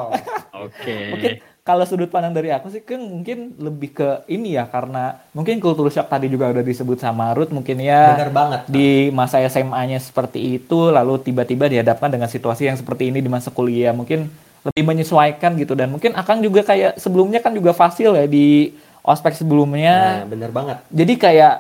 Oke. 0.55 0.97
Mungkin 1.11 1.33
kalau 1.67 1.83
sudut 1.83 2.07
pandang 2.07 2.31
dari 2.31 2.49
aku 2.49 2.71
sih 2.71 2.79
kan 2.79 2.97
mungkin 2.97 3.59
lebih 3.59 3.91
ke 3.93 4.09
ini 4.27 4.55
ya 4.55 4.65
karena 4.65 5.19
mungkin 5.33 5.59
kultur 5.59 5.91
shock 5.91 6.07
tadi 6.07 6.27
juga 6.27 6.47
udah 6.49 6.63
disebut 6.63 6.97
sama 6.97 7.35
Ruth 7.35 7.51
mungkin 7.51 7.77
ya 7.77 8.15
Bener 8.15 8.31
banget. 8.31 8.61
di 8.67 8.89
masa 9.11 9.43
SMA-nya 9.43 9.99
seperti 9.99 10.39
itu 10.57 10.89
lalu 10.89 11.19
tiba-tiba 11.19 11.67
dihadapkan 11.67 12.07
dengan 12.07 12.27
situasi 12.27 12.65
yang 12.65 12.79
seperti 12.79 13.11
ini 13.11 13.19
di 13.19 13.27
masa 13.27 13.51
kuliah 13.51 13.91
mungkin 13.91 14.31
lebih 14.63 14.83
menyesuaikan 14.85 15.55
gitu 15.57 15.75
dan 15.75 15.91
mungkin 15.91 16.15
Akang 16.15 16.39
juga 16.39 16.63
kayak 16.63 16.97
sebelumnya 16.97 17.39
kan 17.39 17.51
juga 17.51 17.71
fasil 17.71 18.15
ya 18.15 18.25
di 18.25 18.71
ospek 19.03 19.35
sebelumnya 19.35 20.23
Nah, 20.23 20.27
bener 20.29 20.51
banget. 20.51 20.79
jadi 20.89 21.13
kayak 21.17 21.55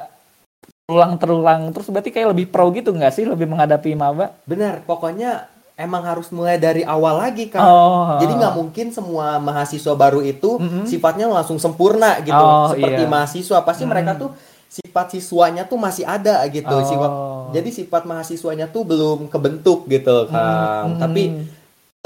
ulang 0.86 1.14
terulang 1.14 1.70
terus 1.70 1.86
berarti 1.86 2.10
kayak 2.10 2.30
lebih 2.30 2.46
pro 2.46 2.70
gitu 2.70 2.90
nggak 2.90 3.10
sih 3.10 3.22
lebih 3.22 3.46
menghadapi 3.46 3.90
maba 3.92 4.38
Bener, 4.42 4.82
pokoknya 4.82 5.50
emang 5.76 6.02
harus 6.02 6.32
mulai 6.32 6.56
dari 6.56 6.80
awal 6.82 7.20
lagi 7.20 7.46
kan. 7.46 7.60
oh 7.60 8.16
Jadi 8.16 8.32
nggak 8.34 8.54
mungkin 8.56 8.86
semua 8.90 9.36
mahasiswa 9.36 9.92
baru 9.92 10.20
itu 10.20 10.56
Mm-mm. 10.56 10.88
sifatnya 10.88 11.28
langsung 11.28 11.60
sempurna 11.60 12.16
gitu. 12.20 12.32
Oh, 12.34 12.72
Seperti 12.72 13.04
iya. 13.04 13.08
mahasiswa 13.08 13.58
pasti 13.60 13.84
Mm. 13.84 13.90
mereka 13.92 14.12
tuh 14.16 14.30
sifat 14.66 15.06
siswanya 15.12 15.62
tuh 15.62 15.76
masih 15.76 16.02
ada 16.02 16.40
gitu. 16.48 16.66
Oh. 16.66 16.80
Sifat 16.82 17.10
jadi 17.52 17.68
sifat 17.70 18.02
mahasiswanya 18.02 18.66
tuh 18.66 18.82
belum 18.82 19.28
kebentuk 19.28 19.84
gitu 19.86 20.26
kan. 20.26 20.90
Mm, 20.90 20.98
Tapi 20.98 21.22
mm. 21.30 21.44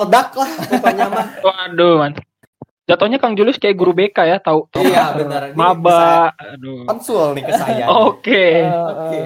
ledak 0.02 0.28
lah 0.34 0.50
pokoknya 0.66 1.06
mah. 1.06 1.26
Waduh, 1.46 1.94
man. 1.96 2.12
Jatuhnya 2.84 3.22
Kang 3.22 3.38
Julius 3.38 3.54
kayak 3.54 3.78
guru 3.78 3.94
BK 3.94 4.18
ya, 4.26 4.36
tahu 4.42 4.66
Iya, 4.74 5.14
benar. 5.14 5.54
Maba. 5.54 6.34
Aduh. 6.34 6.90
konsul 6.90 7.38
nih 7.38 7.46
ke 7.46 7.52
saya. 7.54 7.86
Oke. 8.10 8.66
Oke. 8.66 9.20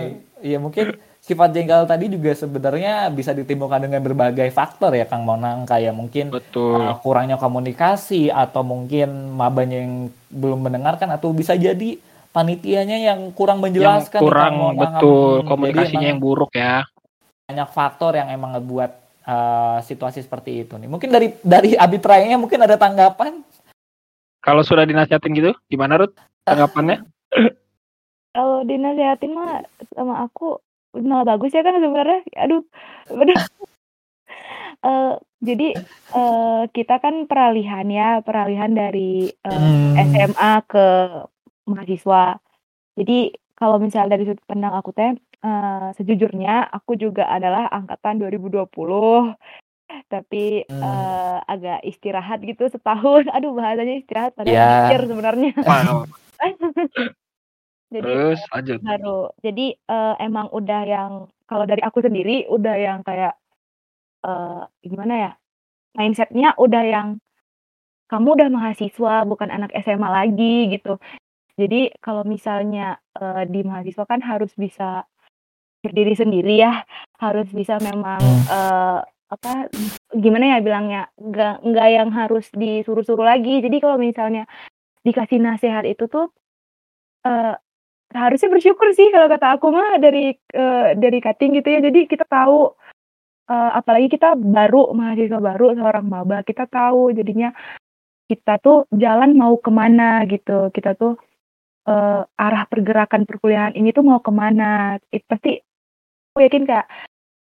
Iya 0.44 0.60
mungkin 0.60 1.00
sifat 1.24 1.56
jengkel 1.56 1.88
tadi 1.88 2.12
juga 2.12 2.36
sebenarnya 2.36 3.08
bisa 3.08 3.32
ditimbulkan 3.32 3.80
dengan 3.88 4.04
berbagai 4.04 4.52
faktor 4.52 4.92
ya 4.92 5.08
Kang 5.08 5.24
Monang 5.24 5.64
kayak 5.64 5.96
mungkin 5.96 6.28
Betul. 6.28 6.84
uh, 6.84 7.00
kurangnya 7.00 7.40
komunikasi 7.40 8.28
atau 8.28 8.60
mungkin 8.60 9.32
mabanya 9.32 9.80
yang 9.80 10.12
belum 10.28 10.68
mendengarkan 10.68 11.08
atau 11.16 11.32
bisa 11.32 11.56
jadi 11.56 11.96
panitianya 12.28 13.08
yang 13.08 13.32
kurang 13.32 13.64
Yang 13.64 13.64
menjelaskan 13.72 14.20
nih, 14.20 14.26
kurang 14.28 14.44
Kang 14.44 14.60
Monang. 14.60 14.76
betul 15.00 15.32
Hmm, 15.40 15.48
komunikasinya 15.48 16.08
yang 16.12 16.20
buruk 16.20 16.52
ya. 16.52 16.84
banyak 17.44 17.68
faktor 17.76 18.16
yang 18.16 18.28
emang 18.32 18.56
ngebuat 18.56 18.90
uh, 19.28 19.78
situasi 19.84 20.24
seperti 20.24 20.64
itu 20.64 20.80
nih. 20.80 20.88
Mungkin 20.88 21.12
dari 21.12 21.28
dari 21.44 21.76
Abi 21.76 22.00
Prayanya 22.00 22.40
mungkin 22.40 22.56
ada 22.64 22.80
tanggapan? 22.80 23.44
Kalau 24.40 24.64
sudah 24.64 24.88
dinasihatin 24.88 25.32
gitu, 25.36 25.52
gimana 25.68 26.00
Rut? 26.00 26.16
Tanggapannya? 26.48 27.04
Kalau 28.32 28.64
dinasehatin 28.64 29.32
mah 29.36 29.60
sama 29.92 30.24
aku 30.24 30.56
malah 31.02 31.26
bagus 31.34 31.50
ya 31.50 31.62
kan 31.66 31.76
sebenarnya. 31.78 32.20
Aduh, 32.38 32.62
bener. 33.10 33.36
Eh, 34.84 35.14
jadi 35.40 35.80
eh, 36.12 36.62
kita 36.68 37.00
kan 37.00 37.24
peralihan 37.24 37.86
ya, 37.88 38.20
peralihan 38.20 38.68
dari 38.72 39.32
eh, 39.32 39.48
Hmm. 39.48 39.96
SMA 40.12 40.52
ke 40.68 40.86
mahasiswa. 41.64 42.36
Jadi 42.98 43.32
kalau 43.56 43.80
misalnya 43.80 44.18
dari 44.18 44.28
sudut 44.28 44.44
pandang 44.44 44.76
aku 44.76 44.92
teh, 44.92 45.16
eh, 45.16 45.88
sejujurnya 45.96 46.68
aku 46.68 47.00
juga 47.00 47.32
adalah 47.32 47.72
angkatan 47.72 48.20
2020. 48.20 49.32
Tapi 50.12 50.68
Hmm. 50.68 50.84
eh, 50.84 51.38
agak 51.48 51.80
istirahat 51.88 52.44
gitu 52.44 52.68
setahun. 52.68 53.24
Aduh 53.36 53.56
bahasanya 53.56 54.04
istirahat 54.04 54.36
padahal 54.36 54.52
Ya. 54.52 54.68
mikir 54.84 55.00
sebenarnya. 55.08 55.52
Wow. 55.64 56.04
Jadi 57.94 58.02
Terus 58.10 58.40
lanjut. 58.50 58.78
baru. 58.82 59.20
Jadi 59.38 59.66
eh, 59.78 60.14
emang 60.18 60.50
udah 60.50 60.82
yang 60.82 61.12
kalau 61.46 61.64
dari 61.70 61.78
aku 61.86 62.02
sendiri 62.02 62.50
udah 62.50 62.74
yang 62.74 63.00
kayak 63.06 63.38
eh 64.26 64.62
gimana 64.82 65.14
ya? 65.14 65.32
Mindsetnya 65.94 66.58
udah 66.58 66.82
yang 66.82 67.08
kamu 68.10 68.28
udah 68.34 68.48
mahasiswa 68.50 69.22
bukan 69.30 69.48
anak 69.54 69.70
SMA 69.78 70.08
lagi 70.10 70.74
gitu. 70.74 70.98
Jadi 71.54 71.94
kalau 72.02 72.26
misalnya 72.26 72.98
eh, 73.14 73.46
di 73.46 73.62
mahasiswa 73.62 74.04
kan 74.10 74.18
harus 74.26 74.50
bisa 74.58 75.06
berdiri 75.84 76.18
sendiri 76.18 76.58
ya, 76.58 76.82
harus 77.22 77.46
bisa 77.54 77.78
memang 77.78 78.18
eh, 78.50 79.00
apa 79.30 79.52
gimana 80.14 80.56
ya 80.56 80.58
bilangnya 80.62 81.02
nggak 81.18 81.54
nggak 81.64 81.88
yang 81.94 82.10
harus 82.10 82.50
disuruh-suruh 82.50 83.22
lagi. 83.22 83.62
Jadi 83.62 83.76
kalau 83.78 84.02
misalnya 84.02 84.50
dikasih 85.06 85.38
nasihat 85.38 85.84
itu 85.86 86.10
tuh 86.10 86.26
eh 87.28 87.54
harusnya 88.14 88.48
bersyukur 88.48 88.94
sih 88.94 89.10
kalau 89.10 89.26
kata 89.26 89.58
aku 89.58 89.74
mah 89.74 89.98
dari 89.98 90.32
eh, 90.34 90.88
dari 90.94 91.18
cutting 91.18 91.58
gitu 91.58 91.68
ya. 91.68 91.80
Jadi 91.82 92.06
kita 92.06 92.24
tahu 92.30 92.72
eh, 93.50 93.70
apalagi 93.74 94.08
kita 94.14 94.38
baru 94.38 94.94
mahasiswa 94.94 95.40
baru 95.42 95.74
seorang 95.74 96.06
maba, 96.06 96.46
kita 96.46 96.70
tahu 96.70 97.10
jadinya 97.12 97.50
kita 98.30 98.56
tuh 98.62 98.88
jalan 98.94 99.34
mau 99.36 99.58
ke 99.58 99.70
mana 99.74 100.22
gitu. 100.30 100.70
Kita 100.70 100.94
tuh 100.94 101.18
eh, 101.90 102.22
arah 102.24 102.64
pergerakan 102.70 103.26
perkuliahan 103.26 103.74
ini 103.74 103.90
tuh 103.90 104.06
mau 104.06 104.22
ke 104.22 104.32
mana. 104.32 104.96
Itu 105.10 105.26
pasti 105.26 105.58
aku 106.32 106.38
yakin 106.46 106.64
kak 106.70 106.86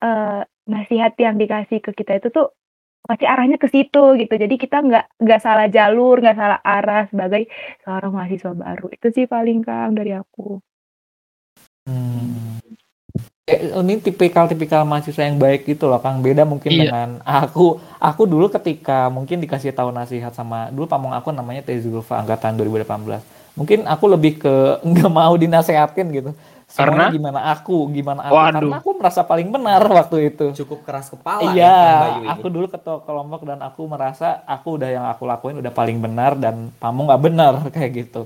eh, 0.02 0.40
nasihat 0.66 1.12
yang 1.20 1.37
dikasih 1.37 1.78
ke 1.85 1.90
kita 1.92 2.22
itu 2.22 2.28
tuh 2.32 2.54
pasti 3.02 3.24
arahnya 3.26 3.58
ke 3.58 3.68
situ 3.68 4.16
gitu. 4.18 4.34
Jadi 4.34 4.54
kita 4.56 4.82
nggak 4.82 5.04
nggak 5.18 5.40
salah 5.42 5.66
jalur, 5.68 6.22
nggak 6.22 6.38
salah 6.38 6.58
arah 6.62 7.02
sebagai 7.10 7.50
seorang 7.82 8.12
mahasiswa 8.14 8.52
baru. 8.54 8.86
Itu 8.94 9.06
sih 9.10 9.26
paling 9.26 9.66
kang 9.66 9.92
dari 9.98 10.14
aku. 10.14 10.62
Hmm. 11.86 12.62
Eh, 13.42 13.74
ini 13.74 13.98
tipikal-tipikal 13.98 14.86
mahasiswa 14.86 15.26
yang 15.26 15.34
baik 15.34 15.66
gitu 15.66 15.90
loh 15.90 15.98
Kang 15.98 16.22
beda 16.22 16.46
mungkin 16.46 16.78
Iya. 16.78 16.80
dengan 16.86 17.08
aku 17.26 17.82
aku 17.98 18.22
dulu 18.22 18.46
ketika 18.46 19.10
mungkin 19.10 19.42
dikasih 19.42 19.74
tahu 19.74 19.90
nasihat 19.90 20.30
sama 20.30 20.70
dulu 20.70 20.86
pamong 20.86 21.10
aku 21.10 21.34
namanya 21.34 21.66
Teh 21.66 21.82
Zulfa 21.82 22.22
angkatan 22.22 22.54
2018 22.54 23.18
mungkin 23.58 23.84
aku 23.84 24.04
lebih 24.14 24.38
ke 24.38 24.54
nggak 24.88 25.10
mau 25.10 25.34
dinasehatin 25.34 26.06
gitu 26.14 26.30
Karena? 26.74 27.04
Gimana 27.08 27.40
aku 27.48 27.76
gimana 27.88 28.20
aku 28.22 28.32
Waduh. 28.32 28.52
karena 28.54 28.76
aku 28.78 28.90
merasa 28.94 29.20
paling 29.22 29.48
benar 29.48 29.82
waktu 29.82 30.16
itu 30.26 30.46
Cukup 30.56 30.82
keras 30.82 31.06
kepala 31.06 31.50
iya 31.50 31.68
ya, 31.68 32.00
Bayu 32.00 32.14
ini. 32.18 32.28
aku 32.28 32.46
dulu 32.48 32.66
ketua 32.66 32.96
kelompok 33.00 33.40
dan 33.42 33.61
aku 33.61 33.85
merasa 33.85 34.28
aku 34.42 34.76
udah 34.76 34.88
yang 34.88 35.04
aku 35.04 35.22
lakuin 35.22 35.58
udah 35.58 35.68
paling 35.68 35.98
benar 35.98 36.32
dan 36.35 36.72
pamong 36.74 37.06
nggak 37.06 37.22
benar 37.22 37.52
kayak 37.74 37.90
gitu 37.98 38.24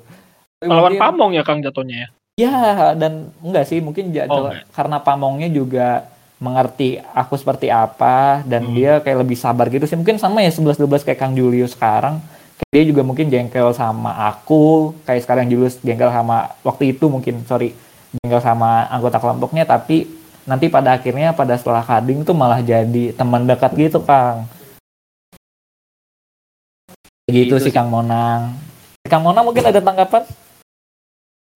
Melawan 0.58 0.90
mungkin- 0.90 1.02
pamong 1.02 1.30
ya 1.32 1.42
Kang 1.42 1.60
jatuhnya 1.60 1.96
ya. 1.98 2.08
Ya, 2.36 2.56
dan 2.92 3.32
enggak 3.40 3.64
sih, 3.64 3.80
mungkin 3.80 4.12
ja- 4.12 4.24
Oh, 4.26 4.52
karena 4.70 4.96
pamongnya 4.98 5.48
juga 5.48 6.04
mengerti 6.36 7.00
aku 7.00 7.32
seperti 7.34 7.66
apa 7.66 8.44
dan 8.44 8.60
Hmm. 8.62 8.74
dia 8.74 9.00
kayak 9.00 9.24
lebih 9.24 9.34
sabar 9.34 9.66
gitu 9.66 9.84
sih. 9.84 9.96
Mungkin 9.96 10.16
sama 10.16 10.40
ya 10.40 10.48
11 10.48 10.76
12 10.76 11.00
kayak 11.02 11.16
Kang 11.16 11.32
Julius 11.32 11.72
sekarang. 11.72 12.20
Kayak 12.54 12.70
dia 12.70 12.84
juga 12.86 13.02
mungkin 13.02 13.26
jengkel 13.26 13.72
sama 13.72 14.12
aku, 14.28 14.92
kayak 15.02 15.22
sekarang 15.22 15.44
Julius 15.46 15.76
jengkel 15.78 16.08
sama 16.08 16.52
waktu 16.60 16.92
itu 16.92 17.04
mungkin 17.06 17.40
sorry 17.42 17.72
jengkel 18.20 18.40
sama 18.40 18.88
anggota 18.88 19.20
kelompoknya 19.20 19.68
tapi 19.68 20.08
nanti 20.46 20.70
pada 20.70 20.94
akhirnya 20.94 21.34
pada 21.34 21.58
setelah 21.58 21.82
kading 21.82 22.22
tuh 22.22 22.32
malah 22.32 22.62
jadi 22.62 23.12
teman 23.12 23.44
dekat 23.44 23.74
gitu 23.74 23.98
Kang. 24.00 24.46
Gitu, 27.26 27.58
Gitu 27.58 27.68
sih 27.68 27.74
Kang 27.74 27.90
Monang. 27.90 28.54
Kang 29.06 29.26
Monang 29.26 29.50
mungkin 29.50 29.66
ada 29.66 29.82
tanggapan? 29.82 30.22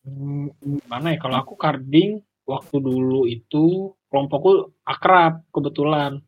Hmm, 0.02 0.50
mana 0.90 1.14
ya 1.14 1.18
kalau 1.22 1.38
aku 1.38 1.54
karding 1.54 2.24
waktu 2.42 2.76
dulu 2.82 3.30
itu 3.30 3.94
kelompokku 4.10 4.74
akrab 4.82 5.46
kebetulan. 5.54 6.18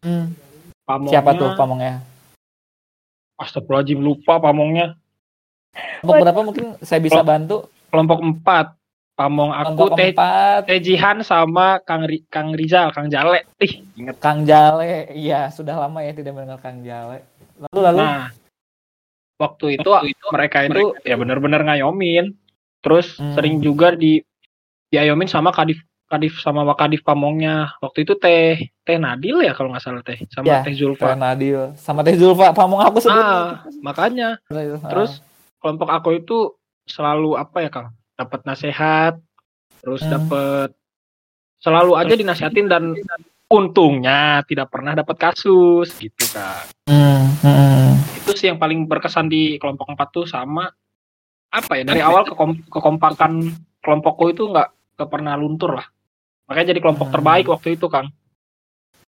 Pamongnya, 0.87 1.12
Siapa 1.18 1.31
tuh 1.35 1.51
pamongnya? 1.59 1.95
Astagfirullahaladzim 3.42 3.99
lupa 3.99 4.38
pamongnya. 4.38 4.95
Kelompok 6.05 6.23
berapa 6.23 6.40
mungkin 6.47 6.66
saya 6.85 7.01
bisa 7.03 7.27
bantu? 7.27 7.66
Kelompok 7.90 8.23
empat. 8.23 8.66
Pamong 9.22 9.50
aku 9.52 9.94
Teh 9.94 10.11
empat, 10.11 10.66
Teh 10.66 10.78
Jihan 10.78 11.22
sama 11.22 11.78
Kang 11.80 12.02
Ri- 12.02 12.26
Kang 12.26 12.50
Rizal, 12.50 12.90
Kang 12.90 13.06
Jale. 13.06 13.46
Ih, 13.56 13.87
inget. 13.94 14.18
Kang 14.18 14.42
Jale. 14.42 15.06
Iya, 15.12 15.46
sudah 15.48 15.78
lama 15.78 16.02
ya 16.02 16.11
tidak 16.11 16.35
mendengar 16.35 16.58
Kang 16.58 16.82
Jale. 16.82 17.22
Lalu 17.56 17.78
lalu 17.80 17.98
Nah, 17.98 18.26
waktu 19.38 19.78
itu, 19.78 19.90
mereka 20.28 20.58
itu 20.64 20.98
ya 21.00 21.14
benar-benar 21.14 21.62
ngayomin. 21.62 22.35
Terus 22.80 23.14
Hmm. 23.14 23.32
sering 23.32 23.58
juga 23.58 23.94
di 23.94 24.18
diayomin 24.88 25.26
sama 25.26 25.50
Kadif 25.50 25.78
Kadif 26.04 26.42
sama 26.42 26.61
Wakadif 26.62 27.00
Pamongnya. 27.00 27.72
Waktu 27.78 28.04
itu 28.04 28.12
Teh 28.14 28.58
Teh 28.82 28.98
Nadil 28.98 29.40
ya 29.40 29.54
kalau 29.54 29.72
nggak 29.72 29.80
salah 29.80 30.02
Teh 30.02 30.20
sama 30.28 30.44
Ya, 30.44 30.61
Teh 30.61 30.74
Zulfa. 30.74 31.14
Nadil 31.14 31.72
sama 31.74 32.02
Teh 32.02 32.12
Zulfa 32.12 32.50
pamong 32.50 32.82
aku 32.82 33.00
sebelumnya. 33.00 33.32
Ah, 33.32 33.50
makanya 33.80 34.28
Ah. 34.44 34.90
terus 34.90 35.24
kelompok 35.56 35.88
aku 35.88 36.18
itu 36.18 36.52
selalu 36.85 37.38
apa 37.38 37.62
ya 37.62 37.70
Kang? 37.70 37.94
Dapat 38.22 38.40
nasihat, 38.44 39.14
terus 39.82 40.00
Hmm. 40.00 40.12
dapat 40.14 40.70
selalu 41.58 41.92
aja 41.94 42.14
dinasihatin 42.14 42.66
dan 42.66 42.94
untungnya 43.46 44.40
tidak 44.46 44.70
pernah 44.70 44.94
dapat 44.94 45.14
kasus 45.14 45.90
gitu 45.94 46.24
Kang. 46.30 46.66
Hmm, 46.87 47.26
hmm. 47.38 47.90
itu 48.16 48.30
sih 48.32 48.46
yang 48.48 48.56
paling 48.56 48.87
berkesan 48.87 49.26
di 49.26 49.58
kelompok 49.58 49.90
empat 49.90 50.08
tuh 50.11 50.24
sama 50.24 50.70
apa 51.50 51.72
ya 51.76 51.85
dari 51.85 52.00
awal 52.00 52.24
kekom- 52.24 52.64
kekompakan 52.64 53.52
kelompokku 53.78 54.32
itu 54.32 54.48
nggak 54.48 54.72
pernah 55.04 55.37
luntur 55.37 55.76
lah 55.76 55.87
makanya 56.46 56.72
jadi 56.72 56.80
kelompok 56.80 57.11
Hmm. 57.11 57.14
terbaik 57.14 57.46
waktu 57.46 57.76
itu 57.76 57.87
kang 57.87 58.08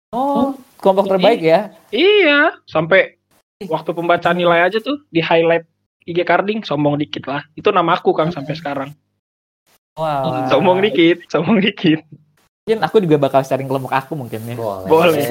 Oh, 0.09 0.57
kelompok 0.75 1.07
terbaik 1.07 1.39
ya. 1.39 1.71
iya 1.87 2.55
sampai 2.65 3.15
waktu 3.63 3.93
pembacaan 3.93 4.35
nilai 4.35 4.65
aja 4.65 4.81
tuh 4.81 4.99
di 5.07 5.21
highlight 5.21 5.69
IG 6.05 6.25
carding 6.25 6.65
sombong 6.65 6.97
dikit 6.97 7.29
lah. 7.29 7.45
Itu 7.53 7.69
nama 7.69 7.97
aku 7.97 8.13
kang 8.17 8.33
sampai 8.33 8.57
sekarang. 8.57 8.89
Wah. 9.99 10.47
sombong 10.47 10.79
dikit 10.81 11.27
sombong 11.29 11.59
dikit. 11.61 12.01
Mungkin 12.65 12.79
aku 12.85 13.03
juga 13.03 13.17
bakal 13.19 13.41
sharing 13.43 13.67
kelompok 13.67 13.93
aku 13.93 14.13
mungkin 14.17 14.39
ya. 14.45 14.55
Boleh. 14.55 14.87
Boleh. 14.87 15.25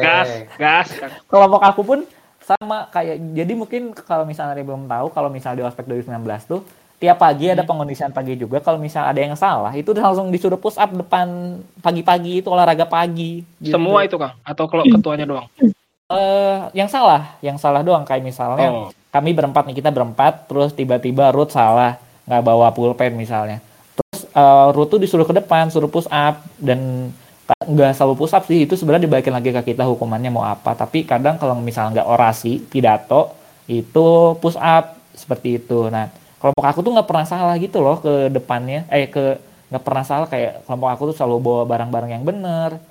gas 0.00 0.28
gas 0.56 0.88
kang. 0.96 1.12
Kelompok 1.28 1.62
aku 1.64 1.80
pun 1.84 1.98
sama 2.44 2.88
kayak 2.92 3.20
jadi 3.32 3.52
mungkin 3.56 3.82
kalau 3.96 4.28
misalnya 4.28 4.52
ada 4.52 4.60
yang 4.60 4.68
belum 4.68 4.84
tahu 4.84 5.06
kalau 5.16 5.28
misalnya 5.32 5.64
di 5.64 5.64
ospek 5.64 5.88
2019 5.88 6.20
tuh 6.44 6.60
tiap 7.00 7.16
pagi 7.20 7.52
ada 7.52 7.64
pengondisian 7.64 8.12
pagi 8.12 8.36
juga. 8.36 8.64
Kalau 8.64 8.80
misalnya 8.80 9.12
ada 9.12 9.20
yang 9.20 9.36
salah 9.36 9.72
itu 9.76 9.92
udah 9.92 10.12
langsung 10.12 10.32
disuruh 10.32 10.60
push 10.60 10.80
up 10.80 10.88
depan 10.92 11.60
pagi-pagi 11.84 12.40
itu 12.40 12.48
olahraga 12.48 12.88
pagi. 12.88 13.44
Gitu. 13.60 13.76
semua 13.76 14.04
itu 14.08 14.16
kang? 14.16 14.36
Atau 14.40 14.64
kalau 14.70 14.88
ketuanya 14.88 15.28
doang? 15.28 15.48
Eh 15.60 16.58
yang 16.72 16.88
salah. 16.88 17.36
Yang 17.44 17.60
salah 17.60 17.84
doang 17.84 18.08
kayak 18.08 18.24
misalnya 18.24 18.72
oh 18.72 19.03
kami 19.14 19.30
berempat 19.30 19.70
nih 19.70 19.78
kita 19.78 19.94
berempat 19.94 20.50
terus 20.50 20.74
tiba-tiba 20.74 21.30
Ruth 21.30 21.54
salah 21.54 22.02
nggak 22.26 22.42
bawa 22.42 22.74
pulpen 22.74 23.14
misalnya. 23.14 23.62
Terus 23.94 24.26
eh, 24.34 24.66
Ruth 24.74 24.90
tuh 24.90 24.98
disuruh 24.98 25.22
ke 25.22 25.34
depan 25.38 25.70
suruh 25.70 25.86
push 25.86 26.10
up 26.10 26.42
dan 26.58 27.10
nggak 27.46 27.94
selalu 27.94 28.14
push 28.18 28.34
up 28.34 28.42
sih 28.50 28.66
itu 28.66 28.74
sebenarnya 28.74 29.06
dibalikin 29.06 29.30
lagi 29.30 29.54
ke 29.54 29.62
kita 29.70 29.86
hukumannya 29.86 30.34
mau 30.34 30.42
apa. 30.42 30.74
Tapi 30.74 31.06
kadang 31.06 31.38
kalau 31.38 31.54
misalnya 31.62 32.02
nggak 32.02 32.08
orasi 32.10 32.58
pidato 32.58 33.30
itu 33.70 34.34
push 34.42 34.58
up 34.58 34.98
seperti 35.14 35.62
itu. 35.62 35.86
Nah 35.94 36.10
kelompok 36.42 36.66
aku 36.66 36.80
tuh 36.82 36.92
nggak 36.98 37.06
pernah 37.06 37.26
salah 37.30 37.54
gitu 37.62 37.78
loh 37.78 38.02
ke 38.02 38.34
depannya 38.34 38.82
eh 38.90 39.06
ke 39.06 39.38
nggak 39.70 39.84
pernah 39.86 40.02
salah. 40.02 40.26
Kayak 40.26 40.66
kelompok 40.66 40.90
aku 40.90 41.02
tuh 41.14 41.16
selalu 41.22 41.36
bawa 41.38 41.62
barang-barang 41.70 42.10
yang 42.18 42.26
bener 42.26 42.82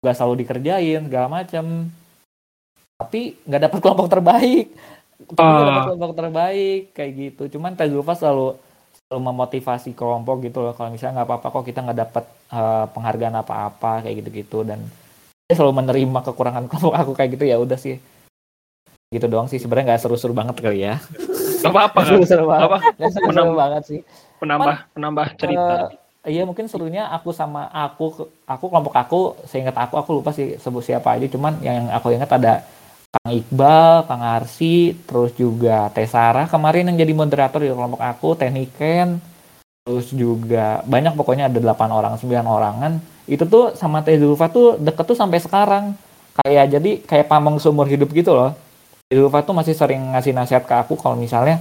nggak 0.00 0.16
selalu 0.16 0.34
dikerjain 0.40 1.04
segala 1.04 1.28
macam 1.28 1.92
tapi 2.96 3.36
nggak 3.44 3.62
dapat 3.68 3.78
kelompok 3.84 4.08
terbaik 4.08 4.72
tapi 5.28 5.36
dapat 5.38 5.72
Ah. 5.74 5.84
kelompok 5.86 6.12
terbaik 6.14 6.82
kayak 6.92 7.12
gitu. 7.12 7.42
Cuman 7.54 7.74
Teh 7.74 7.86
Zulfa 7.86 8.14
selalu 8.14 8.56
selalu 8.96 9.20
memotivasi 9.26 9.90
kelompok 9.92 10.40
gitu 10.40 10.58
loh. 10.60 10.72
Kalau 10.72 10.88
misalnya 10.88 11.20
nggak 11.20 11.28
apa-apa 11.28 11.46
kok 11.50 11.64
kita 11.64 11.80
nggak 11.82 11.98
dapat 11.98 12.24
eh, 12.50 12.84
penghargaan 12.90 13.36
apa-apa 13.36 13.92
kayak 14.02 14.16
gitu-gitu. 14.20 14.62
Dan 14.62 14.80
dia 15.44 15.54
selalu 15.54 15.74
menerima 15.78 16.18
kekurangan 16.24 16.64
kelompok 16.66 16.94
aku 16.94 17.12
kayak 17.12 17.30
gitu. 17.34 17.44
Ya 17.44 17.56
udah 17.56 17.76
sih. 17.76 17.98
Gitu 19.10 19.26
doang 19.26 19.46
sih. 19.46 19.58
Sebenarnya 19.58 19.94
nggak 19.94 20.02
seru-seru 20.02 20.30
banget 20.30 20.56
kali 20.56 20.86
ya. 20.86 21.02
Gak 21.60 21.68
apa-apa 21.68 21.98
seru-seru 22.06 22.46
banget. 22.46 22.66
Apa? 22.70 22.78
Nggak 22.96 23.10
seru-seru 23.10 23.30
Menambah- 23.34 23.58
banget 23.58 23.82
sih. 23.84 24.00
Penambah 24.40 24.76
penambah 24.94 25.26
cerita. 25.36 25.74
Eh, 26.20 26.30
iya 26.30 26.44
mungkin 26.44 26.68
serunya 26.68 27.08
aku 27.08 27.32
sama 27.32 27.68
aku 27.68 28.28
aku 28.44 28.64
kelompok 28.68 28.92
aku 28.94 29.20
seingat 29.44 29.72
aku 29.72 29.96
aku 29.96 30.10
lupa 30.20 30.30
sih 30.30 30.56
sebut 30.56 30.80
siapa 30.80 31.12
aja. 31.12 31.26
Cuman 31.26 31.58
yang 31.60 31.88
aku 31.90 32.12
ingat 32.12 32.30
ada 32.30 32.60
Kang 33.10 33.34
Iqbal, 33.34 34.06
Kang 34.06 34.22
Arsi, 34.22 34.94
terus 35.02 35.34
juga 35.34 35.90
Teh 35.90 36.06
Sarah 36.06 36.46
kemarin 36.46 36.86
yang 36.86 36.98
jadi 37.02 37.10
moderator 37.10 37.58
di 37.58 37.66
kelompok 37.66 37.98
aku, 37.98 38.38
Tekniken, 38.38 39.18
terus 39.82 40.14
juga 40.14 40.86
banyak 40.86 41.18
pokoknya 41.18 41.50
ada 41.50 41.58
8 41.58 41.90
orang, 41.90 42.14
9 42.14 42.46
orangan. 42.46 43.02
Itu 43.26 43.50
tuh 43.50 43.74
sama 43.74 44.06
Teh 44.06 44.14
Zulfa 44.14 44.46
tuh 44.46 44.78
deket 44.78 45.10
tuh 45.10 45.18
sampai 45.18 45.42
sekarang. 45.42 45.98
Kayak 46.38 46.78
jadi 46.78 46.90
kayak 47.02 47.26
pamong 47.26 47.58
seumur 47.58 47.90
hidup 47.90 48.14
gitu 48.14 48.30
loh. 48.30 48.54
Teh 49.10 49.18
Zulfa 49.18 49.42
tuh 49.42 49.58
masih 49.58 49.74
sering 49.74 50.14
ngasih 50.14 50.30
nasihat 50.30 50.62
ke 50.62 50.74
aku 50.78 50.94
kalau 50.94 51.18
misalnya 51.18 51.58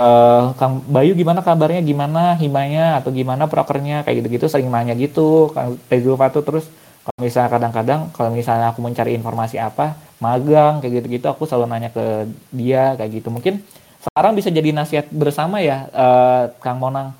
eh 0.00 0.44
Kang 0.56 0.80
Bayu 0.88 1.12
gimana 1.12 1.44
kabarnya, 1.44 1.84
gimana 1.84 2.40
himanya 2.40 3.04
atau 3.04 3.12
gimana 3.12 3.44
prokernya 3.52 4.00
kayak 4.00 4.24
gitu-gitu 4.24 4.48
sering 4.48 4.72
nanya 4.72 4.96
gitu. 4.96 5.52
Kang 5.52 5.76
Teh 5.92 6.00
Zulfa 6.00 6.32
tuh 6.32 6.40
terus 6.40 6.64
kalau 7.04 7.20
misalnya 7.20 7.52
kadang-kadang 7.52 8.00
kalau 8.16 8.32
misalnya 8.32 8.72
aku 8.72 8.80
mencari 8.80 9.12
informasi 9.12 9.60
apa 9.60 10.08
magang 10.20 10.78
kayak 10.78 11.02
gitu-gitu 11.02 11.26
aku 11.26 11.48
selalu 11.48 11.66
nanya 11.66 11.90
ke 11.90 12.28
dia 12.52 12.94
kayak 12.94 13.10
gitu 13.20 13.28
mungkin 13.32 13.64
sekarang 14.00 14.32
bisa 14.32 14.48
jadi 14.48 14.70
nasihat 14.72 15.06
bersama 15.12 15.60
ya 15.60 15.88
eh, 15.90 16.42
Kang 16.60 16.78
Monang 16.78 17.12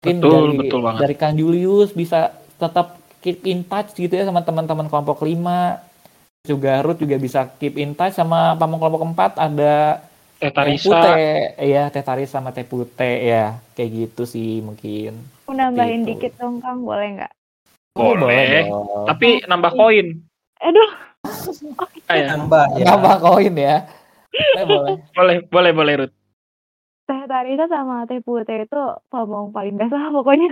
mungkin 0.00 0.16
Betul, 0.20 0.42
dari 0.52 0.58
betul 0.60 0.80
banget. 0.84 1.00
dari 1.02 1.14
Kang 1.16 1.34
Julius 1.34 1.90
bisa 1.92 2.32
tetap 2.56 3.00
keep 3.22 3.42
in 3.46 3.62
touch 3.64 3.94
gitu 3.94 4.12
ya 4.12 4.26
sama 4.26 4.42
teman-teman 4.42 4.86
kelompok 4.86 5.22
5 5.22 5.78
juga 6.42 6.82
Ruth 6.82 6.98
juga 6.98 7.16
bisa 7.16 7.46
keep 7.56 7.78
in 7.78 7.94
touch 7.94 8.18
sama 8.18 8.58
pamong 8.58 8.82
kelompok 8.82 9.02
4 9.14 9.32
ada 9.38 10.02
Teh 10.42 10.50
Teh 10.50 10.50
Tarisa. 10.50 10.82
Pute 10.90 11.14
ya 11.62 11.82
Teh 11.88 12.02
Tarisa 12.02 12.42
sama 12.42 12.50
Teh 12.50 12.66
Pute 12.66 13.10
ya 13.22 13.62
kayak 13.78 13.90
gitu 13.94 14.22
sih 14.26 14.58
mungkin 14.58 15.22
Aku 15.46 15.54
nambahin 15.54 16.02
Gitu. 16.02 16.18
dikit 16.18 16.34
dong 16.38 16.58
Kang, 16.58 16.82
boleh 16.82 17.08
nggak? 17.14 17.32
Boleh. 17.94 18.66
dong. 18.66 19.06
Tapi 19.06 19.44
nambah 19.46 19.70
koin. 19.76 20.18
Aduh, 20.58 20.90
Nambah 22.12 22.66
ya. 22.76 22.84
nambah 22.92 23.14
koin 23.22 23.54
ya 23.56 23.86
boleh 24.32 24.64
boleh 24.64 24.96
boleh 25.12 25.36
boleh 25.48 25.72
boleh 25.72 25.94
Ruth. 26.04 26.14
Teh 27.04 27.22
Tarisa 27.28 27.66
sama 27.68 28.08
Teh 28.08 28.20
Putih 28.24 28.64
itu 28.64 28.82
ngomong 29.12 29.52
paling 29.52 29.76
best 29.76 29.92
lah 29.92 30.08
pokoknya. 30.08 30.48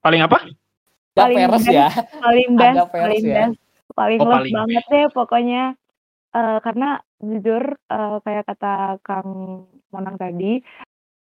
Paling 0.00 0.20
apa? 0.24 0.38
Paling 1.12 1.36
peres 1.36 1.64
best. 1.66 1.72
ya 1.72 1.88
paling 2.20 2.48
best, 2.56 2.76
fair 2.92 3.02
paling 3.04 3.24
ya. 3.24 3.34
best, 3.36 3.56
paling 3.92 4.18
Oh, 4.20 4.26
love 4.28 4.34
paling 4.40 4.54
banget 4.54 4.84
deh 4.88 5.06
pokoknya. 5.12 5.64
Eh, 6.36 6.58
karena 6.64 6.88
jujur 7.20 7.62
eh, 7.76 8.16
kayak 8.24 8.44
kata 8.48 9.00
Kang 9.04 9.28
Monang 9.92 10.16
tadi, 10.20 10.60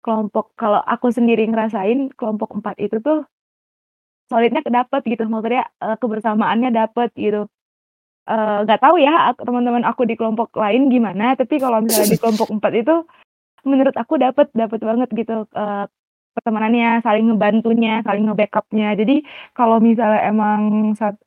kelompok 0.03 0.55
kalau 0.55 0.79
aku 0.83 1.11
sendiri 1.11 1.43
ngerasain 1.47 2.11
kelompok 2.15 2.55
empat 2.59 2.75
itu 2.79 2.99
tuh 3.03 3.23
solidnya 4.31 4.63
kedapet 4.63 5.03
gitu, 5.07 5.27
maksudnya 5.27 5.67
eh, 5.79 5.95
kebersamaannya 5.99 6.75
dapet 6.75 7.11
gitu. 7.15 7.47
Eh, 8.29 8.57
nggak 8.69 8.81
tahu 8.85 9.01
ya 9.01 9.33
teman-teman 9.33 9.81
aku 9.81 10.05
di 10.05 10.13
kelompok 10.13 10.53
lain 10.53 10.93
gimana, 10.93 11.33
tapi 11.33 11.57
kalau 11.57 11.81
misalnya 11.81 12.13
di 12.13 12.21
kelompok 12.21 12.47
empat 12.55 12.73
itu 12.77 12.95
menurut 13.65 13.95
aku 13.97 14.21
dapet 14.21 14.53
dapet 14.53 14.77
banget 14.77 15.09
gitu 15.17 15.49
eh, 15.57 15.85
pertemanannya, 16.37 17.01
saling 17.01 17.33
ngebantunya, 17.33 18.05
saling 18.05 18.29
nge-backupnya. 18.29 18.93
Jadi 18.93 19.25
kalau 19.57 19.81
misalnya 19.81 20.21
emang 20.29 20.93
sat- 20.93 21.17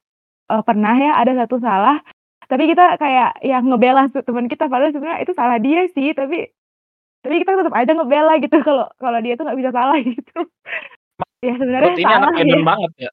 eh, 0.55 0.63
pernah 0.63 0.95
ya 0.95 1.19
ada 1.19 1.35
satu 1.45 1.59
salah, 1.59 1.99
tapi 2.47 2.71
kita 2.71 2.95
kayak 3.03 3.43
ya 3.43 3.59
ngebela 3.59 4.07
teman 4.15 4.47
kita 4.47 4.71
padahal 4.71 4.95
sebenarnya 4.95 5.21
itu 5.27 5.33
salah 5.35 5.59
dia 5.59 5.91
sih, 5.91 6.15
tapi 6.15 6.47
tapi 7.27 7.35
kita 7.43 7.59
tetap 7.59 7.75
aja 7.75 7.91
ngebela 7.91 8.39
gitu 8.39 8.55
kalau 8.69 8.87
kalau 9.03 9.19
dia 9.19 9.35
tuh 9.35 9.45
nggak 9.51 9.59
bisa 9.59 9.73
salah 9.75 9.99
gitu. 9.99 10.39
Ya 11.43 11.59
sebenarnya 11.59 11.93
ini 11.99 12.05
anak 12.07 12.31
salah 12.31 12.39
Medan 12.39 12.63
ya. 12.63 12.67
banget 12.71 12.93
ya. 12.97 13.11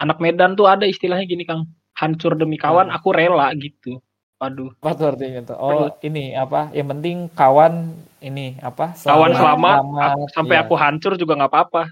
Anak 0.00 0.18
Medan 0.22 0.50
tuh 0.54 0.70
ada 0.70 0.86
istilahnya 0.86 1.26
gini 1.26 1.42
Kang. 1.42 1.66
Hancur 2.00 2.32
demi 2.34 2.56
kawan, 2.56 2.88
aku 2.88 3.12
rela 3.12 3.52
gitu. 3.54 4.00
Waduh. 4.40 4.72
apa 4.72 4.90
tuh 4.96 5.06
artinya 5.12 5.40
tuh 5.44 5.52
oh 5.54 5.92
ini 6.00 6.32
apa 6.32 6.72
yang 6.72 6.88
penting 6.88 7.28
kawan 7.30 7.92
ini 8.18 8.56
apa 8.58 8.96
Kawan 8.96 9.36
selamat, 9.36 9.76
selamat, 9.84 10.10
aku- 10.16 10.28
sampai 10.32 10.56
iya. 10.56 10.62
aku 10.64 10.74
hancur 10.74 11.12
juga 11.14 11.36
nggak 11.36 11.52
apa-apa. 11.52 11.82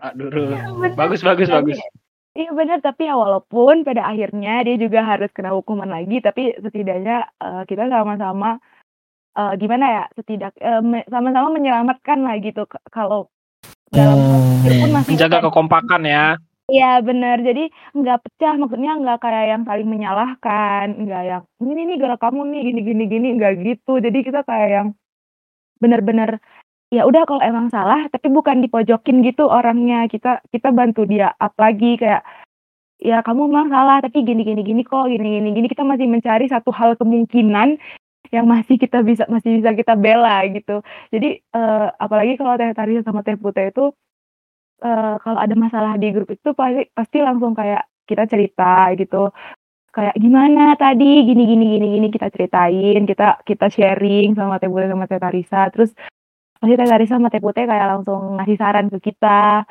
Aduh, 0.00 0.56
bener. 0.80 0.96
Bagus, 0.96 1.20
bagus, 1.20 1.52
Tapi- 1.52 1.76
bagus. 1.76 1.78
Iya 2.32 2.48
benar, 2.48 2.80
tapi 2.80 3.04
ya 3.04 3.12
walaupun 3.12 3.84
pada 3.84 4.08
akhirnya 4.08 4.64
dia 4.64 4.80
juga 4.80 5.04
harus 5.04 5.28
kena 5.30 5.52
hukuman 5.52 5.84
lagi, 5.84 6.16
tapi 6.18 6.56
setidaknya 6.56 7.28
eh, 7.28 7.62
kita 7.68 7.84
sama-sama 7.86 8.56
eh, 9.36 9.52
gimana 9.60 9.84
ya, 9.86 10.04
setidak 10.16 10.56
me- 10.80 11.04
sama-sama 11.06 11.52
menyelamatkan 11.52 12.24
lah 12.24 12.40
gitu 12.40 12.64
kalau 12.88 13.28
dalam 13.92 14.16
Hmm. 14.16 14.64
pun 14.80 14.90
masih 14.96 15.12
Menjaga 15.12 15.44
kekompakan 15.44 16.02
ya. 16.08 16.40
Iya 16.72 16.86
benar, 17.08 17.36
jadi 17.48 17.60
nggak 17.98 18.18
pecah, 18.24 18.52
maksudnya 18.60 18.90
nggak 19.00 19.18
kayak 19.22 19.44
yang 19.52 19.62
saling 19.68 19.88
menyalahkan, 19.92 20.86
nggak 21.04 21.22
yang 21.30 21.42
ini 21.60 21.80
nih 21.88 21.96
gara 22.02 22.16
kamu 22.22 22.40
nih 22.52 22.60
gini 22.68 22.80
gini 22.88 23.02
gini, 23.12 23.26
nggak 23.36 23.52
gitu. 23.66 23.92
Jadi 24.04 24.18
kita 24.26 24.40
kayak 24.48 24.68
yang 24.76 24.88
benar-benar 25.82 26.30
ya 26.96 27.02
udah 27.08 27.22
kalau 27.28 27.42
emang 27.44 27.68
salah, 27.74 28.00
tapi 28.14 28.28
bukan 28.32 28.62
dipojokin 28.64 29.16
gitu 29.28 29.44
orangnya. 29.48 30.06
Kita 30.12 30.40
kita 30.54 30.68
bantu 30.78 31.02
dia 31.12 31.28
up 31.40 31.54
lagi 31.58 31.96
kayak 32.02 32.22
ya 33.02 33.20
kamu 33.26 33.42
memang 33.50 33.68
salah, 33.74 33.98
tapi 34.04 34.18
gini 34.28 34.42
gini 34.48 34.62
gini 34.66 34.82
kok, 34.86 35.06
gini 35.12 35.28
gini 35.40 35.48
gini. 35.56 35.66
Kita 35.72 35.84
masih 35.86 36.06
mencari 36.10 36.46
satu 36.50 36.70
hal 36.74 36.96
kemungkinan 37.00 37.68
yang 38.34 38.46
masih 38.48 38.76
kita 38.80 39.00
bisa 39.04 39.24
masih 39.30 39.60
bisa 39.62 39.72
kita 39.76 39.94
bela 39.98 40.44
gitu. 40.50 40.80
Jadi 41.14 41.28
eh, 41.42 41.86
apalagi 42.00 42.34
kalau 42.40 42.54
teh 42.60 42.70
Tarisa 42.76 43.02
sama 43.06 43.20
teh 43.26 43.36
Putih 43.40 43.70
itu 43.72 43.92
eh, 44.82 45.14
kalau 45.22 45.38
ada 45.38 45.54
masalah 45.54 45.94
di 45.96 46.10
grup 46.10 46.28
itu 46.34 46.50
pasti 46.52 46.90
pasti 46.92 47.18
langsung 47.22 47.54
kayak 47.54 47.86
kita 48.04 48.26
cerita 48.26 48.90
gitu. 48.98 49.30
Kayak 49.92 50.16
gimana 50.16 50.74
tadi? 50.74 51.22
Gini 51.24 51.42
gini 51.44 51.64
gini 51.76 51.86
gini 52.00 52.06
kita 52.08 52.32
ceritain 52.32 53.04
kita 53.04 53.44
kita 53.44 53.68
sharing 53.68 54.34
sama 54.34 54.58
Teh 54.58 54.68
Putih 54.68 54.90
sama 54.90 55.04
Teh 55.06 55.20
Tarisa. 55.20 55.68
Terus 55.70 55.90
pasti 56.58 56.74
Teh 56.74 56.88
Tarisa 56.88 57.14
sama 57.20 57.28
Teh 57.30 57.42
Putih 57.44 57.64
kayak 57.68 57.86
langsung 57.86 58.40
ngasih 58.40 58.56
saran 58.58 58.88
ke 58.88 58.98
kita. 59.12 59.68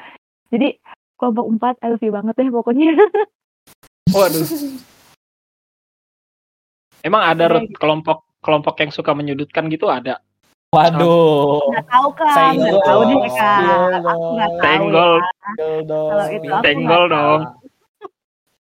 Jadi 0.51 0.77
kelompok 1.21 1.45
empat 1.45 1.75
you 2.01 2.09
banget 2.09 2.33
deh 2.33 2.49
pokoknya. 2.49 2.97
Waduh. 4.17 4.45
Emang 7.01 7.23
ada 7.25 7.61
kelompok 7.77 8.25
kelompok 8.41 8.75
yang 8.81 8.89
suka 8.89 9.13
menyudutkan 9.13 9.69
gitu? 9.69 9.89
Ada. 9.89 10.21
Waduh 10.71 11.59
nggak 11.67 11.85
tahu 11.91 12.07
kan 12.15 12.27
Senggol 12.31 12.63
nggak 12.63 12.87
tahu 12.87 13.01
deh 13.03 13.15
dong. 13.15 13.23
kak 13.27 13.55
aku 13.59 14.23
nggak 14.31 14.51
dong. 14.51 14.55
tahu 14.55 14.63
Senggol. 14.63 15.11
ya. 15.11 15.67
Dong. 15.83 16.09
Kalau 16.09 16.25
itu 16.31 16.47
aku 16.47 16.63
Senggol 16.63 17.03
nggak 17.03 17.11
dong. 17.11 17.41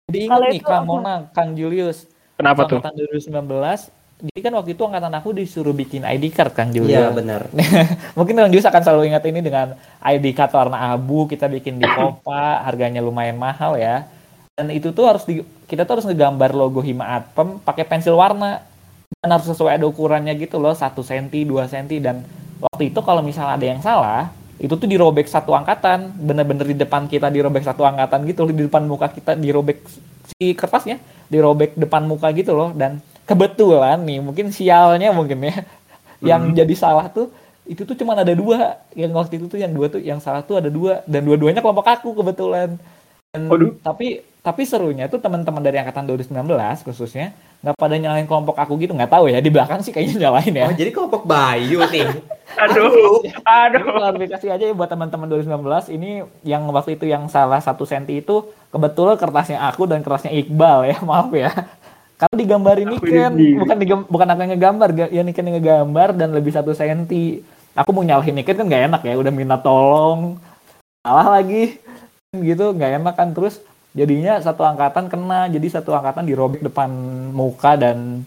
Jadi 0.07 0.17
ingat 0.23 0.41
nih 0.47 0.61
Kang 0.63 0.85
Monang, 0.87 1.21
Kang 1.35 1.49
Julius. 1.59 2.07
Kenapa 2.39 2.63
tuh? 2.63 2.79
Angkatan 2.79 2.95
2019, 2.95 3.91
jadi 4.17 4.39
kan 4.39 4.53
waktu 4.55 4.71
itu 4.71 4.81
angkatan 4.87 5.13
aku 5.19 5.29
disuruh 5.35 5.75
bikin 5.75 6.07
ID 6.07 6.31
card 6.31 6.55
Kang 6.55 6.71
Julius. 6.71 6.95
Iya 6.95 7.11
benar. 7.11 7.51
Mungkin 8.17 8.39
Kang 8.39 8.49
Julius 8.55 8.71
akan 8.71 8.81
selalu 8.87 9.11
ingat 9.11 9.27
ini 9.27 9.43
dengan 9.43 9.75
ID 9.99 10.31
card 10.31 10.55
warna 10.55 10.95
abu 10.95 11.27
kita 11.27 11.51
bikin 11.51 11.75
di 11.75 11.85
Kopa, 11.85 12.63
harganya 12.63 13.03
lumayan 13.03 13.35
mahal 13.35 13.75
ya. 13.75 14.07
Dan 14.55 14.71
itu 14.71 14.95
tuh 14.95 15.11
harus 15.11 15.27
di, 15.27 15.43
kita 15.67 15.83
tuh 15.83 15.99
harus 15.99 16.07
ngegambar 16.07 16.55
logo 16.55 16.79
Hima 16.79 17.19
Atpem 17.19 17.59
pakai 17.61 17.83
pensil 17.83 18.15
warna 18.15 18.63
dan 19.23 19.29
harus 19.33 19.47
sesuai 19.49 19.79
ada 19.81 19.85
ukurannya 19.87 20.33
gitu 20.37 20.59
loh, 20.61 20.75
1 20.75 20.99
cm, 21.03 21.27
2 21.47 21.67
cm 21.71 21.87
dan 22.03 22.15
waktu 22.61 22.91
itu 22.93 22.99
kalau 23.01 23.21
misalnya 23.23 23.55
ada 23.57 23.67
yang 23.67 23.81
salah, 23.81 24.29
itu 24.57 24.73
tuh 24.73 24.89
dirobek 24.89 25.25
satu 25.29 25.53
angkatan, 25.53 26.11
bener-bener 26.17 26.65
di 26.73 26.77
depan 26.77 27.05
kita 27.09 27.29
dirobek 27.31 27.63
satu 27.65 27.85
angkatan 27.85 28.25
gitu, 28.29 28.45
di 28.49 28.65
depan 28.67 28.83
muka 28.85 29.07
kita 29.09 29.37
dirobek 29.37 29.83
si 30.37 30.53
kertasnya, 30.53 30.99
dirobek 31.31 31.75
depan 31.75 32.03
muka 32.07 32.29
gitu 32.35 32.53
loh 32.55 32.71
dan 32.75 32.99
kebetulan 33.27 33.99
nih 34.07 34.19
mungkin 34.23 34.47
sialnya 34.55 35.11
mungkin 35.11 35.43
ya 35.43 35.55
yang 36.29 36.55
jadi 36.55 36.73
salah 36.75 37.11
tuh 37.11 37.27
itu 37.67 37.83
tuh 37.83 37.99
cuma 37.99 38.15
ada 38.15 38.31
dua 38.31 38.79
yang 38.95 39.11
waktu 39.11 39.43
itu 39.43 39.51
tuh 39.51 39.59
yang 39.59 39.75
dua 39.75 39.91
tuh 39.91 39.99
yang 39.99 40.23
salah 40.23 40.39
tuh 40.39 40.55
ada 40.63 40.71
dua 40.71 41.03
dan 41.03 41.27
dua-duanya 41.27 41.59
kelompok 41.59 41.83
aku 41.87 42.15
kebetulan. 42.23 42.79
Dan- 43.35 43.51
tapi 43.83 44.23
tapi 44.39 44.61
serunya 44.63 45.11
tuh 45.11 45.19
teman-teman 45.19 45.59
dari 45.59 45.75
angkatan 45.83 46.07
2019 46.07 46.87
khususnya 46.87 47.35
nggak 47.57 47.73
pada 47.73 47.95
nyalain 47.95 48.23
kelompok 48.23 48.53
aku 48.55 48.77
gitu 48.77 48.93
nggak 48.93 49.09
tahu 49.09 49.27
ya 49.27 49.37
di 49.37 49.49
belakang 49.49 49.81
sih 49.81 49.89
kayaknya 49.89 50.29
nyalain 50.29 50.53
ya 50.53 50.65
Oh 50.65 50.73
jadi 50.73 50.89
kelompok 50.89 51.23
Bayu 51.23 51.81
nih. 51.85 52.05
Aduh, 52.57 53.21
Ini 53.21 53.37
aduh. 53.43 53.85
klarifikasi 53.85 54.47
aja 54.47 54.65
ya 54.65 54.73
buat 54.73 54.87
teman-teman 54.87 55.27
2019 55.27 55.61
ini 55.91 56.11
yang 56.41 56.65
waktu 56.67 56.95
itu 56.95 57.05
yang 57.05 57.27
salah 57.27 57.59
satu 57.59 57.83
senti 57.83 58.17
itu 58.17 58.35
kebetulan 58.69 59.13
kertasnya 59.13 59.61
aku 59.61 59.85
dan 59.85 60.01
kertasnya 60.01 60.33
Iqbal 60.33 60.87
ya 60.87 60.97
maaf 61.05 61.29
ya 61.29 61.53
kalau 62.17 62.33
Niken 62.33 63.31
ini. 63.35 63.59
bukan 63.59 63.77
digam- 63.77 64.07
bukan 64.07 64.27
aku 64.27 64.39
yang 64.39 64.51
ngegambar 64.53 64.89
ga- 64.91 65.11
ya 65.11 65.21
Niken 65.21 65.45
yang 65.45 65.55
ngegambar 65.55 66.09
dan 66.13 66.29
lebih 66.31 66.49
satu 66.49 66.73
senti 66.73 67.43
aku 67.73 67.89
mau 67.91 68.01
nyalahin 68.01 68.33
Niken 68.33 68.55
kan 68.55 68.65
nggak 68.65 68.83
enak 68.87 69.01
ya 69.03 69.13
udah 69.15 69.29
minta 69.29 69.57
tolong 69.57 70.41
salah 70.99 71.37
lagi 71.37 71.77
gitu 72.33 72.73
nggak 72.73 72.91
enak 72.97 73.13
kan 73.13 73.31
terus 73.31 73.61
jadinya 73.95 74.39
satu 74.41 74.65
angkatan 74.65 75.07
kena 75.07 75.47
jadi 75.51 75.67
satu 75.79 75.95
angkatan 75.95 76.27
dirobek 76.27 76.65
depan 76.65 76.89
muka 77.31 77.79
dan 77.79 78.23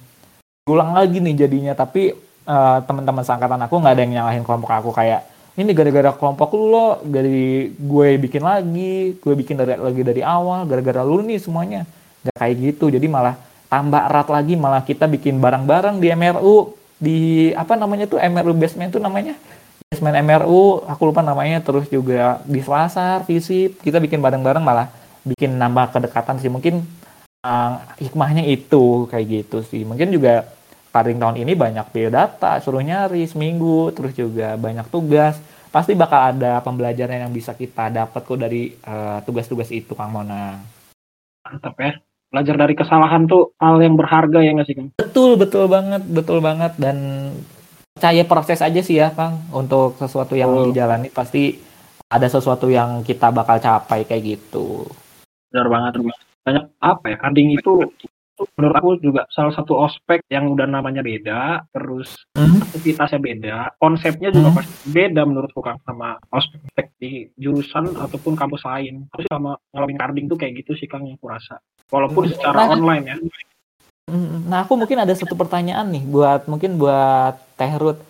ulang 0.70 0.94
lagi 0.94 1.18
nih 1.18 1.46
jadinya. 1.46 1.72
Tapi 1.74 2.14
eh, 2.46 2.78
teman-teman 2.86 3.24
seangkatan 3.26 3.60
aku 3.66 3.74
nggak 3.80 3.94
ada 3.96 4.02
yang 4.06 4.12
nyalahin 4.20 4.44
kelompok 4.46 4.70
aku 4.70 4.90
kayak 4.94 5.26
ini 5.58 5.74
gara-gara 5.74 6.14
kelompok 6.14 6.56
lu 6.56 6.66
lo 6.70 6.86
dari 7.02 7.74
gue 7.74 8.08
bikin 8.16 8.40
lagi 8.40 9.18
gue 9.18 9.34
bikin 9.34 9.60
dari 9.60 9.76
lagi 9.76 10.02
dari 10.06 10.22
awal 10.22 10.64
gara-gara 10.64 11.02
lu 11.02 11.20
nih 11.26 11.42
semuanya. 11.42 11.82
Nggak 12.24 12.36
kayak 12.36 12.54
gitu 12.60 12.92
jadi 12.92 13.06
malah 13.10 13.34
tambah 13.70 14.02
erat 14.02 14.28
lagi 14.28 14.54
malah 14.58 14.82
kita 14.82 15.06
bikin 15.06 15.38
barang-barang 15.38 16.02
di 16.02 16.10
MRU 16.10 16.56
di 17.00 17.18
apa 17.56 17.78
namanya 17.78 18.04
tuh 18.10 18.20
MRU 18.20 18.52
basement 18.56 18.92
tuh 18.92 19.02
namanya? 19.02 19.34
Basement 19.90 20.16
MRU 20.22 20.86
aku 20.86 21.02
lupa 21.10 21.22
namanya 21.22 21.58
terus 21.58 21.90
juga 21.90 22.38
di 22.46 22.62
Selasar 22.62 23.26
Visip 23.26 23.82
kita 23.82 23.98
bikin 23.98 24.22
bareng-bareng 24.22 24.62
malah 24.62 24.99
bikin 25.24 25.56
nambah 25.56 25.94
kedekatan 25.94 26.40
sih. 26.40 26.50
Mungkin 26.52 26.84
uh, 27.44 27.72
hikmahnya 28.00 28.44
itu 28.48 29.08
kayak 29.08 29.26
gitu 29.28 29.64
sih. 29.64 29.84
Mungkin 29.84 30.12
juga 30.12 30.48
Carding 30.90 31.22
tahun 31.22 31.38
ini 31.38 31.54
banyak 31.54 31.86
biodata 31.94 32.58
suruh 32.58 32.82
nyari 32.82 33.22
seminggu 33.22 33.94
terus 33.94 34.10
juga 34.10 34.58
banyak 34.58 34.90
tugas. 34.90 35.38
Pasti 35.70 35.94
bakal 35.94 36.34
ada 36.34 36.58
pembelajaran 36.66 37.30
yang 37.30 37.30
bisa 37.30 37.54
kita 37.54 37.94
dapat 37.94 38.26
kok 38.26 38.34
dari 38.42 38.74
uh, 38.90 39.22
tugas-tugas 39.22 39.70
itu 39.70 39.94
Kang 39.94 40.10
Mona. 40.10 40.58
Mantap 41.46 41.78
ya. 41.78 41.94
Belajar 42.30 42.54
dari 42.58 42.74
kesalahan 42.74 43.30
tuh 43.30 43.54
hal 43.62 43.78
yang 43.78 43.94
berharga 43.94 44.38
ya 44.42 44.50
nggak 44.54 44.66
sih, 44.66 44.76
Kang? 44.78 44.90
betul 44.98 45.38
betul 45.38 45.70
banget 45.70 46.02
betul 46.10 46.38
banget. 46.42 46.74
Dan 46.74 46.98
percaya 47.94 48.26
proses 48.26 48.58
aja 48.58 48.80
sih 48.82 48.98
ya 48.98 49.14
Kang. 49.14 49.46
Untuk 49.54 49.94
sesuatu 49.94 50.34
yang 50.34 50.50
Betul. 50.50 50.74
dijalani 50.74 51.06
pasti 51.06 51.54
ada 52.10 52.26
sesuatu 52.26 52.66
yang 52.66 53.06
kita 53.06 53.30
bakal 53.30 53.62
capai 53.62 54.02
kayak 54.02 54.26
gitu 54.26 54.90
Benar 55.50 55.66
banget. 55.66 55.92
Banyak 56.46 56.64
apa 56.78 57.04
ya? 57.10 57.16
Karding 57.18 57.50
itu 57.54 57.90
menurut 58.56 58.76
aku 58.76 58.90
juga 58.96 59.28
salah 59.28 59.52
satu 59.52 59.76
ospek 59.76 60.24
yang 60.32 60.48
udah 60.48 60.64
namanya 60.64 61.04
beda, 61.04 61.68
terus 61.76 62.16
Hmm. 62.32 62.56
aktivitasnya 62.64 63.20
beda, 63.20 63.56
konsepnya 63.76 64.32
juga 64.32 64.48
Hmm. 64.48 64.58
pasti 64.62 64.74
beda 64.88 65.22
menurutku 65.28 65.60
Kang 65.60 65.76
sama 65.84 66.16
ospek 66.32 66.88
di 66.96 67.28
jurusan 67.36 67.92
ataupun 67.92 68.32
kampus 68.32 68.64
lain. 68.64 69.04
Aku 69.12 69.20
sih 69.20 69.28
sama 69.28 69.60
ngalamin 69.76 69.98
karding 70.00 70.26
tuh 70.30 70.40
kayak 70.40 70.64
gitu 70.64 70.72
sih 70.78 70.88
Kang 70.88 71.04
yang 71.04 71.20
kurasa. 71.20 71.60
Walaupun 71.92 72.32
secara 72.32 72.64
Nah. 72.64 72.72
online 72.72 73.04
ya. 73.04 73.16
Mm, 74.08 74.48
Nah, 74.48 74.64
aku 74.64 74.74
mungkin 74.74 74.98
ada 74.98 75.12
satu 75.12 75.36
pertanyaan 75.36 75.86
nih 75.86 76.02
buat 76.02 76.48
mungkin 76.48 76.80
buat 76.80 77.36
Teh 77.54 77.74
Ruth. 77.76 78.00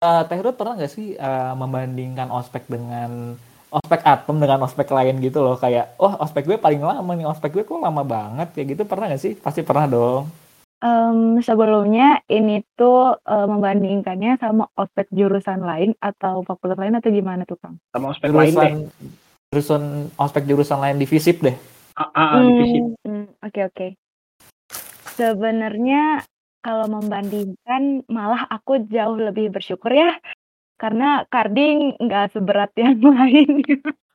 Eh, 0.00 0.22
Teh 0.26 0.40
Ruth 0.40 0.56
pernah 0.56 0.74
nggak 0.74 0.90
sih 0.90 1.14
eh, 1.14 1.52
membandingkan 1.54 2.32
ospek 2.32 2.64
dengan 2.66 3.36
ospek 3.70 4.00
atom 4.06 4.36
dengan 4.38 4.62
ospek 4.64 4.88
lain 4.90 5.18
gitu 5.18 5.42
loh 5.42 5.58
kayak, 5.58 5.98
oh 5.98 6.14
ospek 6.22 6.46
gue 6.46 6.58
paling 6.58 6.80
lama 6.80 7.12
nih, 7.14 7.26
ospek 7.26 7.50
gue 7.52 7.64
kok 7.66 7.82
lama 7.82 8.02
banget 8.06 8.54
kayak 8.54 8.66
gitu 8.76 8.82
pernah 8.86 9.10
nggak 9.10 9.22
sih? 9.22 9.32
Pasti 9.36 9.66
pernah 9.66 9.86
dong. 9.90 10.30
Em, 10.76 11.40
sebelumnya 11.40 12.20
ini 12.28 12.60
tuh 12.76 13.16
eh, 13.16 13.46
membandingkannya 13.48 14.36
sama 14.36 14.68
ospek 14.76 15.08
jurusan 15.08 15.64
lain 15.64 15.96
atau 15.98 16.44
fakultas 16.44 16.76
lain 16.76 17.00
atau 17.00 17.08
gimana 17.08 17.48
tuh 17.48 17.56
Kang? 17.56 17.80
Sama 17.96 18.12
ospek 18.12 18.28
lain 18.28 18.52
deh. 18.52 18.52
Jurusan 18.52 18.74
jurusan 19.50 19.82
ospek 20.20 20.44
jurusan 20.44 20.78
lain 20.78 20.96
di 21.00 21.06
FISIP 21.08 21.40
deh. 21.40 21.56
Ah, 21.96 22.12
ah, 22.12 22.26
ah, 22.36 22.40
divisi. 22.44 22.78
Hmm, 22.78 22.92
hmm, 23.08 23.24
Oke 23.40 23.60
oke. 23.64 23.86
Sebenarnya 25.16 26.20
kalau 26.60 26.90
membandingkan 26.92 28.04
malah 28.10 28.44
aku 28.50 28.84
jauh 28.90 29.16
lebih 29.16 29.48
bersyukur 29.54 29.94
ya 29.94 30.12
karena 30.76 31.24
carding 31.32 31.96
nggak 32.00 32.36
seberat 32.36 32.70
yang 32.76 33.00
lain. 33.16 33.64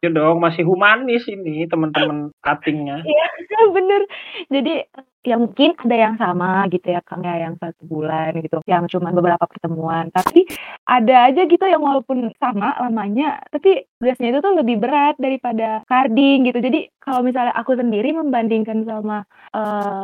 Ya 0.01 0.09
dong, 0.09 0.41
masih 0.41 0.65
humanis 0.65 1.29
ini 1.29 1.69
teman-teman 1.69 2.33
cuttingnya. 2.41 3.05
Iya 3.51 3.67
bener. 3.69 4.01
Jadi 4.47 4.73
ya 5.21 5.35
mungkin 5.37 5.77
ada 5.77 5.93
yang 5.93 6.15
sama 6.17 6.65
gitu 6.73 6.87
ya 6.89 7.03
Kang 7.05 7.21
ya 7.21 7.45
yang 7.45 7.53
satu 7.59 7.85
bulan 7.85 8.33
gitu, 8.41 8.63
yang 8.65 8.89
cuma 8.89 9.13
beberapa 9.13 9.45
pertemuan. 9.45 10.09
Tapi 10.09 10.47
ada 10.87 11.29
aja 11.29 11.45
gitu 11.45 11.61
yang 11.67 11.83
walaupun 11.83 12.33
sama 12.41 12.73
lamanya, 12.81 13.43
tapi 13.53 13.85
tugasnya 14.01 14.33
itu 14.33 14.39
tuh 14.41 14.53
lebih 14.57 14.81
berat 14.81 15.19
daripada 15.21 15.85
carding 15.85 16.49
gitu. 16.49 16.57
Jadi 16.63 16.89
kalau 16.97 17.21
misalnya 17.21 17.53
aku 17.53 17.77
sendiri 17.77 18.15
membandingkan 18.15 18.87
sama 18.87 19.21
eh 19.53 20.03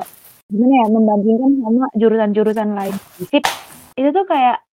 gimana 0.51 0.73
ya, 0.79 0.87
membandingkan 0.93 1.51
sama 1.59 1.85
jurusan-jurusan 1.97 2.69
lain 2.77 2.95
FISIP, 3.17 3.43
itu 3.97 4.09
tuh 4.13 4.25
kayak 4.29 4.66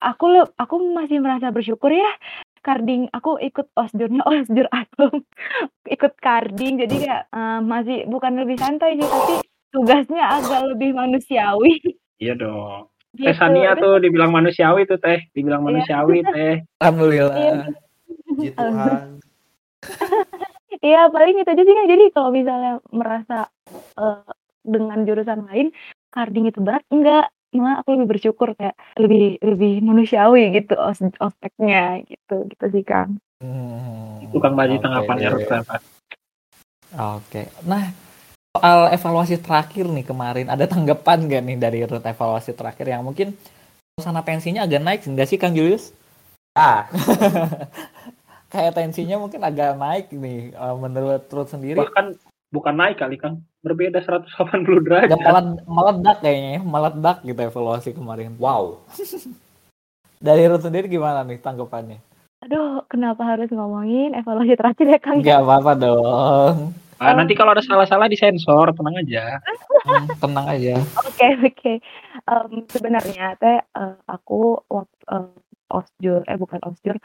aku 0.00 0.24
le- 0.28 0.54
aku 0.54 0.74
masih 0.90 1.18
merasa 1.18 1.48
bersyukur 1.48 1.90
ya 1.90 2.10
carding 2.60 3.06
aku 3.10 3.38
ikut 3.38 3.70
osjurnya 3.72 4.22
osjur 4.30 4.66
atom 4.68 5.22
ikut 5.84 6.12
carding 6.18 6.78
jadi 6.78 6.94
kayak 6.96 7.22
eh, 7.28 7.60
masih 7.60 7.98
bukan 8.06 8.32
lebih 8.36 8.56
santai 8.56 8.94
sih 8.94 9.04
tapi 9.04 9.34
tugasnya 9.68 10.24
agak 10.32 10.62
lebih 10.68 10.92
manusiawi 10.92 11.78
Iya 12.18 12.34
dong. 12.34 12.90
gitu 13.14 13.24
Teh 13.24 13.34
Sania 13.34 13.72
Terus- 13.72 13.80
tuh 13.80 13.94
dibilang 14.00 14.30
manusiawi 14.30 14.82
tuh 14.84 14.98
teh, 14.98 15.22
dibilang 15.30 15.62
Iya. 15.62 15.66
manusiawi 15.70 16.18
teh. 16.24 16.54
Alhamdulillah. 16.76 17.36
Iya. 17.38 17.62
Puji 18.26 18.48
Tuhan. 18.52 19.06
Iya 20.78 21.06
paling 21.08 21.34
itu 21.36 21.48
aja 21.48 21.62
sih 21.62 21.74
Kak. 21.74 21.86
Jadi 21.88 22.04
kalau 22.10 22.30
misalnya 22.30 22.72
merasa 22.90 23.38
eh, 23.96 24.22
dengan 24.62 24.98
jurusan 25.02 25.46
lain 25.46 25.70
carding 26.08 26.46
itu 26.46 26.58
berat 26.58 26.82
enggak 26.88 27.30
malah 27.54 27.80
aku 27.80 27.96
lebih 27.96 28.08
bersyukur 28.16 28.52
kayak 28.52 28.76
lebih 29.00 29.40
lebih 29.40 29.80
manusiawi 29.80 30.52
gitu 30.52 30.76
os 30.76 31.00
ospeknya 31.20 32.04
gitu 32.04 32.44
gitu 32.52 32.64
sih 32.68 32.84
Kang. 32.84 33.16
Hmm, 33.40 34.20
Itu 34.28 34.36
Kang 34.42 34.58
Baji 34.58 34.76
oke 34.76 34.84
tanggapannya 34.84 35.28
deh. 35.28 35.34
Ruth 35.38 35.48
Reva. 35.48 35.76
Oke. 37.16 37.42
Nah, 37.64 37.92
soal 38.56 38.92
evaluasi 38.92 39.36
terakhir 39.40 39.88
nih 39.88 40.04
kemarin, 40.04 40.48
ada 40.48 40.64
tanggapan 40.64 41.28
gak 41.28 41.42
nih 41.44 41.56
dari 41.56 41.80
Ruth 41.84 42.04
evaluasi 42.04 42.52
terakhir 42.52 42.86
yang 42.88 43.04
mungkin 43.04 43.32
suasana 43.96 44.20
tensinya 44.20 44.62
agak 44.68 44.82
naik 44.84 45.00
nggak 45.06 45.28
sih 45.28 45.38
Kang 45.40 45.56
Julius? 45.56 45.90
Ah, 46.52 46.86
Kayak 48.52 48.80
tensinya 48.80 49.20
mungkin 49.20 49.44
agak 49.44 49.76
naik 49.76 50.08
nih 50.08 50.56
eh, 50.56 50.76
menurut 50.80 51.28
Ruth 51.28 51.52
sendiri. 51.52 51.80
Bahkan 51.80 52.16
bukan 52.48 52.74
naik 52.74 52.96
kali 52.96 53.20
Kang, 53.20 53.44
berbeda 53.62 53.98
180 54.02 54.84
derajat. 54.86 55.10
Agak 55.10 55.20
meled- 55.22 55.62
meledak 55.66 56.16
kayaknya, 56.22 56.50
ya, 56.56 56.60
meledak 56.62 57.16
gitu 57.26 57.40
evaluasi 57.40 57.90
kemarin. 57.94 58.34
wow. 58.38 58.78
Dari 60.18 60.50
Ruth 60.50 60.66
sendiri 60.66 60.90
gimana 60.90 61.22
nih 61.22 61.38
tanggapannya? 61.38 62.02
Aduh 62.42 62.82
kenapa 62.90 63.22
harus 63.22 63.50
ngomongin 63.50 64.14
evaluasi 64.18 64.54
terakhir 64.58 64.86
ya 64.90 64.98
Kang? 64.98 65.22
Gak 65.22 65.42
apa-apa 65.42 65.72
dong. 65.78 66.74
Ah, 66.98 67.14
nanti 67.14 67.38
kalau 67.38 67.54
ada 67.54 67.62
salah-salah 67.62 68.10
disensor, 68.10 68.74
tenang 68.74 68.98
aja. 68.98 69.38
Hmm, 69.86 70.06
tenang 70.18 70.46
aja. 70.50 70.74
Oke 71.06 71.26
oke. 71.46 71.72
Em, 72.26 72.52
sebenarnya 72.66 73.38
teh 73.38 73.62
eh, 73.62 73.94
aku 74.10 74.58
waktu 74.66 74.98
eh, 75.14 75.30
osjur 75.70 76.26
eh 76.26 76.34
bukan 76.34 76.58
osjur 76.66 76.98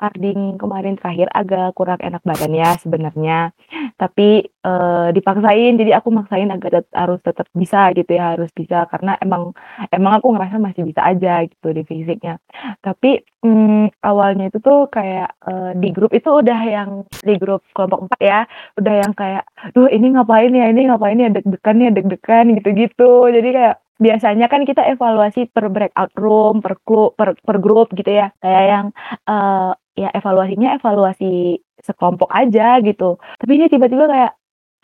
carding 0.00 0.56
kemarin 0.56 0.96
terakhir 0.96 1.28
agak 1.36 1.76
kurang 1.76 2.00
enak 2.00 2.24
badannya 2.24 2.68
sebenarnya. 2.80 3.52
Tapi 4.00 4.48
eh, 4.64 5.08
dipaksain. 5.16 5.72
Jadi 5.80 5.90
aku 5.92 6.08
maksain 6.08 6.48
agak 6.50 6.70
tet- 6.74 6.94
harus 6.96 7.20
tetap 7.20 7.46
bisa 7.52 7.92
gitu 7.92 8.10
ya 8.16 8.34
harus 8.34 8.50
bisa. 8.56 8.88
Karena 8.88 9.16
emang 9.20 9.52
emang 9.92 10.12
aku 10.18 10.32
ngerasa 10.34 10.56
masih 10.58 10.82
bisa 10.88 11.04
aja 11.04 11.44
gitu 11.44 11.68
di 11.76 11.82
fisiknya. 11.84 12.40
Tapi 12.80 13.20
mm, 13.44 14.00
awalnya 14.00 14.48
itu 14.50 14.58
tuh 14.64 14.88
kayak 14.88 15.28
eh, 15.48 15.72
di 15.76 15.88
grup 15.92 16.12
itu 16.16 16.28
udah 16.28 16.60
yang 16.64 16.90
di 17.22 17.34
grup 17.36 17.60
kelompok 17.76 18.08
empat 18.08 18.20
ya 18.20 18.40
udah 18.80 18.94
yang 19.04 19.12
kayak 19.12 19.44
duh 19.76 19.88
ini 19.92 20.06
ngapain 20.16 20.52
ya 20.52 20.66
ini 20.72 20.80
ngapain 20.88 21.20
ya 21.20 21.28
deg-degan 21.30 21.76
ya 21.84 21.90
deg-degan 21.92 22.46
gitu-gitu. 22.58 23.28
Jadi 23.30 23.48
kayak 23.52 23.76
biasanya 23.94 24.46
kan 24.50 24.66
kita 24.66 24.82
evaluasi 24.90 25.46
per 25.54 25.70
breakout 25.70 26.10
room 26.18 26.58
per 26.58 26.74
klub 26.82 27.14
per, 27.14 27.38
per 27.38 27.56
grup 27.62 27.92
gitu 27.94 28.10
ya. 28.10 28.32
Kayak 28.42 28.64
yang 28.72 28.86
eh, 29.28 29.72
ya 29.94 30.08
evaluasinya 30.10 30.74
evaluasi 30.78 31.62
sekelompok 31.84 32.30
aja 32.32 32.80
gitu. 32.82 33.20
Tapi 33.38 33.52
ini 33.58 33.66
tiba-tiba 33.70 34.04
kayak 34.10 34.32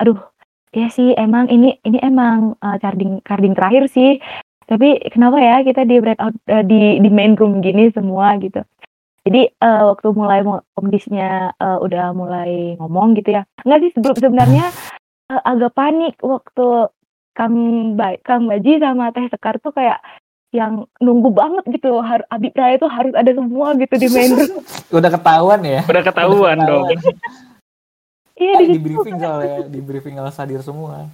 aduh 0.00 0.18
ya 0.72 0.88
sih 0.88 1.12
emang 1.18 1.50
ini 1.50 1.76
ini 1.84 1.98
emang 2.00 2.56
eh, 2.58 2.78
carding 2.80 3.20
carding 3.22 3.54
terakhir 3.54 3.84
sih. 3.92 4.18
Tapi 4.70 5.02
kenapa 5.10 5.42
ya 5.42 5.66
kita 5.66 5.82
di 5.82 5.98
breakout 5.98 6.34
eh, 6.46 6.64
di 6.64 7.02
di 7.02 7.10
main 7.10 7.34
room 7.34 7.60
gini 7.60 7.90
semua 7.90 8.38
gitu. 8.38 8.62
Jadi 9.26 9.50
eh, 9.50 9.82
waktu 9.84 10.08
mulai 10.16 10.40
kondisinya 10.72 11.52
eh, 11.52 11.78
udah 11.84 12.16
mulai 12.16 12.80
ngomong 12.80 13.18
gitu 13.18 13.36
ya. 13.36 13.42
Enggak 13.66 13.78
sih 13.84 13.90
sebelum 13.98 14.16
sebenarnya 14.16 14.66
eh, 15.28 15.42
agak 15.44 15.74
panik 15.76 16.14
waktu 16.22 16.88
Kang 17.34 17.54
ba 17.94 18.18
Kang 18.26 18.50
Baji 18.50 18.82
sama 18.82 19.14
Teh 19.14 19.26
Sekar 19.30 19.62
tuh 19.62 19.70
kayak 19.74 20.02
yang 20.50 20.82
nunggu 20.98 21.30
banget 21.30 21.62
gitu 21.78 22.02
harus 22.02 22.26
Abi 22.26 22.50
Praya 22.50 22.74
itu 22.74 22.90
harus 22.90 23.14
ada 23.14 23.30
semua 23.30 23.70
gitu 23.78 23.94
di 23.94 24.08
main 24.10 24.34
room. 24.34 24.66
Udah 24.98 25.10
ketahuan 25.14 25.62
ya. 25.62 25.80
Udah 25.86 26.02
ketahuan 26.02 26.58
dong. 26.66 26.90
Iya 28.40 28.52
Kan 28.56 28.62
di 28.64 28.72
di 28.72 28.80
briefing 28.80 29.16
soalnya, 29.20 29.56
di 29.68 29.80
briefing 29.84 30.16
harus 30.16 30.36
hadir 30.40 30.60
semua. 30.64 31.06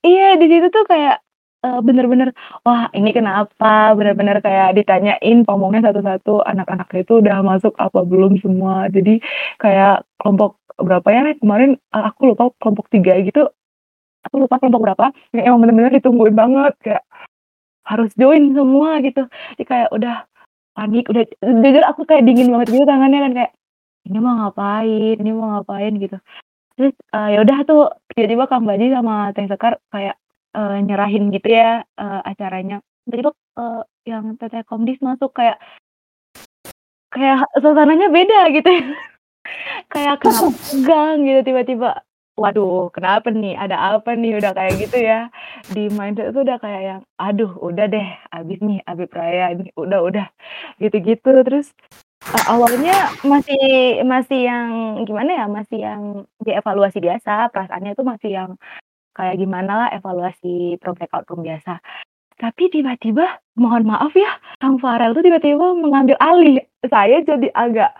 iya 0.00 0.34
di 0.40 0.46
situ 0.48 0.66
tuh 0.72 0.84
kayak 0.88 1.20
eh, 1.64 1.80
bener-bener 1.84 2.32
wah 2.64 2.88
ini 2.96 3.12
kenapa? 3.12 3.92
Bener-bener 3.92 4.40
kayak 4.40 4.80
ditanyain 4.80 5.44
ngomongnya 5.44 5.92
satu-satu 5.92 6.40
anak-anaknya 6.48 7.00
itu 7.04 7.12
udah 7.20 7.36
masuk 7.44 7.76
apa 7.76 8.00
belum 8.04 8.40
semua? 8.40 8.88
Jadi 8.88 9.20
kayak 9.60 10.08
kelompok 10.16 10.56
berapa 10.80 11.08
ya 11.12 11.20
kemarin 11.36 11.76
eh, 11.76 12.04
aku 12.08 12.32
lupa 12.32 12.48
kelompok 12.60 12.88
tiga 12.88 13.12
gitu. 13.20 13.52
Aku 14.28 14.36
lupa 14.40 14.56
kelompok 14.60 14.82
berapa. 14.88 15.06
Yang 15.36 15.44
emang 15.52 15.60
bener-bener 15.64 15.92
ditungguin 16.00 16.36
banget 16.36 16.72
kayak 16.80 17.04
harus 17.84 18.10
join 18.16 18.56
semua 18.56 19.00
gitu. 19.04 19.28
Jadi 19.56 19.64
kayak 19.68 19.88
udah 19.92 20.24
panik 20.76 21.04
udah 21.12 21.24
jujur 21.44 21.84
aku 21.84 22.08
kayak 22.08 22.24
dingin 22.24 22.48
banget 22.48 22.68
gitu 22.72 22.84
tangannya 22.88 23.20
kan 23.20 23.32
kayak 23.36 23.52
ini 24.08 24.18
mau 24.22 24.32
ngapain? 24.40 25.16
Ini 25.20 25.30
mau 25.36 25.60
ngapain? 25.60 25.92
gitu 26.00 26.16
terus 26.80 26.96
eh, 27.12 27.28
ya 27.36 27.38
udah 27.44 27.58
tuh 27.68 27.92
tiba-tiba 28.16 28.48
Kang 28.48 28.64
Baji 28.64 28.88
sama 28.88 29.36
Teh 29.36 29.44
Sekar 29.44 29.76
kayak 29.92 30.16
eh, 30.56 30.76
nyerahin 30.80 31.28
gitu 31.28 31.52
ya 31.52 31.84
eh, 31.84 32.20
acaranya. 32.24 32.80
Tiba-tiba 33.04 33.36
eh, 33.36 33.82
yang 34.08 34.40
Teteh 34.40 34.64
Komdis 34.64 34.96
masuk 35.04 35.36
kayak 35.36 35.60
kayak 37.12 37.44
suasananya 37.60 38.08
beda 38.08 38.48
gitu 38.56 38.70
ya. 38.72 38.84
kayak 39.92 40.24
kenapa 40.24 40.48
tegang 40.72 41.16
gitu 41.28 41.40
tiba-tiba 41.52 41.90
waduh 42.40 42.88
kenapa 42.96 43.28
nih? 43.28 43.60
Ada 43.60 44.00
apa 44.00 44.16
nih? 44.16 44.40
Udah 44.40 44.56
kayak 44.56 44.74
gitu 44.80 44.96
ya. 45.04 45.28
Di 45.68 45.92
mindset 45.92 46.32
itu 46.32 46.40
udah 46.40 46.56
kayak 46.56 46.80
yang 46.80 47.00
aduh 47.20 47.52
udah 47.60 47.84
deh 47.92 48.08
abis 48.32 48.58
nih 48.64 48.80
Abi 48.88 49.04
Praya 49.04 49.52
ini 49.52 49.68
udah 49.76 50.00
udah. 50.00 50.26
Gitu-gitu 50.80 51.44
terus 51.44 51.76
uh, 52.28 52.44
awalnya 52.52 53.12
masih 53.24 54.04
masih 54.04 54.40
yang 54.44 54.68
gimana 55.08 55.30
ya 55.32 55.46
masih 55.48 55.78
yang 55.80 56.02
dievaluasi 56.44 57.00
biasa 57.00 57.48
perasaannya 57.54 57.96
itu 57.96 58.04
masih 58.04 58.30
yang 58.34 58.50
kayak 59.16 59.40
gimana 59.40 59.86
lah 59.86 59.88
evaluasi 59.96 60.76
project 60.80 61.12
outcome 61.16 61.46
biasa 61.46 61.80
tapi 62.40 62.72
tiba-tiba 62.72 63.40
mohon 63.56 63.84
maaf 63.84 64.12
ya 64.16 64.36
Kang 64.60 64.80
Farel 64.80 65.12
tuh 65.12 65.24
tiba-tiba 65.24 65.76
mengambil 65.76 66.16
alih 66.20 66.60
saya 66.88 67.20
jadi 67.24 67.52
agak 67.52 67.92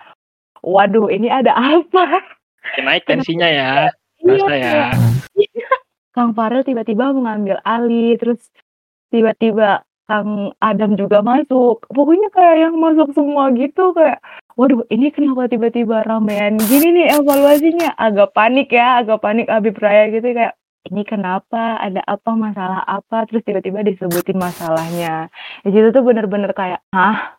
waduh 0.65 1.09
ini 1.13 1.29
ada 1.29 1.53
apa 1.57 2.41
Naik 2.81 3.09
tensinya 3.09 3.49
ya. 3.49 3.91
Iya, 4.21 4.37
Rasa 4.37 4.55
ya. 4.55 4.81
Kang 6.13 6.37
Farel 6.37 6.67
tiba-tiba 6.67 7.15
mengambil 7.15 7.57
alih, 7.65 8.19
terus 8.21 8.41
tiba-tiba 9.09 9.83
Kang 10.11 10.51
Adam 10.59 10.99
juga 10.99 11.23
masuk. 11.23 11.87
Pokoknya 11.87 12.35
kayak 12.35 12.57
yang 12.67 12.75
masuk 12.75 13.15
semua 13.15 13.55
gitu 13.55 13.95
kayak, 13.95 14.19
waduh 14.59 14.83
ini 14.91 15.15
kenapa 15.15 15.47
tiba-tiba 15.47 16.03
ramean 16.03 16.59
gini 16.59 16.99
nih 16.99 17.15
evaluasinya? 17.15 17.95
Agak 17.95 18.35
panik 18.35 18.75
ya, 18.75 18.99
agak 18.99 19.23
panik 19.23 19.47
Abi 19.47 19.71
Praya 19.71 20.11
gitu 20.11 20.35
kayak, 20.35 20.59
ini 20.91 21.07
kenapa? 21.07 21.79
Ada 21.79 22.03
apa? 22.11 22.31
Masalah 22.35 22.83
apa? 22.83 23.23
Terus 23.31 23.47
tiba-tiba 23.47 23.87
disebutin 23.87 24.35
masalahnya. 24.35 25.31
Di 25.63 25.71
situ 25.71 25.95
tuh 25.95 26.03
bener-bener 26.03 26.51
kayak, 26.59 26.83
hah? 26.91 27.39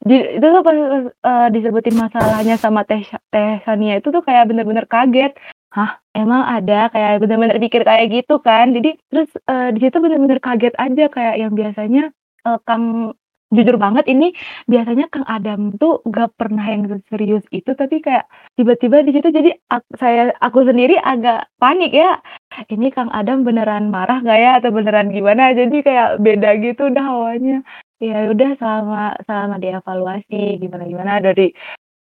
Di, 0.00 0.40
itu 0.40 0.46
tuh 0.50 0.62
pas 0.66 0.74
eh, 0.74 1.48
disebutin 1.52 1.94
masalahnya 2.00 2.56
sama 2.58 2.82
Teh, 2.82 3.06
Teh 3.30 3.62
Sania 3.62 4.00
itu 4.00 4.08
tuh 4.10 4.24
kayak 4.24 4.48
bener-bener 4.48 4.88
kaget. 4.88 5.36
Hah, 5.74 5.98
emang 6.16 6.42
ada 6.46 6.88
kayak 6.94 7.20
bener-bener 7.20 7.58
pikir 7.60 7.82
kayak 7.84 8.06
gitu 8.14 8.38
kan. 8.40 8.72
Jadi 8.76 8.96
terus 9.10 9.28
eh, 9.50 9.68
di 9.74 9.78
situ 9.82 9.96
bener-bener 10.00 10.38
kaget 10.40 10.74
aja 10.78 11.04
kayak 11.12 11.34
yang 11.42 11.52
biasanya 11.52 12.02
eh, 12.46 12.58
Kang 12.64 13.12
jujur 13.54 13.78
banget 13.78 14.10
ini 14.10 14.34
biasanya 14.66 15.06
Kang 15.06 15.22
Adam 15.30 15.70
tuh 15.78 16.02
gak 16.10 16.34
pernah 16.34 16.66
yang 16.66 16.82
serius 17.06 17.46
itu 17.54 17.70
tapi 17.78 18.02
kayak 18.02 18.26
tiba-tiba 18.58 19.06
di 19.06 19.14
situ 19.14 19.30
jadi 19.30 19.54
ak- 19.70 19.86
saya 20.02 20.34
aku 20.42 20.66
sendiri 20.66 20.96
agak 20.98 21.46
panik 21.60 21.92
ya. 21.92 22.18
Ini 22.72 22.86
Kang 22.94 23.10
Adam 23.12 23.44
beneran 23.44 23.90
marah 23.92 24.22
gak 24.24 24.38
ya 24.38 24.50
atau 24.62 24.70
beneran 24.72 25.12
gimana? 25.12 25.52
Jadi 25.52 25.76
kayak 25.84 26.22
beda 26.24 26.50
gitu 26.62 26.88
udah 26.90 27.04
hawanya. 27.04 27.56
Ya 28.00 28.28
udah 28.32 28.50
selama 28.60 29.16
selama 29.26 29.54
dievaluasi 29.60 30.60
gimana 30.62 30.84
gimana 30.84 31.12
dari 31.24 31.52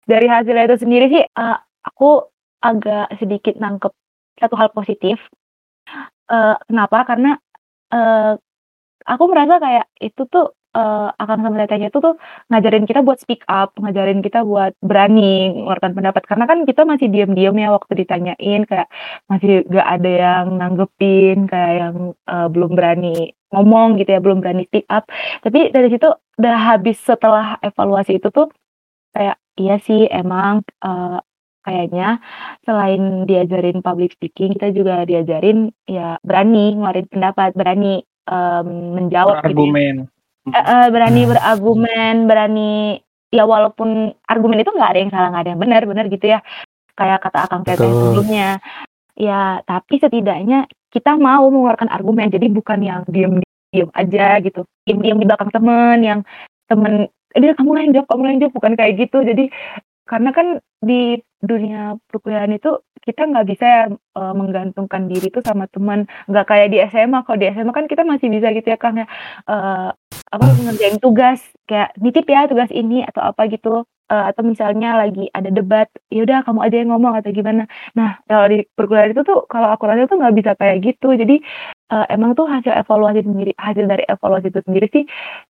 dari 0.09 0.27
hasilnya 0.29 0.65
itu 0.69 0.77
sendiri 0.85 1.05
sih 1.13 1.23
eh, 1.25 1.57
aku 1.85 2.09
agak 2.63 3.11
sedikit 3.19 3.55
nangkep 3.59 3.93
satu 4.39 4.55
hal 4.59 4.69
positif. 4.71 5.19
Eh, 6.29 6.55
kenapa? 6.69 6.97
Karena 7.09 7.31
eh, 7.93 8.33
aku 9.07 9.23
merasa 9.31 9.57
kayak 9.63 9.85
itu 10.01 10.21
tuh 10.29 10.53
eh, 10.77 11.09
akan 11.23 11.37
sama 11.43 11.55
tetehnya 11.65 11.89
itu 11.89 11.99
tuh 12.05 12.15
ngajarin 12.49 12.85
kita 12.89 13.01
buat 13.07 13.19
speak 13.23 13.41
up, 13.49 13.73
ngajarin 13.81 14.21
kita 14.21 14.45
buat 14.45 14.73
berani 14.83 15.53
mengeluarkan 15.55 15.91
pendapat. 15.97 16.23
Karena 16.29 16.45
kan 16.49 16.59
kita 16.69 16.81
masih 16.85 17.07
diam-diam 17.13 17.55
ya 17.57 17.69
waktu 17.75 17.93
ditanyain 18.05 18.61
kayak 18.69 18.87
masih 19.31 19.65
gak 19.69 19.87
ada 19.99 20.09
yang 20.09 20.45
nanggepin, 20.61 21.37
kayak 21.51 21.73
yang 21.81 21.95
eh, 22.29 22.47
belum 22.53 22.71
berani 22.77 23.33
ngomong 23.53 23.97
gitu 23.99 24.09
ya, 24.15 24.21
belum 24.21 24.39
berani 24.45 24.63
speak 24.69 24.85
up. 24.93 25.09
Tapi 25.41 25.73
dari 25.73 25.89
situ 25.89 26.07
udah 26.39 26.57
habis 26.77 26.97
setelah 27.01 27.57
evaluasi 27.65 28.21
itu 28.21 28.29
tuh 28.31 28.47
kayak 29.15 29.37
iya 29.59 29.75
sih 29.81 30.05
emang 30.09 30.61
eh, 30.85 31.19
kayaknya 31.69 32.17
selain 32.65 33.29
diajarin 33.29 33.85
public 33.85 34.17
speaking 34.17 34.57
kita 34.57 34.73
juga 34.73 35.05
diajarin 35.05 35.69
ya 35.85 36.17
berani 36.25 36.73
ngeluarin 36.73 37.05
pendapat 37.13 37.53
berani 37.53 38.01
em, 38.25 38.67
menjawab 38.97 39.45
gitu 39.45 39.45
ya. 39.45 39.53
Argumen. 39.53 39.95
Eh, 40.49 40.57
eh, 40.57 40.87
berani 40.89 41.21
berargumen 41.29 42.15
berani 42.25 42.97
ya 43.29 43.45
walaupun 43.45 44.17
argumen 44.25 44.65
itu 44.65 44.73
nggak 44.73 44.89
ada 44.89 44.99
yang 44.99 45.11
salah 45.13 45.29
nggak 45.29 45.43
ada 45.45 45.51
yang 45.53 45.61
benar 45.61 45.81
benar 45.85 46.05
gitu 46.09 46.25
ya 46.25 46.39
kayak 46.97 47.21
kata 47.21 47.45
akang 47.45 47.61
Betul. 47.61 47.85
sebelumnya 47.85 48.57
ya 49.13 49.61
tapi 49.63 50.01
setidaknya 50.01 50.65
kita 50.89 51.15
mau 51.21 51.45
mengeluarkan 51.53 51.93
argumen 51.93 52.33
jadi 52.33 52.49
bukan 52.49 52.81
yang 52.81 53.01
diem 53.05 53.37
diem 53.69 53.89
aja 53.93 54.41
gitu 54.41 54.65
diem 54.89 54.99
diem 54.99 55.17
di 55.21 55.27
belakang 55.29 55.53
temen 55.53 55.97
yang 56.01 56.19
temen 56.65 57.05
dia 57.37 57.53
kamu 57.53 57.69
lah 57.77 57.81
yang 57.85 57.93
jawab 57.93 58.07
kamu 58.09 58.21
lah 58.25 58.31
yang 58.33 58.41
jawab 58.41 58.55
bukan 58.57 58.73
kayak 58.73 58.93
gitu 58.97 59.17
jadi 59.21 59.45
karena 60.09 60.29
kan 60.33 60.47
di 60.81 61.21
dunia 61.39 61.95
perkuliahan 62.11 62.51
itu 62.55 62.83
kita 62.99 63.21
nggak 63.31 63.47
bisa 63.47 63.65
ya 63.65 63.83
eh, 63.91 64.33
menggantungkan 64.35 65.07
diri 65.07 65.31
itu 65.31 65.39
sama 65.43 65.65
teman. 65.71 66.05
Nggak 66.29 66.45
kayak 66.49 66.67
di 66.73 66.77
SMA 66.91 67.19
kalau 67.23 67.37
di 67.39 67.47
SMA 67.51 67.71
kan 67.71 67.85
kita 67.87 68.03
masih 68.03 68.27
bisa 68.31 68.51
gitu 68.51 68.67
ya 68.67 68.77
kang 68.79 68.99
ya. 68.99 69.07
Eh, 69.47 69.89
apa 70.35 70.45
ngerjain 70.65 70.99
tugas. 70.99 71.39
Kayak 71.69 71.95
nitip 71.99 72.25
ya 72.27 72.45
tugas 72.51 72.69
ini 72.75 73.03
atau 73.07 73.21
apa 73.23 73.47
gitu. 73.47 73.87
Eh, 74.09 74.25
atau 74.33 74.41
misalnya 74.41 74.97
lagi 74.97 75.29
ada 75.37 75.49
debat 75.53 75.85
ya 76.09 76.25
udah 76.25 76.41
kamu 76.41 76.59
aja 76.65 76.75
yang 76.81 76.89
ngomong 76.91 77.13
atau 77.21 77.29
gimana. 77.31 77.63
Nah 77.95 78.19
kalau 78.25 78.45
di 78.51 78.65
perkuliahan 78.75 79.13
itu 79.13 79.21
tuh 79.21 79.45
kalau 79.45 79.69
aku 79.69 79.83
rasa 79.85 80.09
tuh 80.09 80.17
nggak 80.19 80.35
bisa 80.35 80.51
kayak 80.59 80.77
gitu. 80.83 81.13
Jadi 81.13 81.35
eh, 81.93 82.05
emang 82.13 82.33
tuh 82.37 82.45
hasil 82.49 82.73
evaluasi 82.73 83.21
sendiri 83.25 83.51
hasil 83.57 83.85
dari 83.89 84.03
evaluasi 84.05 84.47
itu 84.51 84.59
sendiri 84.65 84.87
sih 84.93 85.03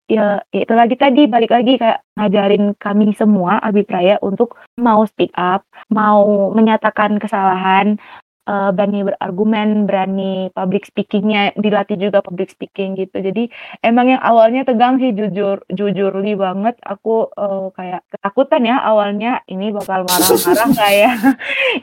ya, 0.09 0.43
ya 0.55 0.61
itu 0.65 0.75
lagi 0.75 0.97
tadi 0.99 1.21
balik 1.31 1.51
lagi 1.53 1.79
kayak 1.79 2.03
ngajarin 2.19 2.75
kami 2.79 3.15
semua 3.15 3.63
Abi 3.63 3.83
Praya 3.87 4.19
untuk 4.23 4.59
mau 4.79 5.03
speak 5.07 5.33
up 5.39 5.65
mau 5.89 6.51
menyatakan 6.53 7.17
kesalahan 7.23 7.97
eh, 8.43 8.71
berani 8.75 9.01
berargumen 9.07 9.87
berani 9.87 10.51
public 10.51 10.91
speakingnya 10.91 11.55
dilatih 11.55 11.95
juga 11.95 12.19
public 12.27 12.51
speaking 12.51 12.99
gitu. 12.99 13.23
Jadi 13.23 13.47
emang 13.87 14.11
yang 14.13 14.23
awalnya 14.23 14.67
tegang 14.67 14.99
sih 14.99 15.15
jujur 15.15 15.63
jujur 15.71 16.13
li 16.19 16.35
banget. 16.35 16.75
Aku 16.83 17.31
eh, 17.33 17.67
kayak 17.79 18.03
ketakutan 18.11 18.63
ya 18.67 18.77
awalnya 18.83 19.41
ini 19.47 19.71
bakal 19.71 20.05
marah-marah 20.05 20.91
ya 21.07 21.13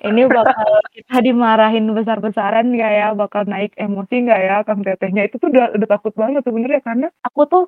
ini 0.04 0.22
bakal 0.28 0.72
kita 0.94 1.18
dimarahin 1.24 1.86
besar-besaran 1.96 2.66
nggak 2.76 2.92
ya 2.92 3.08
bakal 3.16 3.48
naik 3.48 3.72
emosi 3.80 4.16
nggak 4.28 4.42
ya 4.44 4.56
kang 4.68 4.84
tetehnya. 4.84 5.26
Itu 5.28 5.40
tuh 5.42 5.50
udah 5.54 5.74
udah 5.80 5.88
takut 5.88 6.14
banget 6.14 6.44
sebenarnya 6.44 6.82
karena 6.84 7.08
aku 7.24 7.42
tuh 7.48 7.64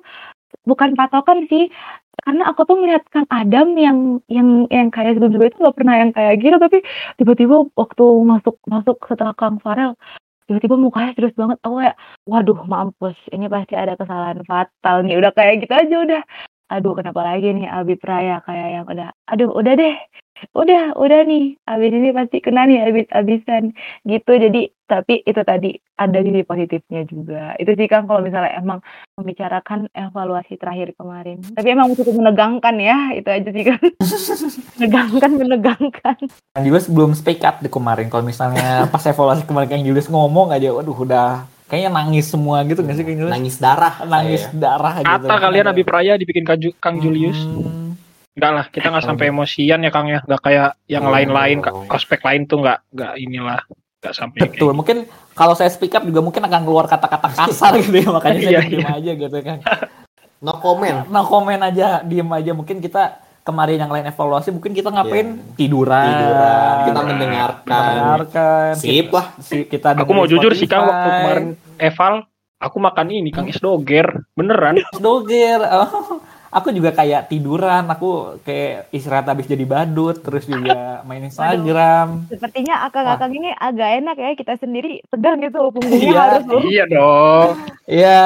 bukan 0.68 0.94
patokan 0.98 1.46
sih 1.50 1.68
karena 2.22 2.52
aku 2.52 2.68
tuh 2.68 2.76
melihat 2.78 3.02
Kang 3.08 3.26
Adam 3.32 3.74
yang 3.74 3.98
yang 4.28 4.68
yang 4.68 4.88
kayak 4.92 5.16
sebelum-sebelum 5.16 5.50
itu 5.50 5.58
nggak 5.58 5.76
pernah 5.78 5.94
yang 5.98 6.10
kayak 6.12 6.34
gitu 6.38 6.56
tapi 6.60 6.78
tiba-tiba 7.18 7.56
waktu 7.74 8.04
masuk 8.22 8.56
masuk 8.68 8.96
setelah 9.08 9.34
Kang 9.34 9.58
Farel 9.58 9.96
tiba-tiba 10.46 10.76
mukanya 10.76 11.16
serius 11.16 11.34
banget 11.38 11.58
aku 11.64 11.80
kayak 11.80 11.96
waduh 12.28 12.58
mampus 12.68 13.16
ini 13.32 13.46
pasti 13.48 13.74
ada 13.78 13.96
kesalahan 13.96 14.44
fatal 14.44 15.06
nih. 15.06 15.16
Udah 15.16 15.32
kayak 15.32 15.64
gitu 15.64 15.72
aja 15.72 15.96
udah 16.04 16.22
aduh 16.72 16.96
kenapa 16.96 17.20
lagi 17.20 17.52
nih 17.52 17.68
Abi 17.68 18.00
Praya? 18.00 18.40
Kayak 18.48 18.68
yang 18.72 18.86
udah 18.88 19.08
aduh 19.28 19.52
udah 19.52 19.74
deh 19.76 19.96
udah 20.58 20.98
udah 20.98 21.20
nih 21.22 21.54
abis 21.70 21.92
ini 21.94 22.10
pasti 22.10 22.42
kena 22.42 22.66
nih 22.66 22.82
abis 22.88 23.06
abisan 23.14 23.76
gitu. 24.08 24.32
Jadi 24.34 24.72
tapi 24.88 25.22
itu 25.22 25.40
tadi 25.46 25.78
ada 25.96 26.18
sisi 26.18 26.42
positifnya 26.42 27.06
juga. 27.06 27.54
Itu 27.56 27.78
sih 27.78 27.86
kan 27.86 28.10
kalau 28.10 28.20
misalnya 28.24 28.58
emang 28.58 28.82
membicarakan 29.14 29.86
evaluasi 29.94 30.58
terakhir 30.58 30.92
kemarin. 30.98 31.38
Tapi 31.54 31.68
emang 31.70 31.94
cukup 31.94 32.18
menegangkan 32.18 32.74
ya 32.82 33.14
itu 33.14 33.28
aja 33.30 33.48
sih 33.52 33.64
kan 33.64 33.80
menegangkan 34.76 35.30
menegangkan. 35.38 36.16
Kang 36.52 36.64
Julius 36.66 36.90
belum 36.90 37.14
speak 37.14 37.46
up 37.46 37.62
di 37.62 37.70
kemarin. 37.70 38.10
Kalau 38.10 38.26
misalnya 38.26 38.90
pas 38.90 39.04
evaluasi 39.06 39.46
kemarin 39.46 39.68
Kang 39.70 39.86
Julius 39.86 40.10
ngomong 40.10 40.50
aja, 40.50 40.74
waduh 40.74 40.98
udah 41.06 41.46
kayaknya 41.72 41.88
nangis 41.90 42.28
semua 42.28 42.60
gitu 42.62 42.84
nggak 42.84 42.94
sih 42.94 43.02
Kang 43.02 43.16
Julius? 43.16 43.32
Nangis 43.32 43.56
darah. 43.56 43.94
Nangis 44.04 44.44
saya. 44.44 44.52
darah 44.54 44.94
gitu. 45.00 45.08
Kata 45.24 45.34
kalian 45.40 45.66
Abi 45.66 45.82
Praya 45.82 46.12
dibikin 46.14 46.44
Kang, 46.44 46.60
Kang 46.76 47.00
Julius. 47.00 47.40
Hmm. 47.40 47.96
Enggak 48.32 48.52
lah, 48.52 48.64
kita 48.68 48.86
nggak 48.88 49.04
sampai 49.06 49.24
emosian 49.28 49.80
ya 49.80 49.88
Kang 49.88 50.04
ya. 50.06 50.20
Nggak 50.20 50.40
kayak 50.42 50.68
yang 50.86 51.04
Oh. 51.04 51.08
lain-lain, 51.08 51.58
Kak. 51.58 51.72
ospek 51.88 52.20
lain 52.20 52.44
tuh 52.44 52.60
nggak 52.60 52.92
nggak 52.92 53.12
inilah, 53.18 53.60
nggak 53.98 54.12
sampai 54.12 54.38
kayak 54.38 54.52
Betul, 54.52 54.72
mungkin 54.72 54.96
kalau 55.32 55.56
saya 55.56 55.68
speak 55.68 55.92
up 55.92 56.04
juga 56.04 56.20
mungkin 56.20 56.44
akan 56.44 56.60
keluar 56.62 56.84
kata-kata 56.84 57.28
kasar 57.30 57.72
gitu 57.78 57.96
ya, 57.98 58.08
makanya 58.12 58.40
saya 58.44 58.52
Iya, 58.52 58.60
diem 58.68 58.84
aja 58.86 59.12
gitu 59.16 59.38
kan. 59.40 59.58
No 60.38 60.58
comment. 60.58 61.08
Nah 61.08 61.24
komen 61.24 61.60
aja, 61.62 62.04
diem 62.04 62.28
aja. 62.28 62.52
Mungkin 62.52 62.80
kita 62.80 63.21
kemarin 63.42 63.74
yang 63.76 63.90
lain 63.90 64.06
evaluasi, 64.06 64.48
mungkin 64.50 64.70
kita 64.70 64.88
ngapain 64.88 65.28
Iya. 65.28 65.54
tiduran, 65.56 66.06
Tiduran. 66.08 66.76
Kita 66.84 67.00
mendengarkan. 67.02 67.82
mendengarkan, 67.84 68.70
Sip 68.74 69.08
lah. 69.08 69.26
si- 69.38 69.66
kita 69.66 69.94
Aku 69.96 70.12
mau 70.12 70.24
jujur 70.24 70.50
sih 70.52 70.64
Kang, 70.64 70.84
waktu 70.84 71.08
kemarin 71.12 71.46
eval, 71.76 72.14
aku 72.56 72.76
makan 72.78 73.06
ini 73.08 73.28
Kang 73.28 73.46
es 73.46 73.58
doger, 73.58 74.06
beneran. 74.32 74.78
doger. 74.96 75.58
Oh, 75.74 76.20
aku 76.52 76.68
juga 76.70 76.92
kayak 76.92 77.26
tiduran, 77.26 77.88
aku 77.88 78.08
kayak 78.40 78.86
istirahat 78.90 79.24
habis 79.26 79.48
jadi 79.48 79.64
badut, 79.64 80.20
terus 80.20 80.44
juga 80.44 80.76
main 81.08 81.24
Instagram. 81.24 82.28
Sepertinya 82.28 82.84
akang-akang 82.84 83.32
ini 83.32 83.50
agak 83.50 83.90
enak 83.98 84.16
ya 84.16 84.30
kita 84.34 84.54
sendiri 84.56 85.00
tegang 85.08 85.40
gitu 85.40 85.58
punggungnya 85.72 85.98
Iya. 86.04 86.20
harus 86.20 86.44
iya 86.62 86.84
dong. 86.86 87.48
Iya. 87.84 88.22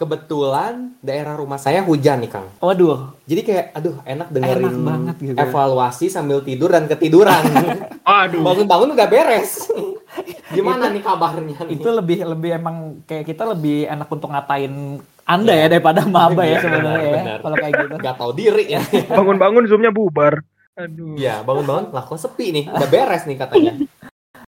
Kebetulan 0.00 0.96
daerah 0.98 1.36
rumah 1.36 1.60
saya 1.60 1.84
hujan 1.84 2.24
nih 2.24 2.32
Kang. 2.32 2.48
Waduh, 2.56 3.12
Jadi 3.28 3.40
kayak 3.44 3.76
aduh 3.76 4.00
enak 4.00 4.32
dengerin 4.32 4.64
Enak 4.64 4.80
banget 4.80 5.16
gitu 5.20 5.36
ya. 5.36 5.44
evaluasi 5.44 6.08
sambil 6.08 6.40
tidur 6.40 6.72
dan 6.72 6.88
ketiduran. 6.88 7.44
Aduh. 8.24 8.40
Bangun-bangun 8.40 8.96
udah 8.96 9.04
beres. 9.04 9.68
Gimana 10.56 10.88
nih 10.88 11.04
kabarnya 11.04 11.62
nih? 11.62 11.76
itu 11.76 11.84
lebih 11.86 12.24
lebih 12.26 12.50
emang 12.56 12.76
kayak 13.04 13.28
kita 13.28 13.44
lebih 13.46 13.86
enak 13.86 14.08
untuk 14.08 14.32
ngatain 14.32 14.98
anda 15.22 15.52
ya 15.52 15.68
daripada 15.68 16.02
maba 16.02 16.42
ya 16.42 16.56
Iya, 16.56 16.58
sebenarnya 16.58 17.10
ya 17.12 17.34
kalau 17.38 17.56
kayak 17.60 17.72
gitu. 17.76 17.94
Gak 18.00 18.16
tahu 18.16 18.32
diri 18.34 18.64
ya. 18.66 18.82
Bangun-bangun 19.06 19.68
zoomnya 19.68 19.92
bubar. 19.92 20.40
Aduh. 20.74 21.14
Iya, 21.14 21.44
bangun-bangun 21.44 21.92
lah 21.92 22.02
kok 22.02 22.16
sepi 22.16 22.50
nih. 22.50 22.64
Udah 22.66 22.88
beres 22.88 23.28
nih 23.28 23.36
katanya. 23.36 23.72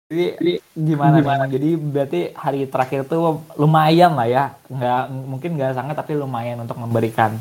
Jadi 0.06 0.62
gimana 0.70 1.18
gimana? 1.18 1.44
Jadi 1.50 1.74
berarti 1.74 2.20
hari 2.38 2.70
terakhir 2.70 3.10
tuh 3.10 3.42
lumayan 3.58 4.14
lah 4.14 4.30
ya, 4.30 4.44
nggak 4.70 5.02
mungkin 5.26 5.50
nggak 5.58 5.74
sangat 5.74 5.98
tapi 5.98 6.14
lumayan 6.14 6.62
untuk 6.62 6.78
memberikan 6.78 7.34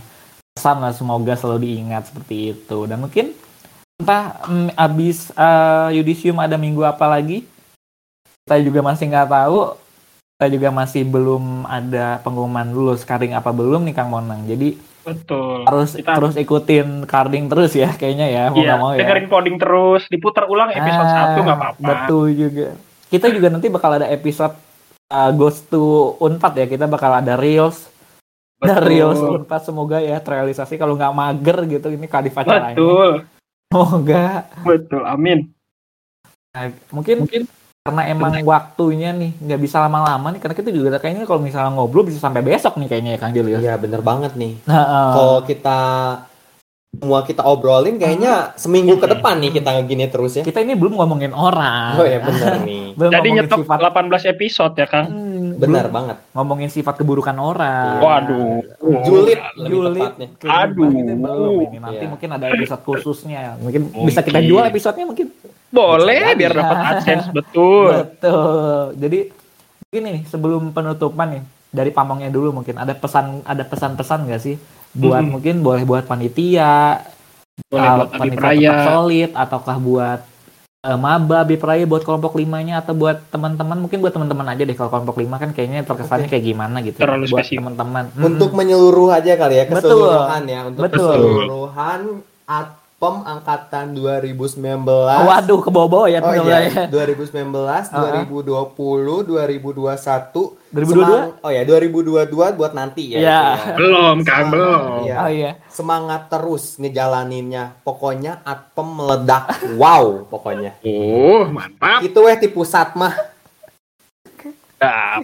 pesan 0.57 0.81
lah. 0.81 0.89
Semoga 0.89 1.37
selalu 1.37 1.69
diingat 1.69 2.09
seperti 2.09 2.57
itu. 2.57 2.77
Dan 2.89 3.05
mungkin 3.05 3.37
entah 4.01 4.41
mm, 4.49 4.73
abis 4.73 5.29
eh, 5.37 6.01
yudisium 6.01 6.41
ada 6.41 6.57
minggu 6.57 6.81
apa 6.81 7.05
lagi? 7.05 7.45
Kita 8.41 8.57
juga 8.65 8.81
masih 8.81 9.13
nggak 9.13 9.29
tahu. 9.29 9.77
Kita 10.35 10.47
juga 10.51 10.69
masih 10.73 11.05
belum 11.05 11.69
ada 11.69 12.19
pengumuman 12.25 12.67
lulus 12.73 13.05
karing 13.05 13.37
apa 13.37 13.53
belum 13.55 13.87
nih 13.87 13.95
Kang 13.95 14.11
Monang 14.11 14.43
jadi 14.43 14.75
Betul. 15.05 15.63
harus 15.63 15.93
Kita- 15.93 16.17
terus 16.17 16.33
ikutin 16.35 17.05
carding 17.05 17.45
terus 17.45 17.71
ya 17.71 17.93
kayaknya 17.93 18.25
ya 18.25 18.43
mau 18.49 18.57
Iya, 18.57 18.73
mau 18.75 18.89
ya 18.91 19.05
dengerin 19.05 19.27
coding 19.29 19.55
terus, 19.55 20.09
diputar 20.09 20.49
ulang 20.49 20.73
episode 20.73 21.05
Ah, 21.05 21.37
1 21.37 21.45
nggak 21.45 21.57
apa-apa. 21.57 21.85
Betul 21.85 22.25
juga. 22.33 22.67
Kita 23.05 23.29
juga 23.29 23.47
nanti 23.47 23.69
bakal 23.69 23.91
ada 23.95 24.09
episode 24.09 24.57
uh, 25.07 25.31
Ghost 25.31 25.69
to 25.69 25.81
Unpad 26.17 26.53
ya. 26.57 26.65
Kita 26.65 26.85
bakal 26.85 27.13
ada 27.13 27.37
Reels. 27.37 27.85
Ada 28.57 28.81
Betul. 28.81 28.87
Reels 28.89 29.19
Unpad 29.21 29.61
semoga 29.61 29.97
ya 29.99 30.17
terrealisasi 30.17 30.73
kalau 30.75 30.97
nggak 30.97 31.13
mager 31.13 31.57
gitu 31.69 31.87
ini 31.93 32.09
kadif 32.09 32.33
acaranya. 32.33 32.73
Betul. 32.73 33.29
Semoga. 33.69 34.25
Betul. 34.63 35.03
Amin. 35.05 35.39
Nah, 36.49 36.71
mungkin 36.89 37.27
mungkin 37.27 37.41
karena 37.85 38.01
emang 38.09 38.33
waktunya 38.41 39.13
nih 39.13 39.37
nggak 39.37 39.61
bisa 39.61 39.77
lama-lama 39.77 40.33
nih 40.33 40.41
karena 40.41 40.57
kita 40.57 40.73
juga 40.73 40.97
kayaknya 40.97 41.29
kalau 41.29 41.37
misalnya 41.37 41.69
ngobrol 41.69 42.01
bisa 42.01 42.17
sampai 42.17 42.41
besok 42.41 42.81
nih 42.81 42.89
kayaknya 42.89 43.11
ya 43.13 43.19
Kang 43.21 43.29
Julius. 43.29 43.61
Iya, 43.61 43.77
bener 43.77 44.01
banget 44.01 44.33
nih. 44.33 44.57
Nah, 44.65 44.81
uh, 44.81 45.11
Kalau 45.13 45.37
kita 45.45 45.79
semua 46.95 47.21
kita 47.21 47.45
obrolin 47.45 48.01
kayaknya 48.01 48.57
seminggu 48.57 48.97
ke 48.97 49.05
depan 49.05 49.37
nih 49.37 49.51
kita 49.53 49.69
gini 49.85 50.09
terus 50.09 50.33
ya. 50.33 50.41
kita 50.41 50.65
ini 50.65 50.73
belum 50.73 50.97
ngomongin 50.97 51.29
orang. 51.29 51.93
Oh 51.93 52.07
ya 52.09 52.25
bener 52.25 52.65
nih. 52.65 52.83
Belum 52.97 53.11
Jadi 53.11 53.27
nyetok 53.37 53.57
sifat 53.61 53.79
18 53.83 54.33
episode 54.33 54.73
ya, 54.73 54.87
Kang. 54.87 55.05
Hmm, 55.11 55.59
Bener 55.59 55.85
belum 55.85 55.93
banget. 55.93 56.17
ngomongin 56.31 56.69
sifat 56.71 56.95
keburukan 56.97 57.35
orang. 57.35 58.01
Waduh. 58.01 58.65
Julid 59.03 59.37
Julid 59.61 60.11
Aduh. 60.41 60.73
belum 60.73 60.91
ini 60.95 61.13
nanti 61.77 62.01
Iya. 62.01 62.09
mungkin 62.09 62.29
ada 62.33 62.49
episode 62.49 62.81
khususnya 62.81 63.59
mungkin, 63.61 63.93
Mungkin. 63.93 64.07
bisa 64.09 64.23
kita 64.23 64.39
jual 64.41 64.63
episodenya 64.65 65.05
mungkin 65.05 65.27
Boleh 65.69 66.33
biar 66.33 66.51
dapat 66.53 66.77
AdSense 66.77 67.29
betul. 67.37 67.91
betul. 67.91 68.97
Jadi 68.97 69.19
gini 69.89 70.07
nih 70.19 70.23
sebelum 70.27 70.75
penutupan 70.75 71.39
nih 71.39 71.43
dari 71.71 71.91
pamongnya 71.91 72.29
dulu 72.29 72.61
mungkin. 72.61 72.75
Ada 72.75 72.95
pesan 72.95 73.43
ada 73.43 73.63
pesan-pesan 73.63 74.27
nggak 74.27 74.41
sih? 74.41 74.55
Buat 74.95 75.27
Mhm. 75.27 75.31
mungkin 75.31 75.55
boleh 75.59 75.83
buat 75.83 76.07
panitia 76.07 77.03
Boleh 77.67 77.87
uh, 77.87 77.95
buat 78.03 78.09
panitia 78.15 78.71
solid 78.87 79.31
ataukah 79.35 79.77
buat 79.79 80.19
uh, 80.83 80.95
maba 80.95 81.43
Abi 81.43 81.59
Praya 81.59 81.83
buat 81.83 82.03
kelompok 82.03 82.39
limanya 82.39 82.79
atau 82.79 82.95
buat 82.95 83.27
teman-teman 83.27 83.75
mungkin 83.75 83.99
buat 83.99 84.15
teman-teman 84.15 84.47
aja 84.55 84.63
deh 84.63 84.75
kalau 84.75 84.91
kelompok 84.91 85.19
lima 85.19 85.35
kan 85.35 85.51
kayaknya 85.51 85.83
terkesannya 85.83 86.27
kayak 86.31 86.45
gimana 86.45 86.79
gitu. 86.79 86.99
Terlalu 86.99 87.27
buat 87.31 87.43
teman-teman. 87.43 88.03
Untuk 88.15 88.55
menyeluruh 88.55 89.11
aja 89.11 89.35
kali 89.35 89.55
ya 89.59 89.65
Betul. 89.67 89.75
keseluruhan 89.83 90.41
ya 90.47 90.59
untuk 90.67 90.81
Betul. 90.87 90.99
keseluruhan 91.11 91.99
Atpem 92.95 93.27
angkatan 93.27 93.91
2019. 93.91 94.55
waduh 95.27 95.59
ke 95.59 95.67
bawah 95.67 96.07
ya 96.07 96.23
Oh 96.23 96.31
teman-teman 96.31 96.63
iya, 96.71 96.87
ya. 96.87 97.11
2019, 97.11 97.91
2020, 97.91 99.35
2021, 99.35 100.55
2022? 100.71 101.03
Semang- 101.03 101.35
oh 101.43 101.51
ya, 101.51 101.61
2022 101.67 102.55
buat 102.55 102.71
nanti 102.71 103.11
ya. 103.11 103.19
Iya. 103.19 103.41
ya. 103.51 103.75
Belum, 103.75 104.15
Kang, 104.23 104.47
belum. 104.47 105.11
Iya. 105.11 105.15
oh 105.19 105.27
iya 105.27 105.51
Semangat 105.67 106.31
terus 106.31 106.79
ngejalaninnya. 106.79 107.83
Pokoknya 107.83 108.39
Atpem 108.47 108.87
meledak. 108.87 109.43
Wow, 109.75 110.23
pokoknya. 110.31 110.79
Oh, 110.87 111.51
mantap. 111.51 111.99
Itu 111.99 112.23
weh 112.23 112.39
di 112.39 112.47
pusat 112.47 112.95
mah. 112.95 113.11
Nah, 114.79 115.19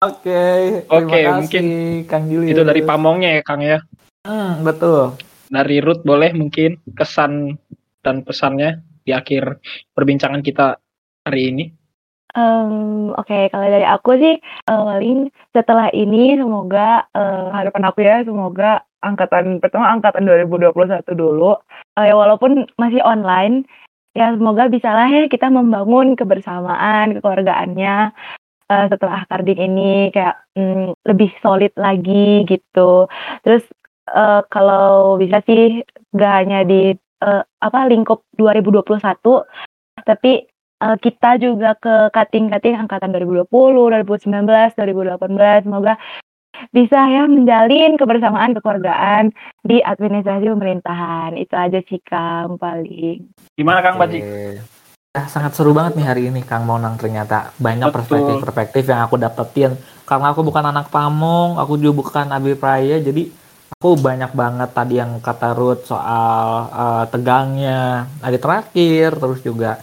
Oke, 0.00 0.40
Oke, 0.88 1.04
terima 1.04 1.04
kasih, 1.04 1.36
mungkin 1.36 1.64
Kang 2.08 2.24
Julius. 2.32 2.56
itu 2.56 2.62
dari 2.64 2.80
pamongnya 2.80 3.30
ya, 3.36 3.42
Kang 3.44 3.60
ya. 3.60 3.76
Hmm, 4.24 4.64
betul. 4.64 5.27
Dari 5.48 5.80
Ruth 5.80 6.04
boleh 6.04 6.36
mungkin 6.36 6.76
kesan 6.92 7.56
dan 8.04 8.22
pesannya 8.22 8.84
di 9.02 9.16
akhir 9.16 9.64
perbincangan 9.96 10.44
kita 10.44 10.76
hari 11.24 11.52
ini. 11.52 11.64
Em, 12.36 12.88
Oke, 13.16 13.48
kalau 13.48 13.66
dari 13.72 13.88
aku 13.88 14.20
sih 14.20 14.36
paling 14.68 15.32
setelah 15.56 15.88
ini 15.96 16.36
semoga 16.36 17.08
eh, 17.16 17.46
harapan 17.56 17.82
aku 17.88 17.98
ya 18.04 18.20
semoga 18.20 18.84
angkatan 19.00 19.64
pertama 19.64 19.88
angkatan 19.96 20.28
2021 20.28 21.08
dulu 21.16 21.56
eh, 21.96 22.12
walaupun 22.12 22.68
masih 22.76 23.00
online 23.00 23.64
ya 24.12 24.36
semoga 24.36 24.68
bisalah 24.68 25.08
ya 25.08 25.24
kita 25.30 25.48
membangun 25.48 26.20
kebersamaan 26.20 27.16
kekeluargaannya 27.16 28.12
eh, 28.68 28.86
setelah 28.92 29.24
karding 29.32 29.60
ini 29.64 30.12
kayak 30.12 30.36
mm, 30.52 31.00
lebih 31.08 31.32
solid 31.40 31.72
lagi 31.80 32.44
gitu. 32.44 33.08
Terus 33.40 33.64
eh, 34.10 34.42
kalau 34.48 35.16
bisa 35.20 35.44
sih 35.44 35.84
gak 36.16 36.34
hanya 36.44 36.64
di 36.64 36.96
eh, 36.96 37.42
apa 37.44 37.80
lingkup 37.88 38.24
2021 38.36 39.00
tapi 40.04 40.46
eh, 40.82 40.96
kita 41.02 41.30
juga 41.42 41.76
ke 41.76 42.08
kating-kating 42.14 42.78
angkatan 42.78 43.12
2020, 43.12 43.48
2019, 43.48 44.74
2018 44.74 45.66
semoga 45.66 45.94
bisa 46.74 46.98
ya 47.06 47.22
menjalin 47.30 47.94
kebersamaan 47.94 48.56
kekeluargaan 48.58 49.30
di 49.62 49.78
administrasi 49.78 50.50
pemerintahan. 50.50 51.38
Itu 51.38 51.54
aja 51.54 51.78
sih 51.86 52.02
Kang 52.02 52.58
paling. 52.58 53.30
Gimana 53.54 53.78
Kang 53.78 53.94
Baji? 53.94 54.18
Nah, 55.08 55.26
sangat 55.26 55.56
seru 55.56 55.72
banget 55.74 55.98
nih 55.98 56.06
hari 56.06 56.22
ini 56.30 56.44
Kang 56.44 56.68
Monang 56.68 57.00
ternyata 57.00 57.50
banyak 57.58 57.90
perspektif-perspektif 57.90 58.84
yang 58.86 59.06
aku 59.06 59.16
dapetin. 59.18 59.74
Karena 60.04 60.30
aku 60.30 60.44
bukan 60.44 60.62
anak 60.68 60.92
pamong, 60.92 61.58
aku 61.58 61.80
juga 61.80 62.04
bukan 62.04 62.26
Abi 62.30 62.54
Praya 62.54 63.00
jadi 63.00 63.26
aku 63.78 63.94
banyak 63.94 64.34
banget 64.34 64.74
tadi 64.74 64.98
yang 64.98 65.22
kata 65.22 65.54
Ruth 65.54 65.86
soal 65.86 66.66
eh, 66.66 67.04
tegangnya 67.14 68.10
hari 68.18 68.42
terakhir 68.42 69.22
terus 69.22 69.38
juga 69.38 69.78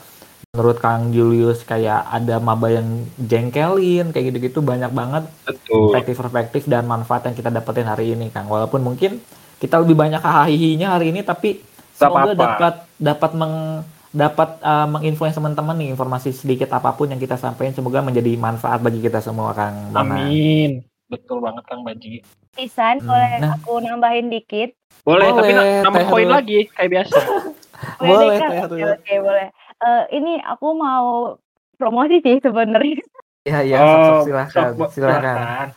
menurut 0.52 0.84
Kang 0.84 1.16
Julius 1.16 1.64
kayak 1.64 2.04
ada 2.12 2.44
maba 2.44 2.76
yang 2.76 3.08
jengkelin 3.16 4.12
kayak 4.12 4.36
gitu-gitu 4.36 4.60
banyak 4.60 4.92
banget 4.92 5.32
perspektif-perspektif 5.48 6.68
dan 6.68 6.84
manfaat 6.92 7.32
yang 7.32 7.40
kita 7.40 7.48
dapetin 7.48 7.88
hari 7.88 8.12
ini 8.12 8.28
Kang 8.36 8.52
walaupun 8.52 8.84
mungkin 8.84 9.24
kita 9.64 9.80
lebih 9.80 9.96
banyak 9.96 10.20
hahihinya 10.20 11.00
hari 11.00 11.16
ini 11.16 11.24
tapi 11.24 11.64
semoga 11.96 12.36
dapat 12.36 12.84
dapat 13.00 13.32
meng 13.32 13.80
dapat 14.12 14.60
uh, 14.60 14.92
menginfluence 14.92 15.40
teman-teman 15.40 15.76
nih 15.80 15.96
informasi 15.96 16.36
sedikit 16.36 16.68
apa 16.76 16.92
pun 17.00 17.16
yang 17.16 17.20
kita 17.20 17.40
sampaikan 17.40 17.72
semoga 17.72 18.04
menjadi 18.04 18.36
manfaat 18.36 18.84
bagi 18.84 19.00
kita 19.00 19.24
semua 19.24 19.56
Kang. 19.56 19.96
Amin. 19.96 20.84
Betul 21.06 21.38
banget 21.38 21.64
Kang 21.66 21.82
Baji. 21.82 22.26
Pisan 22.52 22.98
Hmm, 22.98 23.08
boleh 23.08 23.32
nah. 23.38 23.52
aku 23.54 23.74
nambahin 23.78 24.28
dikit 24.28 24.74
Boleh, 25.04 25.28
tapi 25.30 25.52
Boleh, 25.52 25.54
na- 25.54 25.84
nambah 25.86 26.04
koin 26.08 26.30
lagi 26.30 26.60
kayak 26.72 26.90
biasa. 26.90 27.18
Boleh, 28.02 28.28
Kang? 28.34 28.50
Teh 28.50 28.60
oke 28.64 28.76
Ruth. 28.76 28.96
oke 28.96 29.14
boleh 29.22 29.48
Eh, 29.76 30.04
ini 30.14 30.34
aku 30.40 30.68
mau 30.72 31.36
promosi 31.76 32.18
sih 32.20 32.40
sebenarnya 32.40 33.04
Iya, 33.44 33.60
iya, 33.62 33.78
oh, 33.78 34.24
silakan. 34.24 34.74
sok- 34.74 34.90
Silakan. 34.90 35.22
silakan. 35.28 35.68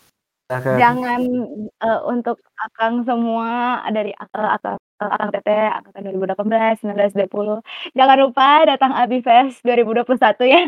Silakan. 0.48 0.76
Jangan 0.78 1.20
eh, 1.76 2.00
untuk 2.06 2.36
akang 2.56 3.02
semua 3.02 3.50
dari 3.88 4.14
uh, 4.14 4.50
akang, 4.50 4.78
akang 4.96 5.28
teteh 5.30 5.68
angkatan 5.68 6.08
2018, 6.08 6.80
19, 6.80 7.28
20. 7.28 7.60
Jangan 7.92 8.16
lupa 8.16 8.48
datang 8.64 8.92
Abi 8.94 9.20
Fest 9.20 9.60
2021 9.60 10.08
ya. 10.46 10.62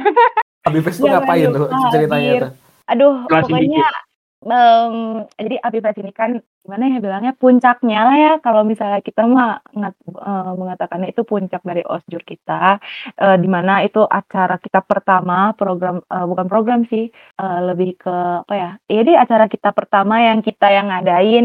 Abifes 0.61 1.00
tuh 1.00 1.08
ngapain 1.08 1.48
tuh 1.48 1.64
ceritanya 1.88 2.30
tuh? 2.42 2.52
Aduh, 2.86 3.14
Jelasin 3.24 3.48
pokoknya 3.48 3.86
em, 4.45 4.95
jadi 5.36 5.57
Abi 5.61 5.78
Fest 5.84 5.99
ini 6.01 6.12
kan 6.16 6.30
gimana 6.64 6.84
ya 6.93 6.99
bilangnya 7.05 7.32
puncaknya 7.36 7.99
lah 8.09 8.16
ya. 8.24 8.32
Kalau 8.45 8.62
misalnya 8.64 9.01
kita 9.05 9.22
mah 9.24 9.61
ngat- 9.76 10.01
eh, 10.07 10.53
mengatakannya 10.61 11.09
itu 11.12 11.22
puncak 11.24 11.61
dari 11.64 11.82
osjur 11.84 12.22
kita 12.24 12.80
eh, 13.20 13.36
di 13.43 13.49
mana 13.49 13.84
itu 13.86 14.01
acara 14.05 14.57
kita 14.61 14.80
pertama 14.84 15.53
program 15.57 16.01
eh, 16.05 16.24
bukan 16.30 16.47
program 16.53 16.80
sih 16.93 17.05
eh, 17.41 17.61
lebih 17.68 17.91
ke 18.01 18.14
apa 18.45 18.55
ya 18.57 18.70
jadi 18.88 19.12
acara 19.24 19.45
kita 19.49 19.72
pertama 19.76 20.14
yang 20.24 20.38
kita 20.45 20.66
yang 20.72 20.86
ngadain 20.93 21.45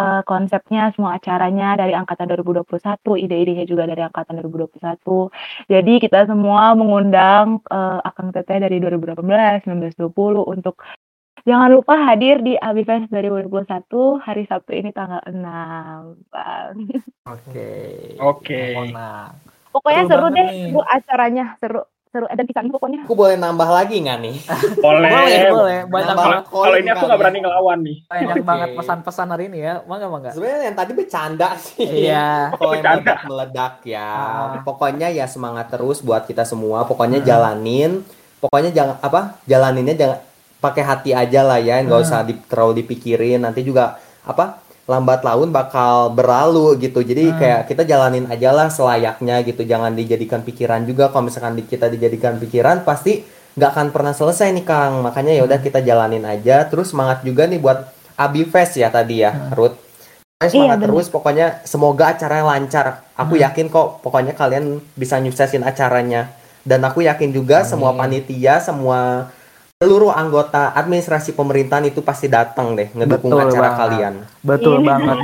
eh, 0.00 0.20
konsepnya 0.30 0.92
semua 0.94 1.16
acaranya 1.18 1.76
dari 1.80 1.92
angkatan 1.96 2.26
2021 2.30 3.24
ide-idenya 3.24 3.64
juga 3.68 3.84
dari 3.90 4.02
angkatan 4.08 4.34
2021 4.40 5.32
jadi 5.72 5.92
kita 6.04 6.18
semua 6.30 6.72
mengundang 6.78 7.60
eh, 7.68 7.98
Akang 8.08 8.30
Teteh 8.34 8.58
dari 8.64 8.76
2018 8.80 9.64
1920 9.68 10.54
untuk 10.54 10.76
Jangan 11.48 11.70
lupa 11.72 11.96
hadir 11.96 12.36
di 12.38 12.54
Abifest 12.54 13.08
2021 13.08 13.64
hari 14.20 14.44
Sabtu 14.44 14.76
ini 14.76 14.92
tanggal 14.92 15.24
6. 15.24 15.32
Bang. 16.28 16.76
Oke. 17.24 17.70
Oke. 18.20 18.62
Mona. 18.76 19.32
Pokoknya 19.70 20.02
Seru 20.04 20.12
seru 20.20 20.26
deh, 20.30 20.44
nih. 20.44 20.60
seru 20.66 20.80
acaranya, 20.82 21.44
seru 21.56 21.80
seru 22.08 22.26
ada 22.26 22.42
pisan 22.42 22.68
pokoknya. 22.68 23.00
Aku 23.04 23.14
boleh 23.14 23.36
nambah 23.36 23.64
lagi 23.66 23.96
nggak 23.96 24.18
nih? 24.18 24.36
Boleh. 24.78 25.08
Boleh, 25.08 25.40
boleh. 25.50 25.78
Banyak 25.86 26.08
Nambah 26.10 26.24
banget, 26.26 26.44
Kalau 26.50 26.76
ini 26.76 26.88
aku 26.90 27.04
nggak 27.06 27.18
berani 27.18 27.38
ngelawan 27.40 27.78
nih. 27.80 27.96
banyak 28.04 28.28
Oke. 28.34 28.44
banget 28.44 28.68
pesan-pesan 28.76 29.28
hari 29.30 29.44
ini 29.46 29.58
ya. 29.62 29.74
Mangga, 29.82 30.06
mangga. 30.06 30.30
Sebenarnya 30.32 30.60
yang 30.66 30.76
tadi 30.76 30.92
bercanda 30.92 31.48
sih. 31.58 31.88
Iya. 32.04 32.28
Kalau 32.52 32.72
yang 32.74 32.84
Bercanda. 32.84 33.00
meledak 33.00 33.20
meledak 33.24 33.74
ya. 33.86 34.10
Ah. 34.12 34.60
Pokoknya 34.60 35.08
ya 35.08 35.24
semangat 35.24 35.68
terus 35.68 36.00
buat 36.00 36.24
kita 36.24 36.44
semua. 36.44 36.84
Pokoknya 36.84 37.18
Hmm. 37.18 37.26
jalanin. 37.26 37.92
Pokoknya 38.38 38.68
jangan 38.70 38.96
apa? 39.00 39.20
Jalaninnya 39.44 39.96
jangan 39.96 40.18
pakai 40.58 40.82
hati 40.82 41.10
aja 41.12 41.42
lah 41.42 41.58
ya. 41.58 41.78
Nggak 41.80 41.98
Hmm. 42.02 42.06
usah 42.06 42.20
di, 42.22 42.34
terlalu 42.46 42.82
dipikirin. 42.82 43.42
Nanti 43.42 43.62
juga 43.62 43.96
apa? 44.22 44.58
Lambat 44.88 45.20
laun 45.20 45.52
bakal 45.52 46.10
berlalu 46.10 46.80
gitu. 46.80 47.04
Jadi 47.04 47.28
Hmm. 47.28 47.38
kayak 47.38 47.60
kita 47.66 47.82
jalanin 47.84 48.24
aja 48.26 48.50
lah 48.50 48.68
selayaknya 48.68 49.44
gitu. 49.44 49.62
Jangan 49.62 49.92
dijadikan 49.92 50.40
pikiran 50.40 50.82
juga. 50.82 51.12
Kalau 51.12 51.28
misalkan 51.28 51.54
di- 51.54 51.68
kita 51.68 51.86
dijadikan 51.86 52.40
pikiran 52.40 52.82
pasti 52.82 53.20
nggak 53.52 53.70
akan 53.74 53.86
pernah 53.90 54.14
selesai 54.14 54.48
nih 54.54 54.64
Kang. 54.64 55.04
Makanya 55.04 55.36
ya 55.36 55.42
udah 55.44 55.58
kita 55.58 55.80
jalanin 55.80 56.24
aja. 56.24 56.64
Terus 56.64 56.90
semangat 56.90 57.20
juga 57.20 57.44
nih 57.44 57.60
buat 57.60 57.84
Abi 58.16 58.42
Fest 58.42 58.74
ya 58.74 58.88
tadi 58.88 59.22
ya, 59.22 59.30
Hmm. 59.30 59.52
Ruth. 59.52 59.76
Pokoknya 60.38 60.50
semangat 60.50 60.70
Iya, 60.70 60.74
bener. 60.78 60.86
terus 60.88 61.06
pokoknya 61.10 61.46
semoga 61.62 62.04
acaranya 62.08 62.46
lancar. 62.46 62.86
Aku 63.14 63.34
Hmm. 63.34 63.42
yakin 63.42 63.66
kok 63.68 63.88
pokoknya 64.00 64.32
kalian 64.32 64.64
bisa 64.94 65.18
nyuksesin 65.18 65.62
acaranya. 65.62 66.30
Dan 66.62 66.80
aku 66.80 67.02
yakin 67.02 67.30
juga 67.30 67.60
Amin. 67.60 67.68
semua 67.68 67.90
panitia, 67.92 68.56
semua 68.58 69.28
seluruh 69.78 70.10
anggota 70.10 70.74
administrasi 70.74 71.38
pemerintahan 71.38 71.86
itu 71.86 72.02
pasti 72.02 72.26
datang 72.26 72.74
deh 72.74 72.90
ngedukung 72.90 73.30
Betul 73.30 73.46
acara 73.46 73.62
banget. 73.64 73.78
kalian. 73.78 74.14
Betul 74.42 74.74
Iya. 74.74 74.86
banget. 74.90 75.18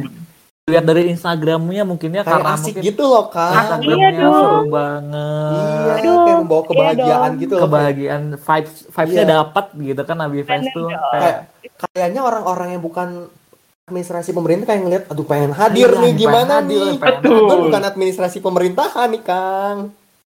Lihat 0.65 0.85
dari 0.87 1.03
Instagramnya 1.11 1.83
mungkin 1.85 2.09
ya 2.09 2.23
Kayak 2.23 2.31
karena 2.39 2.49
asik 2.55 2.73
mungkin 2.73 2.87
gitu 2.87 3.03
loh, 3.05 3.25
Kak. 3.29 3.51
Instagramnya 3.53 4.09
Iya 4.09 4.23
dong. 4.23 4.35
seru 4.39 4.61
banget. 4.71 5.51
Iya, 5.53 5.93
Aduh, 5.93 6.17
kayak 6.17 6.39
membawa 6.39 6.57
iya 6.57 6.69
kebahagiaan 6.71 7.21
dong. 7.29 7.41
gitu 7.43 7.53
loh. 7.53 7.63
Kebahagiaan 7.67 8.23
vibes 8.39 8.75
vibesnya 8.89 9.19
Iya. 9.21 9.33
dapat 9.35 9.65
gitu 9.77 10.03
kan 10.05 10.17
Abi 10.21 10.41
Fest 10.41 10.69
tuh. 10.71 10.87
Kayak 10.89 11.37
Kayaknya 11.75 12.21
orang-orang 12.23 12.69
yang 12.71 12.81
bukan 12.81 13.09
administrasi 13.85 14.31
pemerintah 14.31 14.65
kayak 14.65 14.81
ngeliat, 14.81 15.05
aduh 15.05 15.27
pengen 15.27 15.51
hadir 15.51 15.85
Iya, 15.85 15.99
nih, 15.99 16.03
pengen 16.07 16.17
gimana 16.17 16.55
hadir, 16.55 16.71
nih? 16.71 16.93
pengen 16.97 17.21
Betul. 17.21 17.59
Bukan 17.67 17.83
administrasi 17.85 18.39
pemerintahan 18.39 19.09
nih, 19.11 19.23
Kang. 19.27 19.79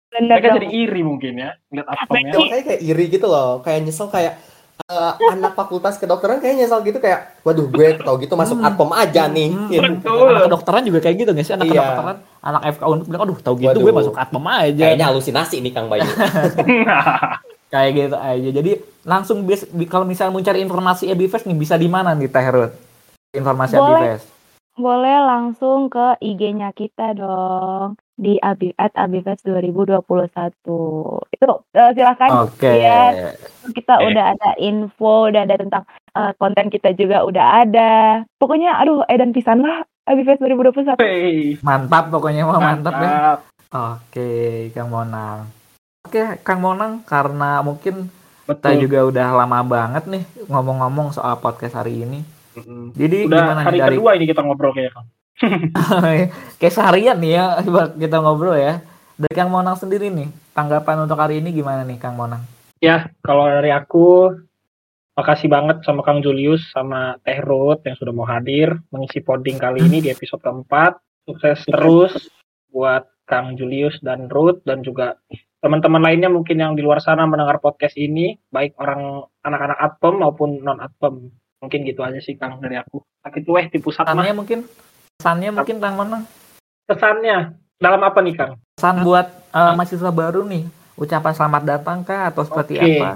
Bener 0.09 0.29
Mereka 0.31 0.47
dong. 0.47 0.55
jadi 0.57 0.67
iri 0.69 1.01
mungkin 1.01 1.33
ya. 1.35 1.49
Lihat 1.69 1.87
apemnya. 1.87 2.31
Betul. 2.31 2.45
kayak 2.47 2.63
kayak 2.65 2.81
iri 2.83 3.05
gitu 3.07 3.25
loh 3.25 3.49
kayak 3.59 3.79
nyesel 3.83 4.07
kayak 4.07 4.33
eh, 4.81 5.13
anak 5.29 5.53
fakultas 5.53 5.95
kedokteran 5.95 6.37
kayak 6.37 6.55
nyesel 6.57 6.81
gitu 6.81 6.97
kayak 6.97 7.37
waduh 7.41 7.67
gue 7.67 7.87
tau 7.95 8.17
gitu 8.17 8.33
masuk 8.33 8.57
Hmm. 8.57 8.65
atpom 8.65 8.89
aja 8.91 9.27
nih 9.27 9.49
Hmm, 9.49 9.69
Gitu. 9.69 9.85
Betul. 9.99 10.27
Anak 10.27 10.43
kedokteran 10.45 10.83
juga 10.83 10.99
kayak 10.99 11.15
gitu 11.17 11.29
nggak 11.29 11.45
sih? 11.45 11.53
Anak 11.53 11.65
Iya. 11.65 11.73
kedokteran, 11.75 12.15
anak 12.41 12.61
FK 12.69 12.83
Unpad 12.83 13.05
bilang, 13.05 13.23
aduh 13.23 13.37
tahu 13.39 13.55
gitu 13.55 13.69
Waduh. 13.69 13.81
gue 13.81 13.93
masuk 13.95 14.15
Atmom 14.15 14.45
aja. 14.47 14.83
kayaknya 14.83 15.05
halusinasi 15.05 15.55
nih 15.59 15.71
kang 15.71 15.87
Bayu 15.87 16.09
Kayak 17.69 17.89
gitu 17.93 18.17
aja. 18.17 18.49
Jadi 18.51 18.71
langsung 19.03 19.37
bis, 19.43 19.61
bi- 19.67 19.85
kalau 19.85 20.01
misalnya 20.01 20.33
mau 20.33 20.41
cari 20.41 20.59
informasi 20.59 21.05
Abifest 21.07 21.45
nih 21.45 21.53
bisa 21.55 21.75
di 21.75 21.85
mana 21.85 22.11
nih 22.11 22.25
Teh 22.25 22.47
Ruth? 22.47 22.73
Informasi 23.29 23.77
Boleh. 23.77 24.17
Boleh 24.73 25.17
langsung 25.21 25.85
ke 25.85 26.17
IG-nya 26.19 26.71
kita 26.71 27.13
dong 27.13 27.93
di 28.19 28.35
abi 28.43 28.75
at 28.75 28.91
abifest 28.99 29.47
2021. 29.47 30.03
Itu 31.31 31.47
eh, 31.71 31.91
silakan 31.95 32.29
Oke. 32.43 32.67
Iya. 32.67 33.31
kita 33.71 33.95
Oke. 34.03 34.11
udah 34.11 34.25
ada 34.35 34.49
info, 34.59 35.31
udah 35.31 35.41
ada 35.47 35.55
tentang 35.55 35.83
eh, 36.11 36.31
konten 36.35 36.67
kita 36.67 36.91
juga 36.99 37.23
udah 37.23 37.63
ada. 37.63 37.91
Pokoknya 38.35 38.75
aduh 38.75 39.07
edan 39.07 39.31
pisan 39.31 39.63
lah 39.63 39.87
Abifest 40.09 40.41
2021. 40.41 40.97
Wey, 40.97 41.61
Mantap 41.61 42.09
pokoknya 42.09 42.41
mah 42.41 42.57
mantap 42.57 42.97
ya. 42.97 43.01
mantap. 43.05 43.39
Oke, 43.69 44.29
Kang 44.73 44.89
Monang. 44.89 45.45
Oke, 46.01 46.41
Kang 46.41 46.65
Monang 46.65 47.05
karena 47.05 47.61
mungkin 47.61 48.09
kita 48.49 48.73
Betul. 48.73 48.81
juga 48.81 48.99
udah 49.05 49.27
lama 49.45 49.61
banget 49.61 50.09
nih 50.09 50.25
ngomong-ngomong 50.49 51.13
soal 51.13 51.37
podcast 51.37 51.77
hari 51.77 52.01
ini. 52.01 52.25
Mm-mm. 52.57 52.97
Jadi 52.97 53.29
Udah 53.29 53.37
gimana 53.37 53.61
hari 53.61 53.77
nih 53.77 53.81
dari 53.85 53.97
kedua 54.01 54.11
ini 54.17 54.25
kita 54.25 54.41
ngobrol 54.41 54.73
kayak 54.73 54.97
Kang. 54.97 55.05
kayak 56.59 56.73
seharian 56.75 57.17
nih 57.19 57.39
ya 57.39 57.45
buat 57.63 57.95
kita 57.95 58.17
ngobrol 58.19 58.59
ya. 58.59 58.83
Dari 59.19 59.35
Kang 59.35 59.51
Monang 59.51 59.75
sendiri 59.75 60.07
nih, 60.07 60.31
tanggapan 60.55 61.03
untuk 61.03 61.19
hari 61.19 61.43
ini 61.43 61.51
gimana 61.51 61.83
nih 61.83 61.99
Kang 61.99 62.15
Monang? 62.15 62.39
Ya, 62.79 63.11
kalau 63.19 63.51
dari 63.51 63.67
aku 63.67 64.31
makasih 65.19 65.51
banget 65.51 65.83
sama 65.83 65.99
Kang 66.07 66.23
Julius 66.23 66.63
sama 66.71 67.19
Teh 67.27 67.43
Ruth 67.43 67.83
yang 67.83 67.99
sudah 67.99 68.15
mau 68.15 68.23
hadir 68.23 68.79
mengisi 68.95 69.19
poding 69.19 69.59
kali 69.59 69.83
ini 69.83 69.99
di 69.99 70.07
episode 70.07 70.39
keempat. 70.39 70.95
Sukses 71.27 71.67
terus 71.67 72.31
buat 72.71 73.11
Kang 73.27 73.59
Julius 73.59 73.99
dan 73.99 74.31
Ruth 74.31 74.63
dan 74.63 74.87
juga 74.87 75.19
teman-teman 75.59 75.99
lainnya 75.99 76.31
mungkin 76.31 76.55
yang 76.55 76.73
di 76.79 76.81
luar 76.81 77.03
sana 77.03 77.27
mendengar 77.27 77.59
podcast 77.59 77.99
ini, 77.99 78.39
baik 78.47 78.79
orang 78.79 79.27
anak-anak 79.43 79.77
Atpem 79.83 80.15
maupun 80.23 80.63
non 80.63 80.79
Atpem. 80.79 81.27
Mungkin 81.59 81.83
gitu 81.83 82.07
aja 82.07 82.23
sih 82.23 82.39
Kang 82.39 82.63
dari 82.63 82.79
aku. 82.79 83.03
Sakit 83.19 83.43
weh 83.51 83.67
di 83.67 83.83
pusat 83.83 84.07
mah. 84.07 84.31
Mungkin 84.31 84.63
pesannya 85.19 85.51
mungkin 85.51 85.83
Kang 85.83 85.99
Monang. 85.99 86.23
Kesannya 86.87 87.59
dalam 87.75 88.01
apa 88.07 88.23
nih 88.23 88.39
Kang? 88.39 88.55
Pesan 88.79 89.03
buat 89.03 89.27
eh, 89.51 89.73
mahasiswa 89.75 90.11
baru 90.15 90.47
nih, 90.47 90.63
ucapan 90.95 91.33
selamat 91.35 91.63
datang 91.67 92.07
kah 92.07 92.31
atau 92.31 92.47
seperti 92.47 92.79
Oke. 92.79 93.03
apa? 93.03 93.11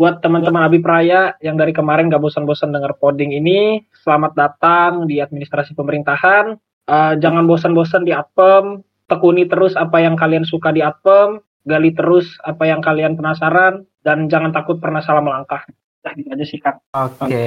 buat 0.00 0.24
teman-teman 0.24 0.64
Abi 0.64 0.80
Praya 0.80 1.36
yang 1.44 1.60
dari 1.60 1.76
kemarin 1.76 2.08
gak 2.08 2.24
bosan-bosan 2.24 2.72
dengar 2.72 2.96
poding 2.96 3.36
ini, 3.36 3.84
selamat 4.00 4.32
datang 4.32 5.04
di 5.04 5.20
administrasi 5.20 5.76
pemerintahan. 5.76 6.56
Eh, 6.88 7.14
jangan 7.20 7.44
bosan-bosan 7.44 8.08
di 8.08 8.12
Atpem, 8.16 8.80
tekuni 9.04 9.44
terus 9.44 9.76
apa 9.76 10.00
yang 10.00 10.16
kalian 10.16 10.48
suka 10.48 10.72
di 10.72 10.80
Atpem, 10.80 11.44
gali 11.68 11.92
terus 11.92 12.32
apa 12.48 12.64
yang 12.64 12.80
kalian 12.80 13.12
penasaran, 13.12 13.84
dan 14.00 14.32
jangan 14.32 14.56
takut 14.56 14.80
pernah 14.80 15.04
salah 15.04 15.20
melangkah. 15.20 15.68
Nah, 16.00 16.12
gitu 16.16 16.32
aja 16.32 16.44
sih. 16.48 16.60
Oke, 16.96 17.44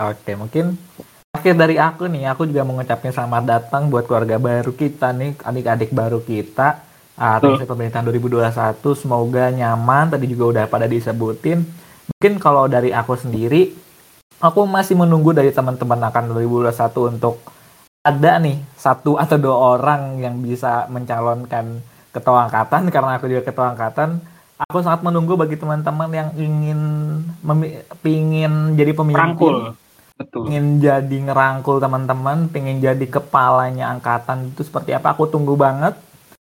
oke. 0.00 0.30
Mungkin 0.32 0.64
akhir 1.42 1.58
dari 1.58 1.74
aku 1.74 2.06
nih, 2.06 2.30
aku 2.30 2.46
juga 2.46 2.62
mengucapkan 2.62 3.10
selamat 3.10 3.42
datang 3.42 3.90
buat 3.90 4.06
keluarga 4.06 4.38
baru 4.38 4.70
kita 4.78 5.10
nih, 5.10 5.34
adik-adik 5.42 5.90
baru 5.90 6.22
kita. 6.22 6.86
Ah, 7.18 7.42
Administrasi 7.42 7.66
pemerintahan 7.66 8.06
2021 8.06 8.94
semoga 8.94 9.50
nyaman. 9.50 10.14
Tadi 10.14 10.30
juga 10.30 10.44
udah 10.54 10.64
pada 10.70 10.86
disebutin. 10.86 11.66
Mungkin 12.14 12.38
kalau 12.38 12.70
dari 12.70 12.94
aku 12.94 13.18
sendiri, 13.18 13.74
aku 14.38 14.70
masih 14.70 14.94
menunggu 14.94 15.34
dari 15.34 15.50
teman-teman 15.50 15.98
akan 16.14 16.30
2021 16.30 17.10
untuk 17.10 17.42
ada 18.06 18.38
nih 18.38 18.62
satu 18.78 19.18
atau 19.18 19.34
dua 19.34 19.56
orang 19.74 20.22
yang 20.22 20.38
bisa 20.38 20.86
mencalonkan 20.94 21.82
ketua 22.14 22.46
angkatan 22.46 22.86
karena 22.86 23.18
aku 23.18 23.26
juga 23.26 23.42
ketua 23.50 23.74
angkatan 23.74 24.22
aku 24.58 24.78
sangat 24.82 25.06
menunggu 25.06 25.38
bagi 25.38 25.54
teman-teman 25.54 26.10
yang 26.10 26.28
ingin 26.34 26.80
pingin 28.02 28.74
jadi 28.74 28.90
pemimpin 28.90 29.22
Rangkul. 29.38 29.78
Betul. 30.22 30.48
ingin 30.48 30.78
jadi 30.78 31.16
ngerangkul 31.28 31.82
teman-teman 31.82 32.46
pengen 32.48 32.78
jadi 32.78 33.06
kepalanya 33.10 33.90
angkatan 33.90 34.54
itu 34.54 34.62
seperti 34.62 34.94
apa 34.94 35.18
aku 35.18 35.26
tunggu 35.26 35.58
banget 35.58 35.98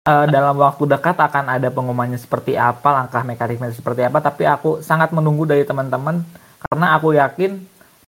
Eh, 0.09 0.25
dalam 0.32 0.57
waktu 0.57 0.89
dekat 0.89 1.19
akan 1.21 1.59
ada 1.59 1.69
pengumumannya 1.69 2.17
seperti 2.17 2.57
apa 2.57 3.03
langkah 3.03 3.21
mekanisme 3.21 3.69
seperti 3.69 4.07
apa 4.07 4.17
tapi 4.23 4.47
aku 4.47 4.82
sangat 4.82 5.13
menunggu 5.13 5.45
dari 5.45 5.61
teman-teman 5.61 6.25
karena 6.65 6.97
aku 6.97 7.13
yakin 7.13 7.61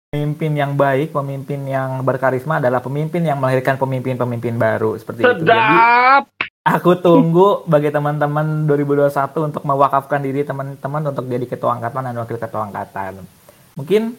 pemimpin 0.08 0.52
yang 0.56 0.72
baik 0.78 1.12
pemimpin 1.12 1.60
yang 1.68 2.00
berkarisma 2.00 2.56
adalah 2.56 2.80
pemimpin 2.80 3.20
yang 3.20 3.36
melahirkan 3.36 3.76
pemimpin-pemimpin 3.76 4.56
baru 4.56 4.96
seperti 4.96 5.28
itu 5.28 5.44
jadi 5.44 5.44
Sedap. 5.44 6.24
Aku 6.60 6.96
tunggu 6.96 7.68
bagi 7.68 7.92
teman-teman 7.92 8.64
2021 8.64 9.50
untuk 9.50 9.62
mewakafkan 9.68 10.24
diri 10.24 10.46
teman-teman 10.46 11.02
untuk 11.04 11.26
jadi 11.26 11.44
ketua 11.48 11.76
angkatan 11.76 12.06
dan 12.06 12.16
wakil 12.20 12.38
ketua 12.38 12.68
angkatan. 12.68 13.26
Mungkin 13.74 14.14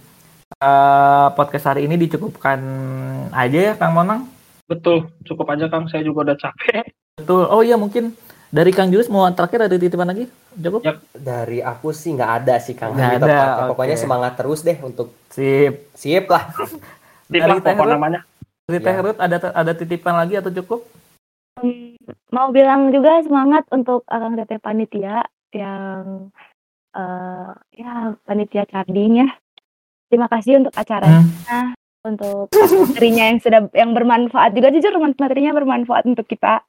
eh, 0.59 1.27
podcast 1.35 1.65
hari 1.71 1.87
ini 1.87 1.95
dicukupkan 1.95 2.59
aja 3.31 3.59
ya 3.71 3.73
Kang 3.79 3.95
Monang. 3.95 4.27
Betul, 4.67 5.11
cukup 5.27 5.51
aja 5.51 5.67
Kang. 5.67 5.87
Saya 5.87 6.03
juga 6.03 6.31
udah 6.31 6.37
capek. 6.39 6.91
Betul. 7.19 7.43
Oh 7.51 7.61
iya 7.61 7.75
mungkin 7.75 8.15
dari 8.51 8.71
Kang 8.75 8.91
Julius 8.91 9.07
mau 9.07 9.27
terakhir 9.31 9.67
ada 9.67 9.75
titipan 9.79 10.11
lagi? 10.11 10.27
Cukup? 10.55 10.83
Ya. 10.83 10.99
Dari 11.15 11.63
aku 11.63 11.95
sih 11.95 12.15
nggak 12.15 12.31
ada 12.43 12.55
sih 12.59 12.75
Kang. 12.75 12.95
Nggak 12.95 13.23
ada, 13.23 13.25
tepatnya. 13.27 13.69
Pokoknya 13.71 13.97
semangat 13.99 14.33
terus 14.35 14.59
deh 14.63 14.75
untuk 14.83 15.15
Sip. 15.31 15.91
sip 15.95 16.27
lah. 16.27 16.51
Tip 17.31 17.39
Dari 17.39 17.51
lah 17.51 17.63
pokok 17.63 17.87
namanya. 17.87 18.19
Dari 18.67 18.79
Ya. 18.79 18.85
Teh 18.87 18.97
Ruth 19.03 19.19
ada 19.19 19.37
ada 19.51 19.71
titipan 19.75 20.15
lagi 20.15 20.39
atau 20.39 20.51
cukup? 20.51 20.87
Hmm, 21.59 21.99
mau 22.31 22.51
bilang 22.55 22.91
juga 22.95 23.19
semangat 23.23 23.67
untuk 23.71 24.07
Akang 24.07 24.39
Teteh 24.39 24.59
panitia 24.59 25.27
yang 25.51 26.31
eh 26.95 27.51
ya 27.75 28.15
panitia 28.23 28.63
carding 28.67 29.27
ya. 29.27 29.29
Terima 30.11 30.27
kasih 30.27 30.59
untuk 30.59 30.75
acaranya, 30.75 31.23
Hmm. 31.47 31.71
untuk 32.03 32.51
materinya 32.51 33.31
yang 33.31 33.39
sudah 33.39 33.61
yang 33.71 33.95
bermanfaat 33.95 34.51
juga 34.51 34.67
jujur 34.69 34.91
materinya 34.99 35.55
bermanfaat 35.55 36.03
untuk 36.03 36.27
kita. 36.27 36.59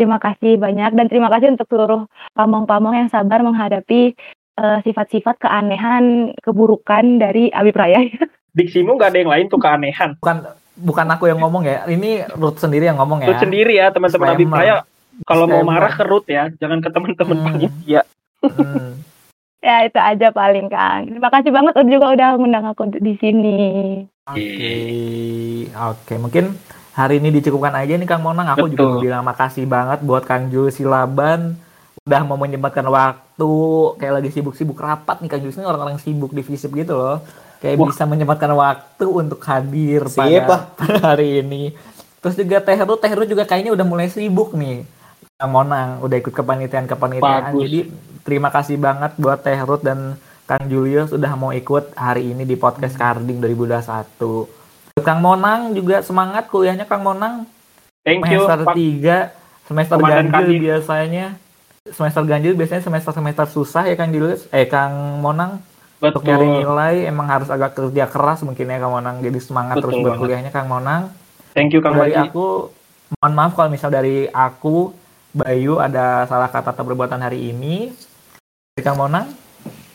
Terima 0.00 0.16
kasih 0.16 0.56
banyak 0.56 0.96
dan 0.96 1.06
terima 1.06 1.28
kasih 1.28 1.52
untuk 1.52 1.68
seluruh 1.68 2.08
pamong-pamong 2.32 2.96
yang 2.96 3.08
sabar 3.12 3.44
menghadapi 3.44 4.16
eh, 4.52 4.78
sifat-sifat 4.84 5.36
keanehan, 5.36 6.32
keburukan 6.40 7.20
dari 7.20 7.48
Abi 7.48 7.72
Raya. 7.72 8.04
Diksimu 8.56 8.96
nggak 8.96 9.10
ada 9.12 9.18
yang 9.20 9.32
lain 9.32 9.46
tuh 9.48 9.60
keanehan. 9.60 10.16
Bukan 10.20 10.36
bukan 10.76 11.06
aku 11.08 11.28
yang 11.28 11.40
ngomong 11.40 11.64
ya. 11.64 11.84
Ini 11.84 12.32
Ruth 12.36 12.56
sendiri 12.56 12.88
yang 12.88 12.96
ngomong 12.96 13.24
ya. 13.24 13.32
Lu 13.32 13.36
sendiri 13.36 13.76
ya 13.76 13.92
teman-teman 13.92 14.32
Abi. 14.32 14.44
Praya. 14.48 14.84
Kalau 15.28 15.44
mau 15.44 15.60
marah 15.60 15.92
ke 15.92 16.04
Ruth 16.08 16.24
ya, 16.28 16.48
jangan 16.56 16.80
ke 16.80 16.88
teman-teman 16.88 17.36
Hmm. 17.36 17.44
panitia. 17.44 18.02
Hmm. 18.40 18.96
ya 19.62 19.86
itu 19.86 19.98
aja 19.98 20.28
paling 20.34 20.66
Kang. 20.66 21.08
Terima 21.08 21.30
kasih 21.30 21.50
banget 21.54 21.72
udah 21.78 21.90
juga 21.90 22.06
udah 22.12 22.28
undang 22.36 22.66
aku 22.66 22.82
di 22.98 23.14
sini. 23.22 23.58
Oke, 24.26 24.76
oke. 25.70 26.14
Mungkin 26.18 26.44
hari 26.92 27.22
ini 27.22 27.30
dicukupkan 27.38 27.72
aja 27.78 27.94
nih 27.94 28.08
Kang 28.10 28.26
Monang. 28.26 28.50
Aku 28.52 28.66
juga 28.66 28.84
Betul. 28.84 28.92
mau 28.98 29.02
bilang 29.02 29.24
makasih 29.24 29.64
banget 29.70 30.02
buat 30.02 30.26
Kang 30.26 30.50
Julius 30.50 30.76
Silaban 30.76 31.56
udah 32.02 32.26
mau 32.26 32.34
menyempatkan 32.34 32.82
waktu 32.90 33.52
kayak 33.94 34.14
lagi 34.18 34.30
sibuk-sibuk 34.34 34.74
rapat 34.82 35.22
nih 35.22 35.30
Kang 35.30 35.40
Julius 35.46 35.58
ini 35.62 35.70
orang-orang 35.70 36.02
sibuk 36.02 36.34
di 36.34 36.42
FISIP 36.42 36.74
gitu 36.82 36.98
loh. 36.98 37.22
Kayak 37.62 37.78
Wah. 37.78 37.88
bisa 37.94 38.02
menyempatkan 38.10 38.50
waktu 38.58 39.06
untuk 39.06 39.38
hadir 39.46 40.10
Sip, 40.10 40.18
pada, 40.18 40.50
ah. 40.50 40.62
pada 40.78 40.98
hari 41.14 41.46
ini. 41.46 41.70
Terus 42.18 42.34
juga 42.34 42.58
Teh 42.58 42.78
Ruth, 42.82 42.98
Teh 42.98 43.14
Ruth 43.14 43.30
juga 43.30 43.46
kayaknya 43.46 43.70
udah 43.70 43.86
mulai 43.86 44.10
sibuk 44.10 44.54
nih. 44.58 44.82
Kang 45.38 45.54
Monang 45.54 46.02
udah 46.02 46.16
ikut 46.18 46.34
kepanitiaan-kepanitiaan. 46.34 47.54
Jadi 47.54 47.80
terima 48.22 48.48
kasih 48.48 48.78
banget 48.78 49.14
buat 49.18 49.42
Teh 49.42 49.58
Ruth 49.62 49.82
dan 49.82 50.16
Kang 50.42 50.66
Julius 50.66 51.14
udah 51.14 51.32
mau 51.38 51.54
ikut 51.54 51.94
hari 51.94 52.34
ini 52.34 52.42
di 52.42 52.58
podcast 52.58 52.98
Carding 52.98 53.38
2021. 53.40 54.98
Buat 54.98 55.04
Kang 55.06 55.22
Monang 55.22 55.72
juga 55.72 56.02
semangat 56.02 56.50
kuliahnya 56.50 56.84
Kang 56.84 57.06
Monang. 57.06 57.46
Thank 58.02 58.26
you. 58.28 58.42
Semester 58.44 58.66
Pak. 58.66 58.74
3, 58.74 59.70
semester 59.70 59.96
Komandan 59.96 60.26
ganjil 60.28 60.46
Kadin. 60.50 60.60
biasanya. 60.66 61.26
Semester 61.82 62.22
ganjil 62.26 62.54
biasanya 62.54 62.82
semester-semester 62.82 63.46
susah 63.50 63.82
ya 63.86 63.94
Kang 63.94 64.10
Julius. 64.10 64.50
Eh 64.50 64.66
Kang 64.66 65.22
Monang 65.22 65.62
untuk 66.02 66.26
nyari 66.26 66.46
Betul. 66.50 66.58
nilai 66.66 66.94
emang 67.06 67.26
harus 67.30 67.46
agak 67.46 67.78
kerja 67.78 68.10
keras 68.10 68.42
mungkin 68.42 68.66
ya 68.66 68.78
Kang 68.82 68.92
Monang. 68.92 69.22
Jadi 69.22 69.38
semangat 69.38 69.78
Betul 69.78 69.82
terus 69.88 69.96
buat 70.02 70.06
banget. 70.10 70.20
kuliahnya 70.20 70.50
Kang 70.50 70.66
Monang. 70.66 71.02
Thank 71.54 71.72
you 71.72 71.80
Kang 71.80 71.94
dari 71.94 72.12
Baji. 72.12 72.28
aku 72.28 72.46
mohon 73.16 73.34
maaf 73.38 73.52
kalau 73.54 73.70
misal 73.70 73.88
dari 73.88 74.26
aku 74.28 74.90
Bayu 75.32 75.80
ada 75.80 76.28
salah 76.28 76.52
kata 76.52 76.76
atau 76.76 76.84
perbuatan 76.84 77.16
hari 77.16 77.54
ini. 77.56 77.88
Dari 78.72 78.88
Kang 78.88 78.96
Monang. 78.96 79.28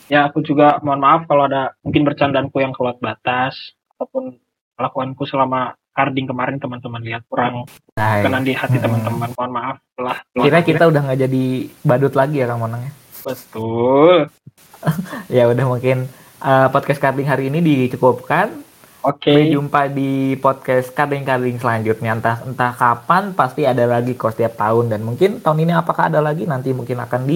Ya 0.06 0.30
aku 0.30 0.38
juga 0.38 0.78
mohon 0.86 1.02
maaf 1.02 1.26
kalau 1.26 1.50
ada 1.50 1.74
mungkin 1.82 2.06
bercandaanku 2.06 2.62
yang 2.62 2.70
keluar 2.70 2.94
batas 2.96 3.74
ataupun 3.90 4.38
kelakuanku 4.78 5.26
selama 5.26 5.74
carding 5.90 6.30
kemarin 6.30 6.62
teman-teman 6.62 7.02
lihat 7.02 7.26
kurang 7.26 7.66
Nah, 7.98 8.22
kenan 8.22 8.46
di 8.46 8.54
hati 8.54 8.78
Hmm. 8.78 8.86
teman-teman. 8.86 9.34
Mohon 9.34 9.50
maaf 9.50 9.76
lah. 9.98 10.22
kira 10.32 10.62
kita 10.62 10.86
udah 10.86 11.00
nggak 11.02 11.20
jadi 11.20 11.44
badut 11.82 12.14
lagi 12.14 12.38
ya 12.38 12.46
Kang 12.46 12.62
Monang 12.62 12.86
ya. 12.86 12.92
betul. 13.18 14.30
Ya 15.28 15.50
udah 15.50 15.64
mungkin 15.66 16.06
uh, 16.38 16.70
podcast 16.70 17.02
carding 17.02 17.26
hari 17.26 17.50
ini 17.50 17.58
dicukupkan. 17.58 18.62
Oke. 19.02 19.26
Sampai 19.26 19.50
jumpa 19.50 19.80
di 19.90 20.10
podcast 20.36 20.94
carding-carding 20.94 21.58
selanjutnya. 21.58 22.14
Entah 22.14 22.46
entah 22.46 22.70
kapan 22.70 23.34
pasti 23.34 23.66
ada 23.66 23.90
lagi 23.90 24.14
kok 24.14 24.30
setiap 24.30 24.54
tahun 24.54 24.86
dan 24.88 25.02
mungkin 25.02 25.42
tahun 25.42 25.66
ini 25.66 25.74
apakah 25.74 26.06
ada 26.06 26.22
lagi 26.22 26.46
nanti 26.46 26.70
mungkin 26.70 27.02
akan 27.02 27.26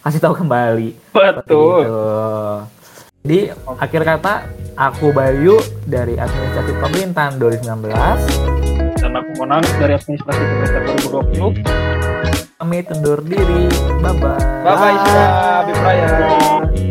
dikasih 0.00 0.20
tahu 0.24 0.34
kembali. 0.40 0.90
Betul. 1.12 1.84
itu. 1.84 2.00
Jadi 3.20 3.38
akhir 3.76 4.02
kata 4.08 4.34
aku 4.72 5.12
Bayu 5.12 5.60
dari 5.84 6.16
administrasi 6.16 6.72
pemerintahan 6.80 7.36
2019 7.36 7.92
Dan 8.96 9.12
aku 9.12 9.30
Monang 9.36 9.60
dari 9.76 9.92
administrasi 9.92 10.40
semester 10.40 10.80
2020. 11.36 11.60
kami 12.60 12.84
undur 12.92 13.20
diri. 13.24 13.68
Bye 14.00 14.12
bye. 14.20 14.40
Bye 14.64 14.76
bye, 14.76 14.96
Abi 15.64 15.72
Praya. 15.76 16.89